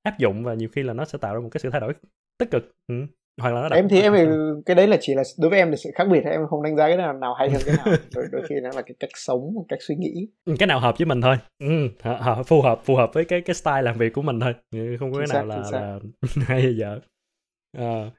áp 0.03 0.19
dụng. 0.19 0.45
Và 0.45 0.55
nhiều 0.55 0.69
khi 0.73 0.83
là 0.83 0.93
nó 0.93 1.05
sẽ 1.05 1.19
tạo 1.19 1.35
ra 1.35 1.41
một 1.41 1.49
cái 1.53 1.61
sự 1.61 1.71
thay 1.71 1.81
đổi 1.81 1.95
tích 2.39 2.51
cực. 2.51 2.73
Ừ 2.89 3.07
hoặc 3.41 3.51
là 3.55 3.69
nó 3.69 3.77
em 3.77 3.89
thì 3.89 4.03
em 4.03 4.13
thì 4.17 4.25
cái 4.67 4.75
đấy 4.75 4.87
là 4.87 4.97
chỉ 5.01 5.15
là 5.15 5.23
đối 5.39 5.51
với 5.51 5.59
em 5.59 5.71
là 5.71 5.77
sự 5.77 5.91
khác 5.95 6.05
biệt 6.11 6.21
em 6.25 6.41
không 6.51 6.63
đánh 6.63 6.77
giá 6.77 6.87
cái 6.87 6.97
nào 6.97 7.13
nào 7.13 7.35
hay 7.35 7.51
hơn 7.51 7.63
cái 7.67 7.77
nào. 7.77 7.87
Đôi, 8.15 8.25
đôi 8.33 8.43
khi 8.49 8.55
nó 8.63 8.71
là 8.75 8.83
cái 8.83 8.95
cách 9.01 9.11
sống 9.15 9.41
cách 9.69 9.79
suy 9.83 9.95
nghĩ. 9.95 10.29
Ừ, 10.45 10.55
cái 10.59 10.67
nào 10.67 10.81
hợp 10.81 10.99
với 10.99 11.07
mình 11.07 11.21
thôi. 11.21 11.37
Ừ, 11.59 11.89
phù 12.47 12.63
hợp 12.63 12.81
phù 12.85 12.97
hợp 12.97 13.11
với 13.15 13.25
cái 13.25 13.41
cái 13.41 13.55
style 13.55 13.83
làm 13.83 13.99
việc 13.99 14.13
của 14.13 14.23
mình 14.23 14.41
thôi. 14.41 14.55
Không 14.99 15.13
có 15.13 15.19
cái 15.19 15.29
nào 15.29 15.47
là, 15.47 15.71
là 15.73 15.99
hay 16.47 16.77
dở. 16.77 17.01
Uh, 17.79 18.13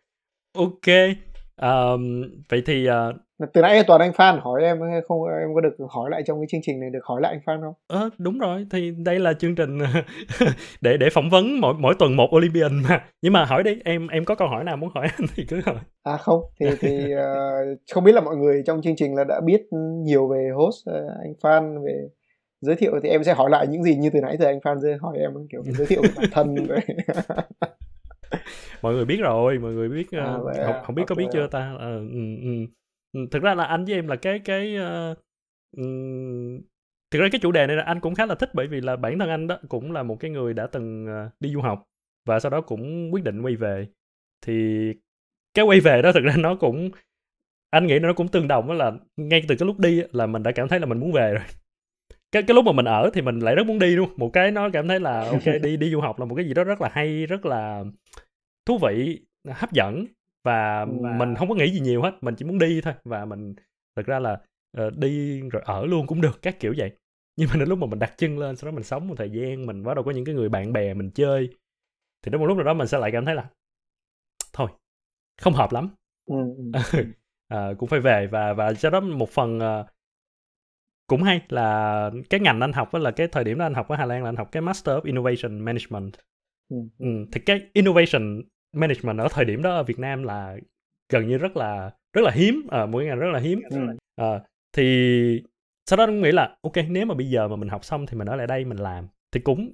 ok 0.53 0.88
um, 1.62 2.24
vậy 2.49 2.62
thì 2.66 2.88
uh, 2.89 3.16
từ 3.53 3.62
nãy 3.62 3.84
toàn 3.88 4.01
anh 4.01 4.14
Phan 4.14 4.39
hỏi 4.41 4.64
em 4.64 4.80
không 5.07 5.24
em 5.24 5.53
có 5.55 5.62
được 5.62 5.76
hỏi 5.89 6.09
lại 6.09 6.24
trong 6.26 6.39
cái 6.39 6.47
chương 6.49 6.62
trình 6.64 6.80
này 6.80 6.89
được 6.89 6.99
hỏi 7.03 7.22
lại 7.22 7.32
anh 7.32 7.41
Phan 7.45 7.62
không? 7.62 7.74
Ờ 7.88 8.09
đúng 8.18 8.39
rồi 8.39 8.66
thì 8.72 8.91
đây 8.97 9.20
là 9.20 9.34
chương 9.34 9.55
trình 9.55 9.80
để 10.82 10.97
để 10.97 11.09
phỏng 11.09 11.30
vấn 11.30 11.62
mỗi 11.62 11.74
mỗi 11.80 11.95
tuần 11.99 12.16
một 12.16 12.36
Olympian 12.36 12.84
mà 12.89 13.03
nhưng 13.22 13.34
mà 13.34 13.45
hỏi 13.45 13.64
đi 13.64 13.78
em 13.86 14.07
em 14.07 14.26
có 14.26 14.36
câu 14.36 14.47
hỏi 14.47 14.64
nào 14.64 14.78
muốn 14.78 14.89
hỏi 14.95 15.07
anh 15.18 15.28
thì 15.36 15.45
cứ 15.47 15.62
hỏi. 15.66 15.76
À 16.03 16.18
không 16.18 16.41
thì 16.59 16.66
thì 16.80 17.14
uh, 17.16 17.80
không 17.93 18.03
biết 18.03 18.16
là 18.16 18.22
mọi 18.22 18.36
người 18.36 18.64
trong 18.66 18.82
chương 18.82 18.95
trình 18.95 19.16
là 19.16 19.24
đã 19.24 19.41
biết 19.45 19.62
nhiều 20.05 20.28
về 20.28 20.49
host 20.55 20.89
uh, 20.89 20.95
anh 21.24 21.34
Phan 21.41 21.84
về 21.86 22.07
giới 22.62 22.76
thiệu 22.76 22.91
thì 23.03 23.09
em 23.09 23.24
sẽ 23.24 23.34
hỏi 23.34 23.49
lại 23.49 23.68
những 23.68 23.84
gì 23.84 23.95
như 23.95 24.09
từ 24.14 24.20
nãy 24.22 24.38
giờ 24.39 24.45
anh 24.45 24.59
Phan 24.64 24.78
hỏi 25.01 25.18
em 25.18 25.32
kiểu 25.51 25.64
giới 25.66 25.88
thiệu 25.88 26.01
về 26.01 26.09
bản 26.16 26.30
thân 26.32 26.55
mọi 28.82 28.94
người 28.94 29.06
biết 29.06 29.18
rồi 29.22 29.60
mọi 29.60 29.74
người 29.74 29.90
biết 29.90 30.08
uh, 30.08 30.48
à, 30.56 30.64
không, 30.66 30.84
không 30.84 30.96
biết 30.96 31.02
okay. 31.02 31.06
có 31.08 31.16
biết 31.16 31.28
chưa 31.34 31.48
ta? 31.48 31.74
Uh, 31.76 32.12
ừ, 32.12 32.20
ừ. 33.14 33.20
Thực 33.32 33.44
ra 33.44 33.56
là 33.56 33.64
anh 33.64 33.86
với 33.86 33.94
em 33.94 34.08
là 34.08 34.16
cái 34.16 34.40
cái 34.40 34.76
uh, 34.78 35.18
um, 35.78 36.62
thực 37.12 37.20
ra 37.20 37.28
cái 37.32 37.40
chủ 37.42 37.52
đề 37.52 37.68
này 37.68 37.76
là 37.76 37.84
anh 37.84 38.00
cũng 38.00 38.16
khá 38.16 38.26
là 38.26 38.36
thích 38.36 38.50
bởi 38.54 38.68
vì 38.68 38.82
là 38.82 38.96
bản 38.96 39.20
thân 39.20 39.30
anh 39.30 39.48
đó 39.48 39.60
cũng 39.70 39.92
là 39.92 40.04
một 40.04 40.20
cái 40.20 40.32
người 40.32 40.54
đã 40.54 40.68
từng 40.68 41.06
uh, 41.06 41.32
đi 41.40 41.50
du 41.50 41.62
học 41.62 41.84
và 42.26 42.40
sau 42.40 42.50
đó 42.50 42.62
cũng 42.62 43.14
quyết 43.14 43.24
định 43.24 43.42
quay 43.42 43.56
về. 43.56 43.88
Thì 44.46 44.86
cái 45.54 45.66
quay 45.66 45.80
về 45.80 46.02
đó 46.02 46.12
thực 46.12 46.24
ra 46.24 46.34
nó 46.38 46.56
cũng 46.56 46.90
anh 47.70 47.88
nghĩ 47.88 48.00
nó 48.00 48.14
cũng 48.14 48.28
tương 48.28 48.48
đồng 48.48 48.68
đó 48.68 48.74
là 48.74 48.92
ngay 49.18 49.42
từ 49.48 49.56
cái 49.56 49.68
lúc 49.68 49.80
đi 49.80 50.04
là 50.12 50.26
mình 50.26 50.44
đã 50.44 50.52
cảm 50.52 50.68
thấy 50.68 50.80
là 50.80 50.86
mình 50.86 51.00
muốn 51.00 51.12
về 51.12 51.34
rồi 51.34 51.44
cái 52.32 52.44
cái 52.44 52.56
lúc 52.56 52.66
mà 52.66 52.72
mình 52.72 52.86
ở 52.86 53.10
thì 53.14 53.22
mình 53.22 53.40
lại 53.40 53.56
rất 53.56 53.66
muốn 53.68 53.80
đi 53.80 53.96
luôn. 53.96 54.10
Một 54.18 54.30
cái 54.34 54.52
nó 54.52 54.70
cảm 54.74 54.88
thấy 54.88 55.00
là 55.00 55.26
ok 55.26 55.44
đi 55.64 55.78
đi 55.78 55.92
du 55.92 56.02
học 56.02 56.20
là 56.20 56.26
một 56.26 56.36
cái 56.36 56.46
gì 56.46 56.54
đó 56.54 56.64
rất 56.64 56.82
là 56.82 56.90
hay 56.92 57.26
rất 57.26 57.46
là 57.46 57.84
thú 58.66 58.78
vị 58.78 59.20
hấp 59.48 59.72
dẫn. 59.72 60.06
Và, 60.44 60.86
và 60.86 61.18
mình 61.18 61.36
không 61.36 61.50
có 61.50 61.56
nghĩ 61.56 61.72
gì 61.72 61.80
nhiều 61.80 62.02
hết 62.02 62.12
mình 62.22 62.36
chỉ 62.36 62.46
muốn 62.46 62.60
đi 62.60 62.82
thôi. 62.82 62.94
Và 63.04 63.26
mình 63.26 63.56
thực 63.96 64.06
ra 64.06 64.20
là 64.20 64.42
uh, 64.86 64.98
đi 64.98 65.42
rồi 65.42 65.62
ở 65.66 65.86
luôn 65.86 66.08
cũng 66.08 66.22
được 66.22 66.42
các 66.42 66.60
kiểu 66.60 66.74
vậy. 66.78 66.92
Nhưng 67.36 67.50
mà 67.50 67.60
đến 67.60 67.70
lúc 67.70 67.80
mà 67.80 67.88
mình 67.88 68.00
đặt 68.00 68.14
chân 68.18 68.40
lên 68.40 68.56
sau 68.56 68.72
đó 68.72 68.76
mình 68.76 68.84
sống 68.84 69.08
một 69.08 69.16
thời 69.18 69.30
gian 69.30 69.66
mình 69.66 69.84
bắt 69.84 69.94
đầu 69.94 70.04
có 70.04 70.12
những 70.12 70.26
cái 70.26 70.36
người 70.36 70.50
bạn 70.50 70.74
bè 70.74 70.94
mình 70.94 71.12
chơi 71.12 71.50
thì 72.22 72.32
đến 72.32 72.42
một 72.42 72.48
lúc 72.48 72.58
nào 72.58 72.64
đó 72.64 72.74
mình 72.74 72.88
sẽ 72.88 72.98
lại 73.00 73.12
cảm 73.12 73.26
thấy 73.26 73.36
là 73.36 73.50
thôi 74.54 74.70
không 75.42 75.54
hợp 75.54 75.72
lắm. 75.72 75.90
Ừ, 76.26 76.36
à, 77.48 77.74
cũng 77.78 77.90
phải 77.90 78.00
về. 78.00 78.28
Và 78.28 78.54
và 78.54 78.74
sau 78.74 78.92
đó 78.92 79.00
một 79.00 79.30
phần 79.30 79.58
uh, 79.58 79.86
cũng 81.12 81.24
hay 81.24 81.41
là 81.49 82.12
cái 82.30 82.39
ngành 82.39 82.62
anh 82.62 82.74
học 82.74 82.93
đó 82.93 82.99
là 82.99 83.12
cái 83.12 83.28
thời 83.28 83.43
điểm 83.43 83.57
đó 83.57 83.66
anh 83.66 83.74
học 83.74 83.88
ở 83.88 83.95
Hà 83.95 84.05
Lan 84.05 84.24
là 84.24 84.30
anh 84.30 84.36
học 84.36 84.51
cái 84.51 84.62
Master 84.62 84.95
of 84.95 85.01
Innovation 85.03 85.59
Management. 85.59 86.12
Ừ. 86.70 86.78
Ừ, 86.99 87.07
thì 87.32 87.41
cái 87.45 87.62
innovation 87.74 88.41
management 88.74 89.20
ở 89.20 89.28
thời 89.32 89.45
điểm 89.45 89.62
đó 89.62 89.72
ở 89.76 89.84
Việt 89.84 89.99
Nam 89.99 90.24
là 90.24 90.57
gần 91.14 91.28
như 91.28 91.38
rất 91.38 91.57
là 91.57 91.91
rất 92.14 92.22
là 92.22 92.32
hiếm 92.32 92.68
à, 92.70 92.86
mỗi 92.86 93.05
ngành 93.05 93.20
rất 93.20 93.32
là 93.32 93.39
hiếm. 93.39 93.62
À, 94.16 94.39
thì 94.74 95.43
sau 95.89 95.97
đó 95.97 96.05
cũng 96.05 96.22
nghĩ 96.22 96.32
là 96.32 96.55
ok 96.62 96.74
nếu 96.89 97.05
mà 97.05 97.16
bây 97.16 97.30
giờ 97.30 97.47
mà 97.47 97.55
mình 97.55 97.70
học 97.70 97.86
xong 97.86 98.05
thì 98.05 98.18
mình 98.18 98.28
ở 98.28 98.36
lại 98.36 98.47
đây 98.47 98.66
mình 98.66 98.78
làm 98.78 99.07
thì 99.32 99.39
cũng 99.39 99.74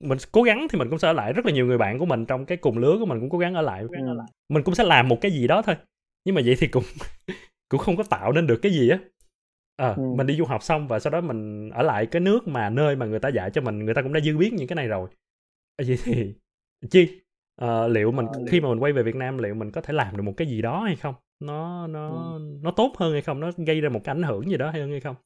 mình 0.00 0.18
cố 0.32 0.42
gắng 0.42 0.66
thì 0.70 0.78
mình 0.78 0.90
cũng 0.90 0.98
sẽ 0.98 1.08
ở 1.08 1.12
lại. 1.12 1.32
Rất 1.32 1.46
là 1.46 1.52
nhiều 1.52 1.66
người 1.66 1.78
bạn 1.78 1.98
của 1.98 2.06
mình 2.06 2.26
trong 2.26 2.46
cái 2.46 2.58
cùng 2.58 2.78
lứa 2.78 2.96
của 3.00 3.06
mình 3.06 3.20
cũng 3.20 3.30
cố 3.30 3.38
gắng 3.38 3.54
ở 3.54 3.62
lại. 3.62 3.82
Ừ. 3.82 4.18
mình 4.48 4.62
cũng 4.62 4.74
sẽ 4.74 4.84
làm 4.84 5.08
một 5.08 5.20
cái 5.20 5.30
gì 5.30 5.46
đó 5.46 5.62
thôi 5.62 5.76
nhưng 6.24 6.34
mà 6.34 6.42
vậy 6.44 6.56
thì 6.58 6.66
cũng 6.66 6.84
cũng 7.68 7.80
không 7.80 7.96
có 7.96 8.02
tạo 8.02 8.32
nên 8.32 8.46
được 8.46 8.58
cái 8.62 8.72
gì 8.72 8.88
á 8.88 8.98
à, 9.80 9.94
ừ. 9.96 10.02
mình 10.16 10.26
đi 10.26 10.36
du 10.36 10.44
học 10.44 10.62
xong 10.62 10.88
và 10.88 10.98
sau 10.98 11.10
đó 11.10 11.20
mình 11.20 11.70
ở 11.70 11.82
lại 11.82 12.06
cái 12.06 12.20
nước 12.20 12.48
mà 12.48 12.70
nơi 12.70 12.96
mà 12.96 13.06
người 13.06 13.18
ta 13.18 13.28
dạy 13.28 13.50
cho 13.50 13.60
mình 13.60 13.78
người 13.84 13.94
ta 13.94 14.02
cũng 14.02 14.12
đã 14.12 14.20
dư 14.20 14.36
biết 14.36 14.52
những 14.52 14.66
cái 14.68 14.76
này 14.76 14.88
rồi. 14.88 15.08
Vậy 15.86 15.98
thì 16.04 16.34
chi? 16.90 17.20
Uh, 17.64 17.90
liệu 17.90 18.12
mình 18.12 18.26
ờ, 18.26 18.40
khi 18.48 18.60
mà 18.60 18.68
mình 18.68 18.78
quay 18.78 18.92
về 18.92 19.02
Việt 19.02 19.14
Nam 19.14 19.38
liệu 19.38 19.54
mình 19.54 19.70
có 19.70 19.80
thể 19.80 19.94
làm 19.94 20.16
được 20.16 20.22
một 20.22 20.32
cái 20.36 20.48
gì 20.48 20.62
đó 20.62 20.82
hay 20.84 20.96
không? 20.96 21.14
Nó 21.40 21.86
nó 21.86 22.08
ừ. 22.08 22.58
nó 22.62 22.70
tốt 22.70 22.92
hơn 22.98 23.12
hay 23.12 23.22
không? 23.22 23.40
Nó 23.40 23.50
gây 23.56 23.80
ra 23.80 23.88
một 23.88 24.00
cái 24.04 24.14
ảnh 24.14 24.22
hưởng 24.22 24.50
gì 24.50 24.56
đó 24.56 24.70
hay 24.70 24.80
hơn 24.80 24.90
hay 24.90 25.00
không? 25.00 25.16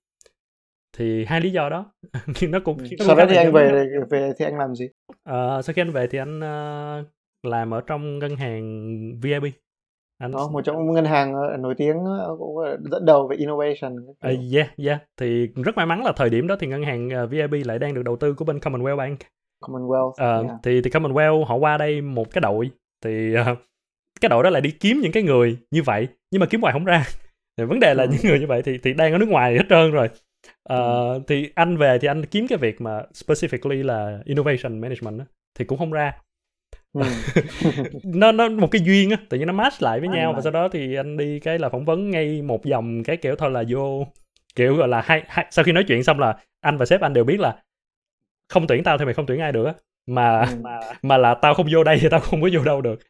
Thì 0.96 1.24
hai 1.24 1.40
lý 1.40 1.50
do 1.50 1.68
đó. 1.68 1.92
Nó 2.48 2.60
cũng 2.60 2.78
ừ. 2.78 2.84
sau 2.98 3.16
đó 3.16 3.26
thì 3.28 3.36
anh 3.36 3.52
về 3.52 3.86
về 4.10 4.32
thì 4.38 4.44
anh 4.44 4.58
làm 4.58 4.74
gì? 4.74 4.88
Uh, 5.10 5.64
sau 5.64 5.74
khi 5.74 5.82
anh 5.82 5.90
về 5.90 6.06
thì 6.06 6.18
anh 6.18 6.38
uh, 6.38 7.06
làm 7.42 7.74
ở 7.74 7.80
trong 7.80 8.18
ngân 8.18 8.36
hàng 8.36 8.94
VIP 9.20 9.42
đó, 10.32 10.48
một 10.52 10.60
trong 10.64 10.92
ngân 10.92 11.04
hàng 11.04 11.34
nổi 11.62 11.74
tiếng 11.76 11.96
cũng 12.38 12.56
dẫn 12.90 13.04
đầu 13.04 13.28
về 13.28 13.36
innovation 13.36 13.96
uh, 14.10 14.52
yeah 14.54 14.68
yeah 14.84 15.00
thì 15.20 15.46
rất 15.46 15.76
may 15.76 15.86
mắn 15.86 16.04
là 16.04 16.12
thời 16.16 16.30
điểm 16.30 16.46
đó 16.46 16.56
thì 16.60 16.66
ngân 16.66 16.82
hàng 16.82 17.28
VIP 17.30 17.66
lại 17.66 17.78
đang 17.78 17.94
được 17.94 18.02
đầu 18.02 18.16
tư 18.16 18.34
của 18.34 18.44
bên 18.44 18.58
Commonwealth 18.58 18.96
Bank 18.96 19.18
Commonwealth 19.62 20.08
uh, 20.08 20.46
yeah. 20.46 20.60
thì 20.62 20.82
thì 20.82 20.90
Commonwealth 20.90 21.44
họ 21.44 21.56
qua 21.56 21.78
đây 21.78 22.00
một 22.00 22.30
cái 22.30 22.40
đội 22.40 22.70
thì 23.04 23.34
uh, 23.40 23.58
cái 24.20 24.28
đội 24.28 24.42
đó 24.44 24.50
lại 24.50 24.62
đi 24.62 24.70
kiếm 24.70 25.00
những 25.02 25.12
cái 25.12 25.22
người 25.22 25.56
như 25.70 25.82
vậy 25.82 26.08
nhưng 26.30 26.40
mà 26.40 26.46
kiếm 26.46 26.60
hoài 26.60 26.72
không 26.72 26.84
ra 26.84 27.04
thì 27.58 27.64
vấn 27.64 27.80
đề 27.80 27.94
là 27.94 28.02
ừ. 28.02 28.08
những 28.12 28.20
người 28.24 28.40
như 28.40 28.46
vậy 28.46 28.62
thì 28.62 28.78
thì 28.78 28.94
đang 28.94 29.12
ở 29.12 29.18
nước 29.18 29.28
ngoài 29.28 29.56
hết 29.56 29.64
trơn 29.68 29.90
rồi 29.90 30.08
uh, 30.72 31.22
thì 31.26 31.50
anh 31.54 31.76
về 31.76 31.98
thì 31.98 32.08
anh 32.08 32.26
kiếm 32.26 32.46
cái 32.48 32.58
việc 32.58 32.80
mà 32.80 33.02
specifically 33.12 33.84
là 33.84 34.18
innovation 34.24 34.80
management 34.80 35.18
đó, 35.18 35.24
thì 35.58 35.64
cũng 35.64 35.78
không 35.78 35.92
ra. 35.92 36.12
nó 38.04 38.32
nó 38.32 38.48
một 38.48 38.68
cái 38.70 38.82
duyên 38.84 39.10
á 39.10 39.16
tự 39.28 39.38
nhiên 39.38 39.46
nó 39.46 39.52
match 39.52 39.82
lại 39.82 40.00
với 40.00 40.08
nhau 40.08 40.32
và 40.32 40.40
sau 40.40 40.52
đó 40.52 40.68
thì 40.68 40.94
anh 40.94 41.16
đi 41.16 41.40
cái 41.40 41.58
là 41.58 41.68
phỏng 41.68 41.84
vấn 41.84 42.10
ngay 42.10 42.42
một 42.42 42.64
dòng 42.64 43.02
cái 43.02 43.16
kiểu 43.16 43.36
thôi 43.36 43.50
là 43.50 43.64
vô. 43.68 44.06
Kiểu 44.56 44.76
gọi 44.76 44.88
là 44.88 45.00
hai, 45.00 45.22
hai 45.26 45.46
sau 45.50 45.64
khi 45.64 45.72
nói 45.72 45.84
chuyện 45.88 46.04
xong 46.04 46.18
là 46.18 46.36
anh 46.60 46.76
và 46.76 46.86
sếp 46.86 47.00
anh 47.00 47.12
đều 47.12 47.24
biết 47.24 47.40
là 47.40 47.62
không 48.48 48.66
tuyển 48.66 48.84
tao 48.84 48.98
thì 48.98 49.04
mày 49.04 49.14
không 49.14 49.26
tuyển 49.26 49.40
ai 49.40 49.52
được 49.52 49.64
á. 49.64 49.74
Mà 50.06 50.40
ừ. 50.40 50.56
mà 50.60 50.80
mà 51.02 51.18
là 51.18 51.34
tao 51.34 51.54
không 51.54 51.66
vô 51.72 51.84
đây 51.84 51.98
thì 52.00 52.08
tao 52.10 52.20
không 52.20 52.42
có 52.42 52.48
vô 52.52 52.64
đâu 52.64 52.80
được. 52.80 53.00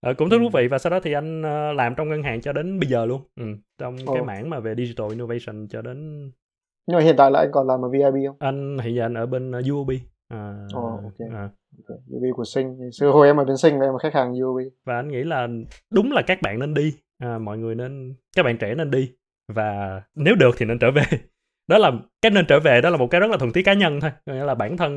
À, 0.00 0.12
cũng 0.12 0.28
rất 0.28 0.38
thú 0.38 0.48
ừ. 0.52 0.60
vị 0.60 0.68
và 0.68 0.78
sau 0.78 0.90
đó 0.90 1.00
thì 1.00 1.12
anh 1.12 1.40
uh, 1.40 1.76
làm 1.76 1.94
trong 1.94 2.08
ngân 2.08 2.22
hàng 2.22 2.40
cho 2.40 2.52
đến 2.52 2.80
bây 2.80 2.88
giờ 2.88 3.06
luôn. 3.06 3.22
Ừ, 3.40 3.46
trong 3.78 3.96
Ồ. 4.06 4.14
cái 4.14 4.22
mảng 4.22 4.50
mà 4.50 4.60
về 4.60 4.74
digital 4.74 5.10
innovation 5.10 5.68
cho 5.68 5.82
đến 5.82 6.30
nhưng 6.86 6.98
mà 6.98 7.04
hiện 7.04 7.14
tại 7.18 7.30
là 7.30 7.38
anh 7.38 7.48
còn 7.52 7.66
làm 7.66 7.84
ở 7.84 7.88
VIP 7.88 8.26
không? 8.26 8.36
Anh 8.38 8.78
hiện 8.78 8.94
giờ 8.94 9.02
anh 9.02 9.14
ở 9.14 9.26
bên 9.26 9.50
uh, 9.50 9.64
UOB 9.70 9.90
à, 10.32 10.66
Ồ, 10.72 11.00
ok. 11.04 11.30
à. 11.32 11.50
okay. 11.78 11.98
UOB 12.10 12.24
của 12.36 12.44
sinh. 12.44 12.90
Xưa 12.92 13.10
hồi 13.10 13.26
em 13.26 13.36
ở 13.36 13.44
bên 13.44 13.56
sinh 13.56 13.78
là 13.78 13.86
em 13.86 13.92
là 13.92 13.98
khách 14.02 14.14
hàng 14.14 14.34
UOB 14.40 14.58
và 14.84 14.96
anh 14.96 15.08
nghĩ 15.08 15.24
là 15.24 15.48
đúng 15.90 16.12
là 16.12 16.22
các 16.26 16.42
bạn 16.42 16.58
nên 16.58 16.74
đi. 16.74 16.94
À, 17.18 17.38
mọi 17.38 17.58
người 17.58 17.74
nên 17.74 18.14
các 18.36 18.42
bạn 18.42 18.58
trẻ 18.58 18.74
nên 18.74 18.90
đi. 18.90 19.12
Và 19.52 20.02
nếu 20.14 20.34
được 20.34 20.54
thì 20.58 20.66
nên 20.66 20.78
trở 20.78 20.90
về. 20.90 21.02
Đó 21.68 21.78
là 21.78 21.92
cái 22.22 22.30
nên 22.30 22.46
trở 22.46 22.60
về 22.60 22.80
đó 22.80 22.90
là 22.90 22.96
một 22.96 23.06
cái 23.06 23.20
rất 23.20 23.30
là 23.30 23.36
thuần 23.36 23.52
túy 23.52 23.62
cá 23.62 23.72
nhân 23.72 24.00
thôi. 24.00 24.10
Có 24.26 24.32
nghĩa 24.32 24.44
là 24.44 24.54
bản 24.54 24.76
thân 24.76 24.92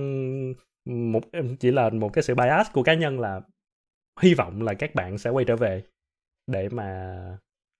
một 0.86 1.24
chỉ 1.60 1.72
là 1.72 1.90
một 1.90 2.14
cái 2.14 2.24
sự 2.24 2.36
bias 2.36 2.72
của 2.74 2.84
cá 2.84 2.94
nhân 2.94 3.20
là 3.20 3.42
hy 4.22 4.34
vọng 4.34 4.62
là 4.62 4.74
các 4.74 4.96
bạn 4.96 5.18
sẽ 5.18 5.30
quay 5.30 5.46
trở 5.46 5.56
về 5.56 5.84
để 6.48 6.70
mà 6.70 7.18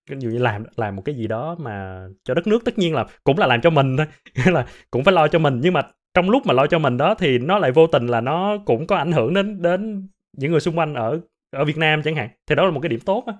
ví 0.10 0.18
dụ 0.20 0.30
như 0.30 0.38
làm 0.38 0.64
làm 0.76 0.96
một 0.96 1.02
cái 1.06 1.16
gì 1.16 1.28
đó 1.28 1.56
mà 1.60 2.08
cho 2.24 2.34
đất 2.34 2.48
nước 2.48 2.66
tất 2.66 2.78
nhiên 2.78 2.94
là 2.94 3.06
cũng 3.24 3.38
là 3.38 3.48
làm 3.48 3.62
cho 3.62 3.70
mình 3.70 3.98
thôi. 3.98 4.06
Nghĩa 4.36 4.52
là 4.52 4.66
cũng 4.92 5.04
phải 5.04 5.14
lo 5.14 5.28
cho 5.28 5.40
mình. 5.40 5.60
Nhưng 5.64 5.74
mà 5.74 5.82
trong 6.16 6.30
lúc 6.30 6.42
mà 6.46 6.54
lo 6.54 6.68
cho 6.68 6.80
mình 6.80 6.98
đó 6.98 7.16
thì 7.20 7.38
nó 7.40 7.60
lại 7.60 7.72
vô 7.72 7.88
tình 7.88 8.08
là 8.08 8.22
nó 8.22 8.58
cũng 8.66 8.88
có 8.88 8.96
ảnh 8.96 9.12
hưởng 9.12 9.34
đến 9.34 9.62
đến 9.62 10.08
những 10.38 10.52
người 10.52 10.60
xung 10.60 10.78
quanh 10.78 10.94
ở 10.94 11.20
ở 11.52 11.66
Việt 11.66 11.78
Nam 11.78 12.02
chẳng 12.04 12.16
hạn. 12.16 12.30
Thì 12.48 12.56
đó 12.56 12.66
là 12.66 12.72
một 12.72 12.80
cái 12.84 12.90
điểm 12.90 13.00
tốt 13.06 13.24
á. 13.26 13.34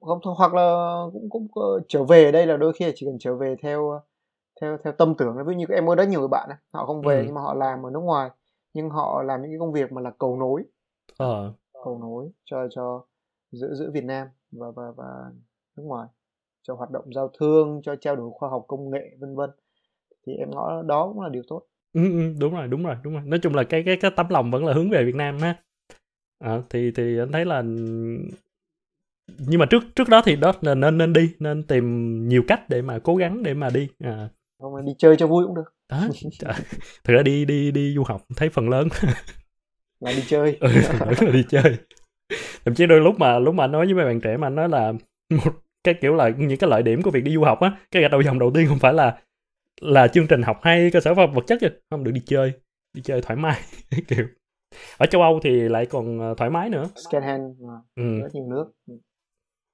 Không 0.00 0.18
thôi, 0.22 0.34
hoặc 0.38 0.54
là 0.54 0.94
cũng 1.12 1.30
cũng 1.30 1.48
có- 1.54 1.80
trở 1.88 2.04
về 2.04 2.32
đây 2.32 2.46
là 2.46 2.56
đôi 2.56 2.72
khi 2.72 2.84
là 2.84 2.92
chỉ 2.94 3.06
cần 3.06 3.16
trở 3.20 3.34
về 3.36 3.56
theo 3.62 4.00
theo 4.60 4.78
theo 4.84 4.92
tâm 4.92 5.14
tưởng 5.18 5.36
ví 5.36 5.42
dụ 5.54 5.58
như 5.58 5.64
em 5.74 5.86
có 5.86 5.94
rất 5.94 6.08
nhiều 6.08 6.20
người 6.20 6.28
bạn 6.28 6.48
ấy, 6.48 6.58
họ 6.72 6.86
không 6.86 7.02
về 7.02 7.16
Ừ. 7.16 7.22
nhưng 7.26 7.34
mà 7.34 7.40
họ 7.40 7.54
làm 7.54 7.86
ở 7.86 7.90
nước 7.90 8.00
ngoài 8.00 8.30
nhưng 8.74 8.90
họ 8.90 9.22
làm 9.22 9.42
những 9.42 9.50
cái 9.50 9.58
công 9.58 9.72
việc 9.72 9.92
mà 9.92 10.00
là 10.00 10.10
cầu 10.18 10.36
nối. 10.36 10.62
Ờ. 11.18 11.52
Cầu 11.84 11.98
nối 11.98 12.30
cho 12.44 12.68
cho 12.70 13.04
giữa 13.52 13.74
giữa 13.74 13.90
Việt 13.94 14.04
Nam 14.04 14.28
và 14.52 14.66
và 14.76 14.82
và 14.96 15.04
nước 15.76 15.82
ngoài 15.86 16.08
cho 16.62 16.74
hoạt 16.74 16.90
động 16.90 17.04
giao 17.14 17.28
thương 17.38 17.80
cho 17.82 17.96
trao 17.96 18.16
đổi 18.16 18.30
khoa 18.34 18.48
học 18.48 18.64
công 18.68 18.90
nghệ 18.90 19.10
vân 19.20 19.36
vân. 19.36 19.50
Thì 20.26 20.32
em 20.34 20.50
ngõ 20.50 20.82
đó 20.82 21.08
cũng 21.12 21.20
là 21.20 21.28
điều 21.28 21.42
tốt 21.48 21.62
ừ, 21.92 22.10
ừ, 22.10 22.34
đúng 22.40 22.54
rồi 22.54 22.68
đúng 22.68 22.84
rồi 22.84 22.96
đúng 23.02 23.14
rồi. 23.14 23.22
Nói 23.26 23.38
chung 23.42 23.54
là 23.54 23.64
cái 23.64 23.82
cái 23.86 23.96
cái 23.96 24.10
tấm 24.16 24.26
lòng 24.30 24.50
vẫn 24.50 24.64
là 24.64 24.72
hướng 24.72 24.90
về 24.90 25.04
Việt 25.04 25.14
Nam 25.14 25.38
ha. 25.38 25.56
Ờ, 26.38 26.62
thì 26.70 26.90
thì 26.90 27.18
anh 27.18 27.32
thấy 27.32 27.44
là 27.44 27.62
nhưng 29.38 29.60
mà 29.60 29.66
trước 29.66 29.82
trước 29.96 30.08
đó 30.08 30.22
thì 30.24 30.36
đó 30.36 30.52
là 30.60 30.74
nên 30.74 30.98
nên 30.98 31.12
đi 31.12 31.30
nên 31.38 31.62
tìm 31.62 32.28
nhiều 32.28 32.42
cách 32.48 32.68
để 32.68 32.82
mà 32.82 32.98
cố 32.98 33.16
gắng 33.16 33.42
để 33.42 33.54
mà 33.54 33.70
đi 33.70 33.88
à, 33.98 34.28
không 34.58 34.86
đi 34.86 34.92
chơi 34.98 35.16
cho 35.16 35.26
vui 35.26 35.44
cũng 35.46 35.54
được. 35.54 35.74
Đó 35.88 36.08
trời. 36.38 36.54
thực 37.04 37.14
ra 37.14 37.22
đi 37.22 37.44
đi 37.44 37.70
đi 37.70 37.94
du 37.94 38.04
học 38.04 38.22
thấy 38.36 38.48
phần 38.48 38.68
lớn. 38.68 38.88
Là 40.00 40.12
đi 40.12 40.22
chơi. 40.26 40.56
Ừ, 40.60 40.68
là 41.00 41.32
đi 41.32 41.44
chơi. 41.48 41.76
Thậm 42.64 42.74
chí 42.74 42.86
đôi 42.86 43.00
lúc 43.00 43.18
mà 43.18 43.38
lúc 43.38 43.54
mà 43.54 43.64
anh 43.64 43.72
nói 43.72 43.86
với 43.86 43.94
mấy 43.94 44.04
bạn 44.04 44.20
trẻ 44.20 44.36
mà 44.36 44.46
anh 44.46 44.54
nói 44.54 44.68
là 44.68 44.92
một 45.30 45.52
cái 45.84 45.94
kiểu 45.94 46.14
là 46.14 46.28
những 46.28 46.58
cái 46.58 46.70
lợi 46.70 46.82
điểm 46.82 47.02
của 47.02 47.10
việc 47.10 47.24
đi 47.24 47.34
du 47.34 47.42
học 47.42 47.60
á 47.60 47.72
cái 47.90 48.02
gạch 48.02 48.10
đầu 48.10 48.20
dòng 48.20 48.38
đầu 48.38 48.50
tiên 48.54 48.66
không 48.68 48.78
phải 48.78 48.92
là 48.94 49.18
là 49.80 50.08
chương 50.08 50.26
trình 50.26 50.42
học 50.42 50.58
hay 50.62 50.90
cơ 50.92 51.00
sở 51.00 51.14
vật 51.14 51.26
vật 51.34 51.44
chất 51.46 51.58
chứ 51.60 51.68
không 51.90 52.04
được 52.04 52.10
đi 52.10 52.22
chơi 52.26 52.52
đi 52.92 53.02
chơi 53.02 53.22
thoải 53.22 53.36
mái 53.36 53.60
kiểu. 54.08 54.26
Ở 54.98 55.06
châu 55.06 55.22
Âu 55.22 55.40
thì 55.42 55.50
lại 55.50 55.86
còn 55.86 56.20
ờ, 56.20 56.34
thoải 56.36 56.50
mái 56.50 56.70
nữa. 56.70 56.84
Scan 56.96 57.22
hand 57.22 57.42
mà 57.60 57.72
ừ. 57.96 58.20
rất 58.20 58.28
nhiều 58.32 58.44
nước. 58.46 58.72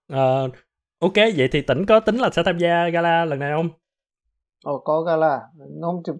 Ờ, 0.09 0.49
ok 0.99 1.15
vậy 1.37 1.49
thì 1.53 1.63
tỉnh 1.63 1.87
có 1.87 2.01
tính 2.01 2.17
là 2.17 2.31
sẽ 2.31 2.43
tham 2.43 2.59
gia 2.59 2.89
gala 2.89 3.25
lần 3.25 3.39
này 3.39 3.53
không? 3.57 3.69
Ồ, 4.65 4.79
có 4.79 5.03
gala. 5.03 5.41
Nó 5.57 5.89
không 5.89 6.03
chụp 6.03 6.17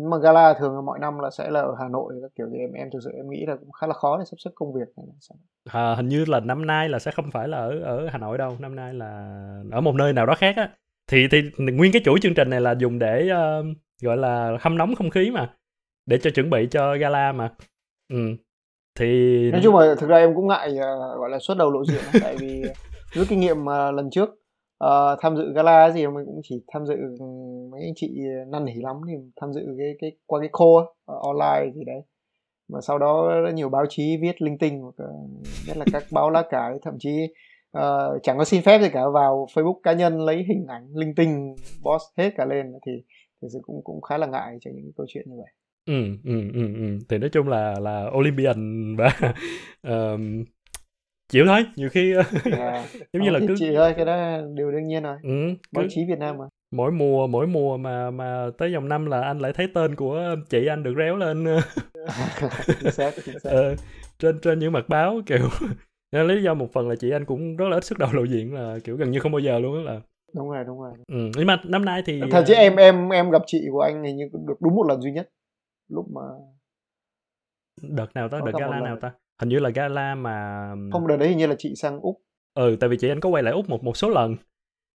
nhưng 0.00 0.10
mà 0.10 0.18
gala 0.18 0.54
thường 0.58 0.74
là 0.74 0.80
mọi 0.80 0.98
năm 0.98 1.18
là 1.18 1.30
sẽ 1.30 1.50
là 1.50 1.60
ở 1.60 1.74
Hà 1.78 1.88
Nội 1.88 2.14
các 2.22 2.30
kiểu 2.36 2.46
thì 2.52 2.58
em 2.58 2.72
em 2.72 2.88
thực 2.92 2.98
sự 3.04 3.10
em 3.16 3.30
nghĩ 3.30 3.46
là 3.46 3.56
cũng 3.56 3.72
khá 3.72 3.86
là 3.86 3.94
khó 3.94 4.18
để 4.18 4.24
sắp 4.24 4.36
xếp 4.44 4.50
công 4.54 4.72
việc 4.72 4.88
này. 4.96 5.06
à, 5.64 5.94
hình 5.94 6.08
như 6.08 6.24
là 6.24 6.40
năm 6.40 6.66
nay 6.66 6.88
là 6.88 6.98
sẽ 6.98 7.10
không 7.10 7.30
phải 7.30 7.48
là 7.48 7.58
ở 7.58 7.80
ở 7.80 8.08
Hà 8.12 8.18
Nội 8.18 8.38
đâu 8.38 8.56
năm 8.58 8.76
nay 8.76 8.94
là 8.94 9.06
ở 9.72 9.80
một 9.80 9.94
nơi 9.94 10.12
nào 10.12 10.26
đó 10.26 10.34
khác 10.34 10.56
á 10.56 10.70
thì 11.10 11.28
thì 11.32 11.42
nguyên 11.58 11.92
cái 11.92 12.02
chuỗi 12.04 12.18
chương 12.22 12.34
trình 12.34 12.50
này 12.50 12.60
là 12.60 12.74
dùng 12.78 12.98
để 12.98 13.28
ờ, 13.28 13.64
gọi 14.02 14.16
là 14.16 14.58
hâm 14.60 14.78
nóng 14.78 14.94
không 14.94 15.10
khí 15.10 15.30
mà 15.30 15.54
để 16.06 16.18
cho 16.22 16.30
chuẩn 16.30 16.50
bị 16.50 16.68
cho 16.70 16.96
gala 16.96 17.32
mà 17.32 17.52
ừ. 18.12 18.16
thì 18.98 19.06
nói 19.50 19.60
chung 19.64 19.76
là 19.76 19.94
thực 19.98 20.10
ra 20.10 20.16
em 20.16 20.34
cũng 20.34 20.48
ngại 20.48 20.76
ờ, 20.78 21.16
gọi 21.18 21.30
là 21.30 21.38
xuất 21.38 21.56
đầu 21.58 21.70
lộ 21.70 21.84
diện 21.84 22.02
tại 22.22 22.36
vì 22.40 22.62
rút 23.14 23.26
kinh 23.28 23.40
nghiệm 23.40 23.64
mà 23.64 23.90
lần 23.90 24.10
trước 24.10 24.28
ờ, 24.78 25.16
tham 25.20 25.36
dự 25.36 25.52
gala 25.54 25.90
gì 25.90 26.06
mình 26.06 26.26
cũng 26.26 26.40
chỉ 26.42 26.64
tham 26.72 26.86
dự 26.86 26.94
ừ, 26.94 27.26
mấy 27.72 27.80
anh 27.82 27.94
chị 27.96 28.20
năn 28.48 28.64
nỉ 28.64 28.74
lắm 28.74 28.96
thì 29.08 29.14
tham 29.40 29.52
dự 29.52 29.60
cái 29.78 29.94
cái 30.00 30.12
qua 30.26 30.40
cái 30.40 30.50
call 30.58 30.86
ờ, 31.04 31.14
online 31.22 31.72
gì 31.74 31.84
đấy 31.84 32.02
mà 32.68 32.80
sau 32.80 32.98
đó 32.98 33.32
nhiều 33.54 33.68
báo 33.68 33.84
chí 33.88 34.16
viết 34.22 34.42
linh 34.42 34.58
tinh 34.58 34.80
hoặc 34.80 34.94
là 34.98 35.08
nhất 35.66 35.76
là 35.76 35.84
các 35.92 36.04
báo 36.10 36.30
lá 36.30 36.42
cải 36.50 36.78
thậm 36.82 36.94
chí 36.98 37.26
ờ, 37.70 38.18
chẳng 38.22 38.38
có 38.38 38.44
xin 38.44 38.62
phép 38.62 38.80
gì 38.82 38.88
cả. 38.92 39.00
Vào 39.14 39.46
Facebook 39.54 39.80
cá 39.82 39.92
nhân 39.92 40.20
lấy 40.20 40.36
hình 40.48 40.66
ảnh 40.68 40.86
linh 40.94 41.14
tinh 41.14 41.54
boss 41.82 42.04
hết 42.16 42.30
cả 42.36 42.44
lên 42.44 42.72
thì 42.86 42.92
thì 43.42 43.48
sự 43.52 43.58
cũng 43.62 43.80
cũng 43.84 44.00
khá 44.00 44.18
là 44.18 44.26
ngại 44.26 44.58
cho 44.60 44.70
những 44.74 44.92
câu 44.96 45.06
chuyện 45.08 45.24
như 45.28 45.36
vậy. 45.36 45.52
Ừ, 45.86 46.02
ừ, 46.24 46.50
ừ, 46.54 46.74
ừ. 46.74 46.98
thì 47.08 47.18
nói 47.18 47.30
chung 47.32 47.48
là 47.48 47.74
là 47.80 48.10
Olympian 48.18 48.96
và 48.96 49.12
ờm, 49.82 50.44
chịu 51.28 51.44
thôi. 51.46 51.64
Nhiều 51.76 51.88
khi 51.88 52.14
à, 52.52 52.86
giống 53.12 53.22
như 53.22 53.30
là 53.30 53.40
cứ 53.48 53.54
chị 53.58 53.74
ơi 53.74 53.94
cái 53.96 54.04
đó 54.04 54.40
điều 54.54 54.70
đương 54.72 54.86
nhiên 54.86 55.02
rồi. 55.02 55.16
Ừ, 55.22 55.30
báo 55.72 55.84
cứ 55.84 55.88
chí 55.90 56.04
Việt 56.08 56.18
Nam 56.18 56.38
mà. 56.38 56.44
mỗi 56.70 56.90
mùa 56.92 57.26
mỗi 57.26 57.46
mùa 57.46 57.76
mà 57.76 58.10
mà 58.10 58.46
tới 58.58 58.72
dòng 58.72 58.88
năm 58.88 59.06
là 59.06 59.20
anh 59.20 59.38
lại 59.38 59.52
thấy 59.54 59.68
tên 59.74 59.94
của 59.94 60.36
chị 60.50 60.66
anh 60.66 60.82
được 60.82 60.94
réo 60.98 61.16
lên. 61.16 61.46
Chính 62.80 62.92
xác 62.92 63.10
chính 63.24 63.38
xác. 63.40 63.50
Ờ, 63.50 63.74
trên 64.18 64.40
trên 64.40 64.58
những 64.58 64.72
mặt 64.72 64.88
báo 64.88 65.20
kiểu 65.26 65.48
Nên 66.12 66.26
lý 66.26 66.42
do 66.42 66.54
một 66.54 66.72
phần 66.72 66.88
là 66.88 66.96
chị 66.96 67.10
anh 67.10 67.24
cũng 67.26 67.56
rất 67.56 67.68
là 67.68 67.76
ít 67.76 67.84
sức 67.84 67.98
đầu 67.98 68.10
lộ 68.14 68.24
diện 68.24 68.54
là 68.54 68.78
kiểu 68.84 68.96
gần 68.96 69.10
như 69.10 69.20
không 69.20 69.32
bao 69.32 69.38
giờ 69.40 69.58
luôn 69.58 69.86
á 69.86 69.92
là 69.92 70.00
đúng 70.34 70.50
rồi 70.50 70.64
đúng 70.64 70.80
rồi 70.80 70.92
ừ. 71.06 71.30
nhưng 71.36 71.46
mà 71.46 71.60
năm 71.64 71.84
nay 71.84 72.02
thì 72.06 72.30
thật 72.30 72.44
chứ 72.46 72.54
ờ, 72.54 72.54
em 72.54 72.76
em 72.76 73.08
em 73.08 73.30
gặp 73.30 73.42
chị 73.46 73.68
của 73.72 73.80
anh 73.80 74.04
hình 74.04 74.16
như 74.16 74.24
được 74.32 74.54
đúng 74.60 74.74
một 74.74 74.84
lần 74.88 75.00
duy 75.00 75.12
nhất 75.12 75.30
lúc 75.88 76.06
mà 76.12 76.22
đợt 77.82 78.06
nào 78.14 78.28
ta 78.28 78.40
đợt 78.40 78.52
gala 78.56 78.80
nào 78.80 78.96
ta 78.96 79.12
hình 79.40 79.48
như 79.48 79.58
là 79.58 79.70
gala 79.70 80.14
mà 80.14 80.66
không 80.88 81.06
đợt 81.06 81.16
đấy 81.16 81.28
hình 81.28 81.38
như 81.38 81.46
là 81.46 81.54
chị 81.58 81.74
sang 81.76 82.00
úc 82.00 82.22
ừ 82.54 82.76
tại 82.80 82.88
vì 82.90 82.96
chị 83.00 83.08
anh 83.08 83.20
có 83.20 83.28
quay 83.28 83.42
lại 83.42 83.52
úc 83.54 83.68
một 83.68 83.84
một 83.84 83.96
số 83.96 84.08
lần 84.10 84.36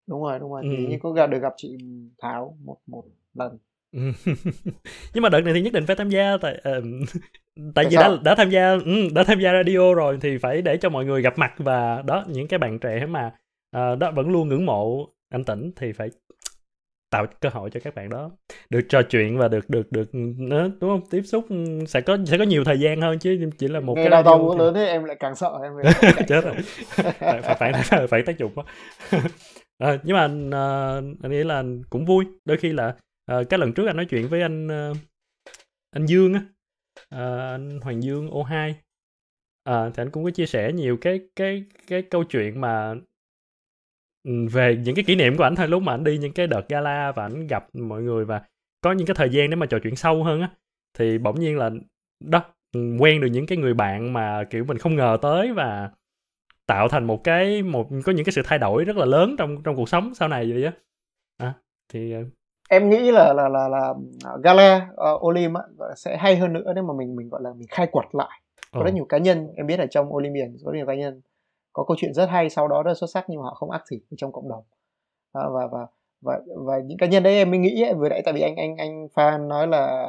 đúng 0.06 0.22
rồi 0.22 0.38
đúng 0.38 0.52
rồi 0.52 0.64
thì 0.68 0.76
Ừ. 0.76 0.80
hình 0.80 0.88
như 0.88 0.96
có 1.02 1.10
gặp 1.10 1.26
được 1.26 1.38
gặp 1.42 1.52
chị 1.56 1.76
Thảo 2.18 2.56
một 2.64 2.78
một 2.86 3.04
lần. 3.34 3.58
nhưng 5.14 5.22
mà 5.22 5.28
đợt 5.28 5.40
này 5.40 5.54
thì 5.54 5.60
nhất 5.60 5.72
định 5.72 5.86
phải 5.86 5.96
tham 5.96 6.10
gia 6.10 6.36
tại 6.36 6.60
ờ, 6.62 6.82
tại 7.74 7.84
vì 7.84 7.96
đã 7.96 8.02
sao? 8.02 8.18
đã 8.24 8.34
tham 8.34 8.50
gia 8.50 8.72
ừ, 8.72 9.08
đã 9.14 9.24
tham 9.24 9.40
gia 9.40 9.52
radio 9.52 9.94
rồi 9.94 10.18
thì 10.20 10.38
phải 10.38 10.62
để 10.62 10.76
cho 10.76 10.88
mọi 10.88 11.04
người 11.04 11.22
gặp 11.22 11.38
mặt 11.38 11.52
và 11.56 12.02
đó 12.06 12.24
những 12.28 12.48
cái 12.48 12.58
bạn 12.58 12.78
trẻ 12.78 13.06
mà 13.06 13.32
ờ, 13.70 13.96
đó 13.96 14.10
vẫn 14.10 14.30
luôn 14.30 14.48
ngưỡng 14.48 14.66
mộ 14.66 15.08
anh 15.30 15.44
tỉnh 15.44 15.70
thì 15.76 15.92
phải 15.92 16.10
tạo 17.10 17.26
cơ 17.40 17.48
hội 17.48 17.70
cho 17.70 17.80
các 17.84 17.94
bạn 17.94 18.10
đó. 18.10 18.30
Được 18.70 18.80
trò 18.88 19.02
chuyện 19.02 19.38
và 19.38 19.48
được 19.48 19.70
được 19.70 19.92
được 19.92 20.14
nữa 20.38 20.70
đúng 20.80 20.90
không? 20.90 21.00
Tiếp 21.10 21.22
xúc 21.22 21.46
ừ, 21.48 21.56
sẽ 21.86 22.00
có 22.00 22.18
sẽ 22.26 22.38
có 22.38 22.44
nhiều 22.44 22.64
thời 22.64 22.80
gian 22.80 23.00
hơn 23.00 23.18
chứ 23.18 23.50
chỉ 23.58 23.68
là 23.68 23.80
một 23.80 23.94
nghe 23.94 24.02
cái 24.02 24.10
radio 24.10 24.24
tòng 24.24 24.48
thì- 24.52 24.58
lớn 24.58 24.74
thế 24.74 24.86
em 24.86 25.04
lại 25.04 25.16
càng 25.20 25.34
sợ 25.34 25.58
em 25.62 25.72
chết 26.28 26.44
rồi. 26.44 26.54
Phải 27.18 27.42
phải 27.42 27.72
phải, 27.72 28.06
phải, 28.06 28.22
tác 28.22 28.38
dụng 28.38 28.52
quá. 28.54 28.64
Ờ, 29.78 29.98
nhưng 30.02 30.16
mà 30.16 30.22
ờ, 30.58 30.96
anh 31.22 31.32
nghĩ 31.32 31.44
là 31.44 31.62
cũng 31.90 32.04
vui. 32.04 32.24
Đôi 32.44 32.56
khi 32.56 32.72
là 32.72 32.94
à, 33.26 33.36
cái 33.50 33.58
lần 33.58 33.72
trước 33.72 33.86
anh 33.86 33.96
nói 33.96 34.06
chuyện 34.06 34.28
với 34.28 34.42
anh 34.42 34.68
ờ, 34.68 34.94
anh 35.90 36.06
Dương 36.06 36.34
á. 36.34 36.40
À, 37.08 37.50
anh 37.50 37.80
Hoàng 37.82 38.02
Dương 38.02 38.30
O2 38.30 38.76
à, 39.64 39.90
thì 39.94 40.02
anh 40.02 40.10
cũng 40.10 40.24
có 40.24 40.30
chia 40.30 40.46
sẻ 40.46 40.72
nhiều 40.72 40.96
cái 41.00 41.20
cái 41.36 41.64
cái 41.86 42.02
câu 42.02 42.24
chuyện 42.24 42.60
mà 42.60 42.94
ừ, 44.24 44.30
về 44.52 44.76
những 44.84 44.94
cái 44.94 45.04
kỷ 45.04 45.14
niệm 45.16 45.36
của 45.36 45.44
ảnh 45.44 45.56
thôi. 45.56 45.68
Lúc 45.68 45.82
mà 45.82 45.94
anh 45.94 46.04
đi 46.04 46.18
những 46.18 46.32
cái 46.32 46.46
đợt 46.46 46.68
gala 46.68 47.12
và 47.12 47.22
ảnh 47.22 47.46
gặp 47.46 47.74
mọi 47.74 48.02
người 48.02 48.24
và 48.24 48.42
có 48.80 48.92
những 48.92 49.06
cái 49.06 49.14
thời 49.14 49.30
gian 49.30 49.50
để 49.50 49.56
mà 49.56 49.66
trò 49.66 49.78
chuyện 49.82 49.96
sâu 49.96 50.24
hơn 50.24 50.40
á 50.40 50.50
thì 50.98 51.18
bỗng 51.18 51.40
nhiên 51.40 51.58
là 51.58 51.70
đó 52.20 52.44
ừ, 52.72 52.96
quen 53.00 53.20
được 53.20 53.28
những 53.28 53.46
cái 53.46 53.58
người 53.58 53.74
bạn 53.74 54.12
mà 54.12 54.44
kiểu 54.50 54.64
mình 54.64 54.78
không 54.78 54.96
ngờ 54.96 55.18
tới 55.22 55.52
và 55.52 55.90
tạo 56.66 56.88
thành 56.88 57.04
một 57.04 57.24
cái 57.24 57.62
một 57.62 57.88
có 58.04 58.12
những 58.12 58.24
cái 58.24 58.32
sự 58.32 58.42
thay 58.44 58.58
đổi 58.58 58.84
rất 58.84 58.96
là 58.96 59.04
lớn 59.04 59.36
trong 59.38 59.62
trong 59.62 59.76
cuộc 59.76 59.88
sống 59.88 60.14
sau 60.14 60.28
này 60.28 60.52
vậy 60.52 60.64
á. 60.64 60.72
À, 61.36 61.54
thì 61.92 62.14
em 62.68 62.90
nghĩ 62.90 63.10
là 63.10 63.32
là 63.32 63.48
là 63.48 63.68
là 63.68 63.94
gala 64.42 64.88
uh, 65.14 65.26
Olim 65.26 65.54
á, 65.54 65.62
sẽ 65.96 66.16
hay 66.16 66.36
hơn 66.36 66.52
nữa 66.52 66.72
nếu 66.74 66.84
mà 66.84 66.94
mình 66.94 67.16
mình 67.16 67.28
gọi 67.28 67.42
là 67.42 67.52
mình 67.52 67.68
khai 67.70 67.86
quật 67.86 68.06
lại. 68.12 68.40
Có 68.72 68.80
ồ, 68.80 68.84
rất 68.84 68.94
nhiều 68.94 69.04
cá 69.04 69.18
nhân 69.18 69.48
em 69.56 69.66
biết 69.66 69.78
ở 69.78 69.86
trong 69.86 70.14
Olympian 70.14 70.56
có 70.64 70.72
rất 70.72 70.76
nhiều 70.76 70.86
cá 70.86 70.94
nhân 70.94 71.20
có 71.72 71.84
câu 71.84 71.96
chuyện 72.00 72.14
rất 72.14 72.26
hay 72.26 72.50
sau 72.50 72.68
đó 72.68 72.82
rất 72.82 72.94
xuất 72.94 73.10
sắc 73.10 73.24
nhưng 73.28 73.40
mà 73.40 73.44
họ 73.44 73.54
không 73.54 73.70
active 73.70 74.00
ở 74.10 74.14
trong 74.16 74.32
cộng 74.32 74.48
đồng. 74.48 74.64
À, 75.32 75.42
và 75.52 75.66
và 75.66 75.86
và 76.22 76.40
và 76.56 76.78
những 76.78 76.98
cá 76.98 77.06
nhân 77.06 77.22
đấy 77.22 77.34
em 77.34 77.50
mới 77.50 77.58
nghĩ 77.58 77.82
ấy, 77.82 77.94
vừa 77.94 78.08
nãy 78.08 78.22
tại 78.24 78.34
vì 78.34 78.40
anh 78.40 78.56
anh 78.56 78.76
anh 78.76 79.08
Phan 79.14 79.48
nói 79.48 79.66
là 79.66 80.06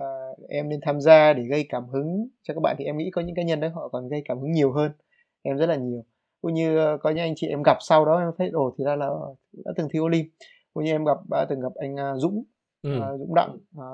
à, 0.00 0.06
em 0.48 0.68
nên 0.68 0.80
tham 0.82 1.00
gia 1.00 1.32
để 1.32 1.42
gây 1.42 1.66
cảm 1.68 1.86
hứng 1.86 2.28
cho 2.42 2.54
các 2.54 2.60
bạn 2.60 2.76
thì 2.78 2.84
em 2.84 2.96
nghĩ 2.96 3.10
có 3.10 3.22
những 3.22 3.36
cá 3.36 3.42
nhân 3.42 3.60
đấy 3.60 3.70
họ 3.70 3.88
còn 3.88 4.08
gây 4.08 4.22
cảm 4.24 4.38
hứng 4.38 4.52
nhiều 4.52 4.72
hơn 4.72 4.92
em 5.42 5.56
rất 5.56 5.66
là 5.66 5.76
nhiều. 5.76 6.04
Cũng 6.42 6.54
như 6.54 6.78
ờ, 6.78 6.98
có 7.00 7.10
những 7.10 7.24
anh 7.24 7.34
chị 7.36 7.48
em 7.48 7.62
gặp 7.62 7.76
sau 7.80 8.04
đó 8.04 8.18
em 8.18 8.30
thấy 8.38 8.50
ồ 8.52 8.74
thì 8.78 8.84
ra 8.84 8.96
là 8.96 9.10
đã 9.64 9.72
từng 9.76 9.88
thi 9.92 9.98
Olim 9.98 10.26
cũng 10.78 10.84
như 10.84 10.92
em 10.92 11.04
gặp 11.04 11.18
đã 11.30 11.46
từng 11.48 11.60
gặp 11.60 11.72
anh 11.74 11.96
à, 11.96 12.14
Dũng 12.16 12.44
ừ, 12.82 13.00
à, 13.00 13.16
Dũng 13.18 13.34
Đặng 13.34 13.58
à, 13.78 13.86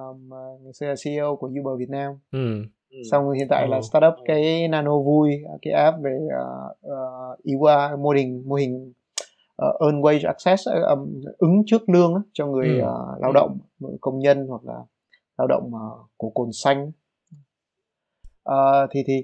xưa 0.74 0.87
là 0.87 0.95
CEO 1.05 1.37
của 1.37 1.47
Uber 1.47 1.78
Việt 1.78 1.89
Nam. 1.91 2.12
Ừ, 2.32 2.62
xong 3.11 3.24
rồi 3.24 3.37
hiện 3.39 3.47
tại 3.51 3.68
là 3.68 3.76
Ồ. 3.76 3.82
startup 3.82 4.14
cái 4.24 4.68
nano 4.68 4.99
vui 4.99 5.30
cái 5.62 5.72
app 5.74 5.97
về 6.03 6.18
uh, 6.26 6.76
uh, 6.87 7.45
IWA 7.45 8.03
mô 8.03 8.11
hình 8.11 8.43
mô 8.47 8.55
hình 8.55 8.93
uh, 9.68 9.80
earn 9.80 10.01
wage 10.01 10.26
access 10.26 10.68
uh, 10.68 10.99
um, 10.99 11.20
ứng 11.39 11.62
trước 11.66 11.89
lương 11.89 12.22
cho 12.32 12.47
người 12.47 12.68
Ừ. 12.68 12.87
uh, 12.87 13.22
lao 13.22 13.32
động 13.32 13.59
công 14.01 14.18
nhân 14.18 14.47
hoặc 14.49 14.64
là 14.64 14.80
lao 15.39 15.47
động 15.47 15.70
uh, 15.74 16.11
của 16.16 16.30
cồn 16.30 16.49
xanh. 16.53 16.93
Uh, 18.51 18.91
thì 18.91 19.03
thì 19.07 19.22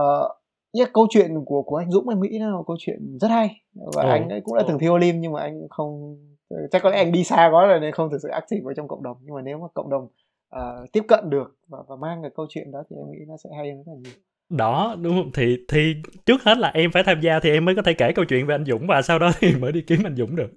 uh, 0.00 0.30
yeah, 0.78 0.90
câu 0.92 1.06
chuyện 1.10 1.44
của 1.44 1.62
của 1.62 1.76
anh 1.76 1.90
Dũng 1.90 2.08
ở 2.08 2.14
Mỹ 2.14 2.38
nó 2.38 2.50
là 2.50 2.56
một 2.56 2.64
câu 2.66 2.76
chuyện 2.80 3.18
rất 3.18 3.28
hay. 3.28 3.62
Và 3.74 4.02
oh. 4.02 4.10
anh 4.10 4.28
ấy 4.28 4.40
cũng 4.40 4.56
đã 4.56 4.64
từng 4.68 4.78
thi 4.78 4.88
Olim 4.88 5.20
nhưng 5.20 5.32
mà 5.32 5.40
anh 5.40 5.68
không 5.70 6.16
chắc 6.70 6.82
có 6.82 6.90
lẽ 6.90 6.96
anh 6.96 7.12
đi 7.12 7.24
xa 7.24 7.48
quá 7.52 7.66
rồi 7.66 7.80
nên 7.80 7.92
không 7.92 8.10
thực 8.10 8.18
sự 8.22 8.28
active 8.28 8.60
vào 8.64 8.74
trong 8.74 8.88
cộng 8.88 9.02
đồng. 9.02 9.16
Nhưng 9.22 9.34
mà 9.34 9.42
nếu 9.42 9.58
mà 9.58 9.66
cộng 9.74 9.90
đồng 9.90 10.08
uh, 10.56 10.92
tiếp 10.92 11.04
cận 11.08 11.30
được 11.30 11.56
và, 11.68 11.78
và 11.88 11.96
mang 11.96 12.22
cái 12.22 12.30
câu 12.36 12.46
chuyện 12.48 12.70
đó 12.70 12.82
thì 12.90 12.96
em 12.96 13.10
nghĩ 13.10 13.24
nó 13.28 13.36
sẽ 13.44 13.50
hay 13.56 13.70
hơn 13.70 13.82
rất 13.86 13.92
là 13.92 13.98
nhiều. 14.02 14.12
Đó 14.50 14.96
đúng 15.00 15.14
không? 15.14 15.30
Thì 15.34 15.58
thì 15.68 15.94
trước 16.26 16.42
hết 16.42 16.58
là 16.58 16.70
em 16.74 16.90
phải 16.92 17.02
tham 17.02 17.20
gia 17.20 17.40
thì 17.40 17.50
em 17.50 17.64
mới 17.64 17.74
có 17.74 17.82
thể 17.82 17.94
kể 17.94 18.12
câu 18.12 18.24
chuyện 18.24 18.46
về 18.46 18.54
anh 18.54 18.64
Dũng 18.64 18.86
và 18.86 19.02
sau 19.02 19.18
đó 19.18 19.30
thì 19.40 19.54
mới 19.54 19.72
đi 19.72 19.80
kiếm 19.86 19.98
anh 20.04 20.16
Dũng 20.16 20.36
được. 20.36 20.50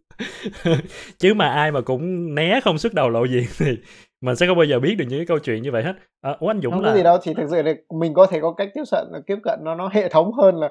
Chứ 1.17 1.33
mà 1.33 1.49
ai 1.49 1.71
mà 1.71 1.81
cũng 1.81 2.35
né 2.35 2.59
không 2.63 2.77
xuất 2.77 2.93
đầu 2.93 3.09
lộ 3.09 3.25
diện 3.25 3.43
thì 3.57 3.77
mình 4.21 4.35
sẽ 4.35 4.47
không 4.47 4.57
bao 4.57 4.65
giờ 4.65 4.79
biết 4.79 4.95
được 4.97 5.05
những 5.09 5.19
cái 5.19 5.25
câu 5.25 5.39
chuyện 5.39 5.61
như 5.61 5.71
vậy 5.71 5.83
hết. 5.83 5.93
À, 6.21 6.35
ủa 6.39 6.47
anh 6.47 6.61
Dũng 6.61 6.73
không 6.73 6.83
là 6.83 6.89
có 6.89 6.97
gì 6.97 7.03
đâu 7.03 7.17
thì 7.23 7.33
thực 7.33 7.47
sự 7.49 7.61
là 7.61 7.73
mình 7.99 8.13
có 8.13 8.27
thể 8.27 8.39
có 8.41 8.53
cách 8.53 8.69
tiếp 8.73 8.83
cận 8.91 9.07
tiếp 9.27 9.37
cận 9.43 9.59
nó 9.63 9.75
nó 9.75 9.89
hệ 9.93 10.09
thống 10.09 10.33
hơn 10.33 10.55
là 10.55 10.69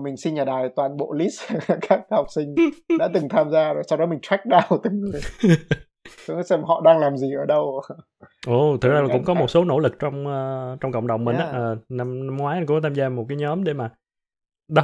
mình 0.00 0.16
xin 0.16 0.34
nhà 0.34 0.44
đài 0.44 0.68
toàn 0.76 0.96
bộ 0.96 1.12
list 1.12 1.42
các 1.88 2.00
học 2.10 2.26
sinh 2.34 2.54
đã 2.98 3.08
từng 3.14 3.28
tham 3.28 3.50
gia 3.50 3.72
rồi 3.72 3.82
sau 3.88 3.98
đó 3.98 4.06
mình 4.06 4.18
track 4.22 4.44
down 4.44 4.78
từng 4.82 5.00
người. 5.00 5.20
Xem 6.44 6.62
họ 6.62 6.80
đang 6.84 6.98
làm 6.98 7.16
gì 7.16 7.28
ở 7.34 7.46
đâu. 7.46 7.82
Ồ 8.46 8.76
thực 8.80 8.92
ra 8.92 9.00
là 9.00 9.08
cũng 9.12 9.24
có 9.24 9.34
một 9.34 9.50
số 9.50 9.64
nỗ 9.64 9.78
lực 9.78 9.98
trong 9.98 10.26
uh, 10.26 10.80
trong 10.80 10.92
cộng 10.92 11.06
đồng 11.06 11.24
mình 11.24 11.36
yeah. 11.36 11.52
á 11.52 11.70
uh, 11.72 11.78
năm, 11.88 12.26
năm 12.26 12.36
ngoái 12.36 12.62
cũng 12.66 12.82
tham 12.82 12.94
gia 12.94 13.08
một 13.08 13.26
cái 13.28 13.38
nhóm 13.38 13.64
để 13.64 13.72
mà 13.72 13.90
đó 14.68 14.82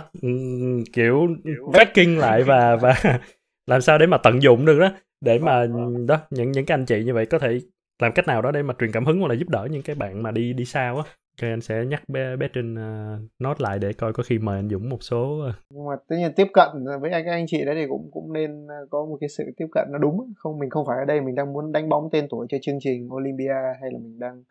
kiểu 0.92 1.26
tracking 1.72 2.18
lại 2.18 2.42
và 2.42 2.76
và 2.76 2.94
làm 3.66 3.80
sao 3.80 3.98
để 3.98 4.06
mà 4.06 4.18
tận 4.18 4.42
dụng 4.42 4.64
được 4.64 4.78
đó. 4.78 4.88
Để 5.20 5.38
mà 5.38 5.66
đó 6.08 6.18
những 6.30 6.52
những 6.52 6.66
cái 6.66 6.74
anh 6.74 6.86
chị 6.86 7.04
như 7.04 7.14
vậy 7.14 7.26
có 7.26 7.38
thể 7.38 7.60
làm 8.02 8.12
cách 8.12 8.26
nào 8.26 8.42
đó 8.42 8.50
để 8.50 8.62
mà 8.62 8.74
truyền 8.78 8.92
cảm 8.92 9.04
hứng 9.04 9.20
hoặc 9.20 9.28
là 9.28 9.34
giúp 9.34 9.48
đỡ 9.48 9.68
những 9.70 9.82
cái 9.82 9.96
bạn 9.96 10.22
mà 10.22 10.30
đi 10.30 10.52
đi 10.52 10.64
sao 10.64 10.96
á 10.96 11.02
cho 11.36 11.46
anh 11.46 11.60
sẽ 11.60 11.84
nhắc 11.84 12.08
bé 12.08 12.36
bé 12.36 12.48
Trinh 12.52 12.74
uh, 12.74 13.20
nốt 13.38 13.60
lại 13.60 13.78
để 13.78 13.92
coi 13.92 14.12
có 14.12 14.22
khi 14.26 14.38
mời 14.38 14.58
anh 14.58 14.68
Dũng 14.68 14.88
một 14.88 15.02
số 15.02 15.48
uh... 15.48 15.54
nhưng 15.70 15.86
mà 15.86 15.96
tất 16.08 16.16
nhiên 16.16 16.32
tiếp 16.36 16.46
cận 16.52 16.68
với 17.00 17.10
anh 17.10 17.24
các 17.24 17.30
anh 17.30 17.46
chị 17.48 17.64
đấy 17.64 17.74
thì 17.74 17.86
cũng 17.88 18.10
cũng 18.12 18.32
nên 18.32 18.66
có 18.90 19.04
một 19.04 19.16
cái 19.20 19.28
sự 19.28 19.44
tiếp 19.56 19.66
cận 19.72 19.88
nó 19.92 19.98
đúng 19.98 20.32
không 20.36 20.58
mình 20.58 20.70
không 20.70 20.86
phải 20.86 20.98
ở 20.98 21.04
đây 21.04 21.20
mình 21.20 21.34
đang 21.34 21.52
muốn 21.52 21.72
đánh 21.72 21.88
bóng 21.88 22.08
tên 22.12 22.26
tuổi 22.30 22.46
cho 22.50 22.58
chương 22.62 22.78
trình 22.80 23.08
Olympia 23.12 23.54
hay 23.80 23.90
là 23.92 23.98
mình 23.98 24.18
đang 24.18 24.42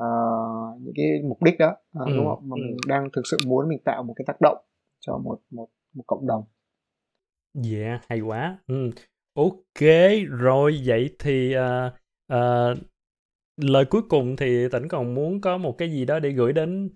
uh, 0.00 0.80
những 0.80 0.94
cái 0.96 1.06
mục 1.28 1.42
đích 1.42 1.58
đó 1.58 1.76
uh, 2.02 2.06
ừ. 2.06 2.16
đúng 2.16 2.26
không 2.26 2.48
mà 2.48 2.54
ừ. 2.54 2.62
mình 2.66 2.76
đang 2.88 3.08
thực 3.12 3.22
sự 3.30 3.36
muốn 3.46 3.68
mình 3.68 3.78
tạo 3.84 4.02
một 4.02 4.14
cái 4.16 4.24
tác 4.26 4.40
động 4.40 4.58
cho 5.00 5.18
một 5.18 5.38
một 5.50 5.68
một 5.94 6.04
cộng 6.06 6.26
đồng 6.26 6.44
dạ 7.54 7.78
yeah, 7.78 8.00
hay 8.08 8.20
quá 8.20 8.58
ừ. 8.66 8.90
ok 9.34 9.90
rồi 10.28 10.80
vậy 10.86 11.16
thì 11.18 11.54
uh, 11.56 11.92
uh, 12.32 12.78
lời 13.56 13.84
cuối 13.84 14.02
cùng 14.08 14.36
thì 14.36 14.68
tỉnh 14.72 14.88
còn 14.88 15.14
muốn 15.14 15.40
có 15.40 15.58
một 15.58 15.78
cái 15.78 15.90
gì 15.90 16.04
đó 16.04 16.18
để 16.18 16.30
gửi 16.30 16.52
đến 16.52 16.90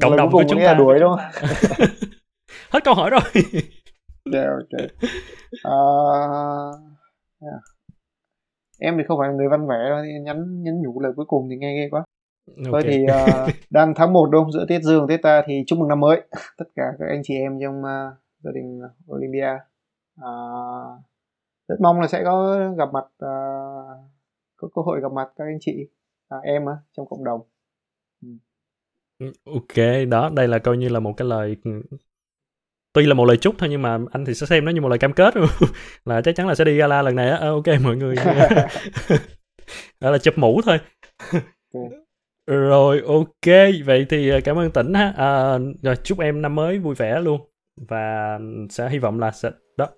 cộng 0.00 0.10
lời 0.10 0.18
đồng 0.18 0.32
của 0.32 0.44
chúng 0.48 0.60
ta. 0.64 0.74
đuổi 0.74 0.98
đúng 1.00 1.10
không? 1.16 1.48
Hết 2.70 2.84
câu 2.84 2.94
hỏi 2.94 3.10
rồi. 3.10 3.20
Yeah, 4.32 4.46
ok. 4.46 4.82
Uh, 5.68 6.74
yeah. 7.40 7.60
em 8.78 8.94
thì 8.98 9.04
không 9.08 9.18
phải 9.18 9.28
là 9.28 9.34
người 9.34 9.48
văn 9.48 9.68
vẻ 9.68 9.88
đâu 9.88 10.04
nhắn 10.24 10.62
nhắn 10.62 10.82
nhủ 10.82 11.00
lời 11.00 11.12
cuối 11.16 11.26
cùng 11.28 11.48
thì 11.50 11.56
nghe 11.56 11.76
ghê 11.76 11.88
quá. 11.90 12.04
Okay. 12.56 12.72
Thôi 12.72 12.82
thì 12.84 13.04
uh, 13.04 13.50
đang 13.70 13.94
tháng 13.96 14.12
1 14.12 14.28
đúng 14.30 14.52
giữa 14.52 14.66
Tết 14.68 14.82
Dương 14.82 15.06
Tết 15.08 15.22
ta 15.22 15.42
thì 15.46 15.64
chúc 15.66 15.78
mừng 15.78 15.88
năm 15.88 16.00
mới. 16.00 16.20
Tất 16.58 16.64
cả 16.76 16.82
các 16.98 17.06
anh 17.08 17.20
chị 17.24 17.34
em 17.34 17.58
trong 17.62 17.80
uh, 17.80 18.14
gia 18.44 18.50
đình 18.54 18.80
Olympia. 19.12 19.58
Uh, 20.20 21.00
rất 21.68 21.76
mong 21.80 22.00
là 22.00 22.06
sẽ 22.06 22.24
có 22.24 22.58
gặp 22.78 22.88
mặt 22.92 23.04
uh, 23.24 24.10
có 24.60 24.68
cơ 24.74 24.82
hội 24.82 25.00
gặp 25.00 25.12
mặt 25.12 25.28
các 25.36 25.44
anh 25.44 25.58
chị 25.60 25.86
à, 26.28 26.38
em 26.42 26.66
á 26.66 26.74
trong 26.96 27.06
cộng 27.08 27.24
đồng. 27.24 27.40
Ừ. 28.22 28.28
Ừ, 29.18 29.32
ok 29.44 30.08
đó 30.08 30.30
đây 30.34 30.48
là 30.48 30.58
coi 30.58 30.76
như 30.76 30.88
là 30.88 31.00
một 31.00 31.14
cái 31.16 31.28
lời 31.28 31.56
ừ, 31.64 31.82
tuy 32.92 33.06
là 33.06 33.14
một 33.14 33.24
lời 33.24 33.36
chúc 33.36 33.54
thôi 33.58 33.68
nhưng 33.68 33.82
mà 33.82 33.98
anh 34.10 34.24
thì 34.24 34.34
sẽ 34.34 34.46
xem 34.46 34.64
nó 34.64 34.70
như 34.70 34.80
một 34.80 34.88
lời 34.88 34.98
cam 34.98 35.12
kết. 35.12 35.34
Là 36.04 36.20
chắc 36.20 36.36
chắn 36.36 36.48
là 36.48 36.54
sẽ 36.54 36.64
đi 36.64 36.76
gala 36.76 37.02
lần 37.02 37.16
này 37.16 37.30
á. 37.30 37.36
À, 37.36 37.48
ok 37.48 37.66
mọi 37.82 37.96
người. 37.96 38.14
Đó 40.00 40.10
là 40.10 40.18
chụp 40.18 40.38
mũ 40.38 40.60
thôi. 40.64 40.78
Rồi 42.46 43.02
ok 43.06 43.54
vậy 43.84 44.06
thì 44.08 44.30
à, 44.30 44.40
cảm 44.44 44.58
ơn 44.58 44.70
tỉnh 44.70 44.94
ha. 44.94 45.14
À, 45.16 45.58
rồi 45.82 45.96
chúc 45.96 46.18
em 46.18 46.42
năm 46.42 46.54
mới 46.54 46.78
vui 46.78 46.94
vẻ 46.94 47.20
luôn. 47.20 47.40
Và 47.88 48.38
sẽ 48.70 48.88
hy 48.88 48.98
vọng 48.98 49.20
là 49.20 49.30
sẽ 49.30 49.50
đó 49.76 49.88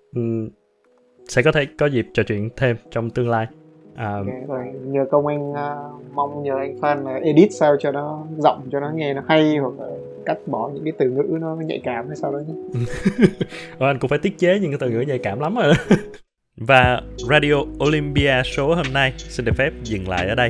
sẽ 1.27 1.41
có 1.41 1.51
thể 1.51 1.67
có 1.77 1.85
dịp 1.85 2.07
trò 2.13 2.23
chuyện 2.23 2.49
thêm 2.57 2.77
trong 2.91 3.09
tương 3.09 3.29
lai 3.29 3.47
à, 3.95 4.15
okay, 4.17 4.41
rồi 4.47 4.65
nhờ 4.83 5.05
công 5.11 5.27
anh 5.27 5.51
uh, 5.51 6.13
mong 6.13 6.43
nhờ 6.43 6.57
anh 6.57 6.81
Phan 6.81 7.03
là 7.03 7.19
edit 7.23 7.53
sao 7.53 7.75
cho 7.79 7.91
nó 7.91 8.23
giọng 8.37 8.61
cho 8.71 8.79
nó 8.79 8.91
nghe 8.95 9.13
nó 9.13 9.21
hay 9.27 9.57
hoặc 9.57 9.73
là 9.79 9.87
cắt 10.25 10.37
bỏ 10.47 10.69
những 10.73 10.83
cái 10.83 10.93
từ 10.97 11.09
ngữ 11.09 11.37
nó 11.41 11.55
nhạy 11.55 11.81
cảm 11.83 12.07
hay 12.07 12.15
sao 12.15 12.31
đó 12.31 12.39
nhé. 12.47 12.53
Ờ, 13.79 13.87
anh 13.87 13.99
cũng 13.99 14.09
phải 14.09 14.19
tiết 14.19 14.37
chế 14.37 14.59
những 14.59 14.71
cái 14.71 14.77
từ 14.79 14.89
ngữ 14.89 15.01
nhạy 15.01 15.17
cảm 15.17 15.39
lắm 15.39 15.55
rồi 15.55 15.73
và 16.57 17.01
Radio 17.29 17.55
Olympia 17.87 18.41
số 18.45 18.75
hôm 18.75 18.85
nay 18.93 19.13
xin 19.17 19.45
được 19.45 19.55
phép 19.57 19.73
dừng 19.83 20.09
lại 20.09 20.27
ở 20.27 20.35
đây. 20.35 20.49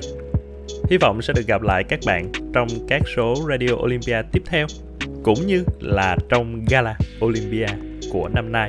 Hy 0.90 0.98
vọng 0.98 1.22
sẽ 1.22 1.34
được 1.36 1.48
gặp 1.48 1.62
lại 1.62 1.84
các 1.84 2.00
bạn 2.06 2.32
trong 2.54 2.68
các 2.88 3.02
số 3.16 3.36
Radio 3.50 3.74
Olympia 3.84 4.22
tiếp 4.32 4.42
theo 4.46 4.68
cũng 5.24 5.48
như 5.48 5.64
là 5.80 6.18
trong 6.30 6.66
gala 6.70 6.98
Olympia 7.26 7.68
của 8.12 8.30
năm 8.34 8.52
nay 8.52 8.68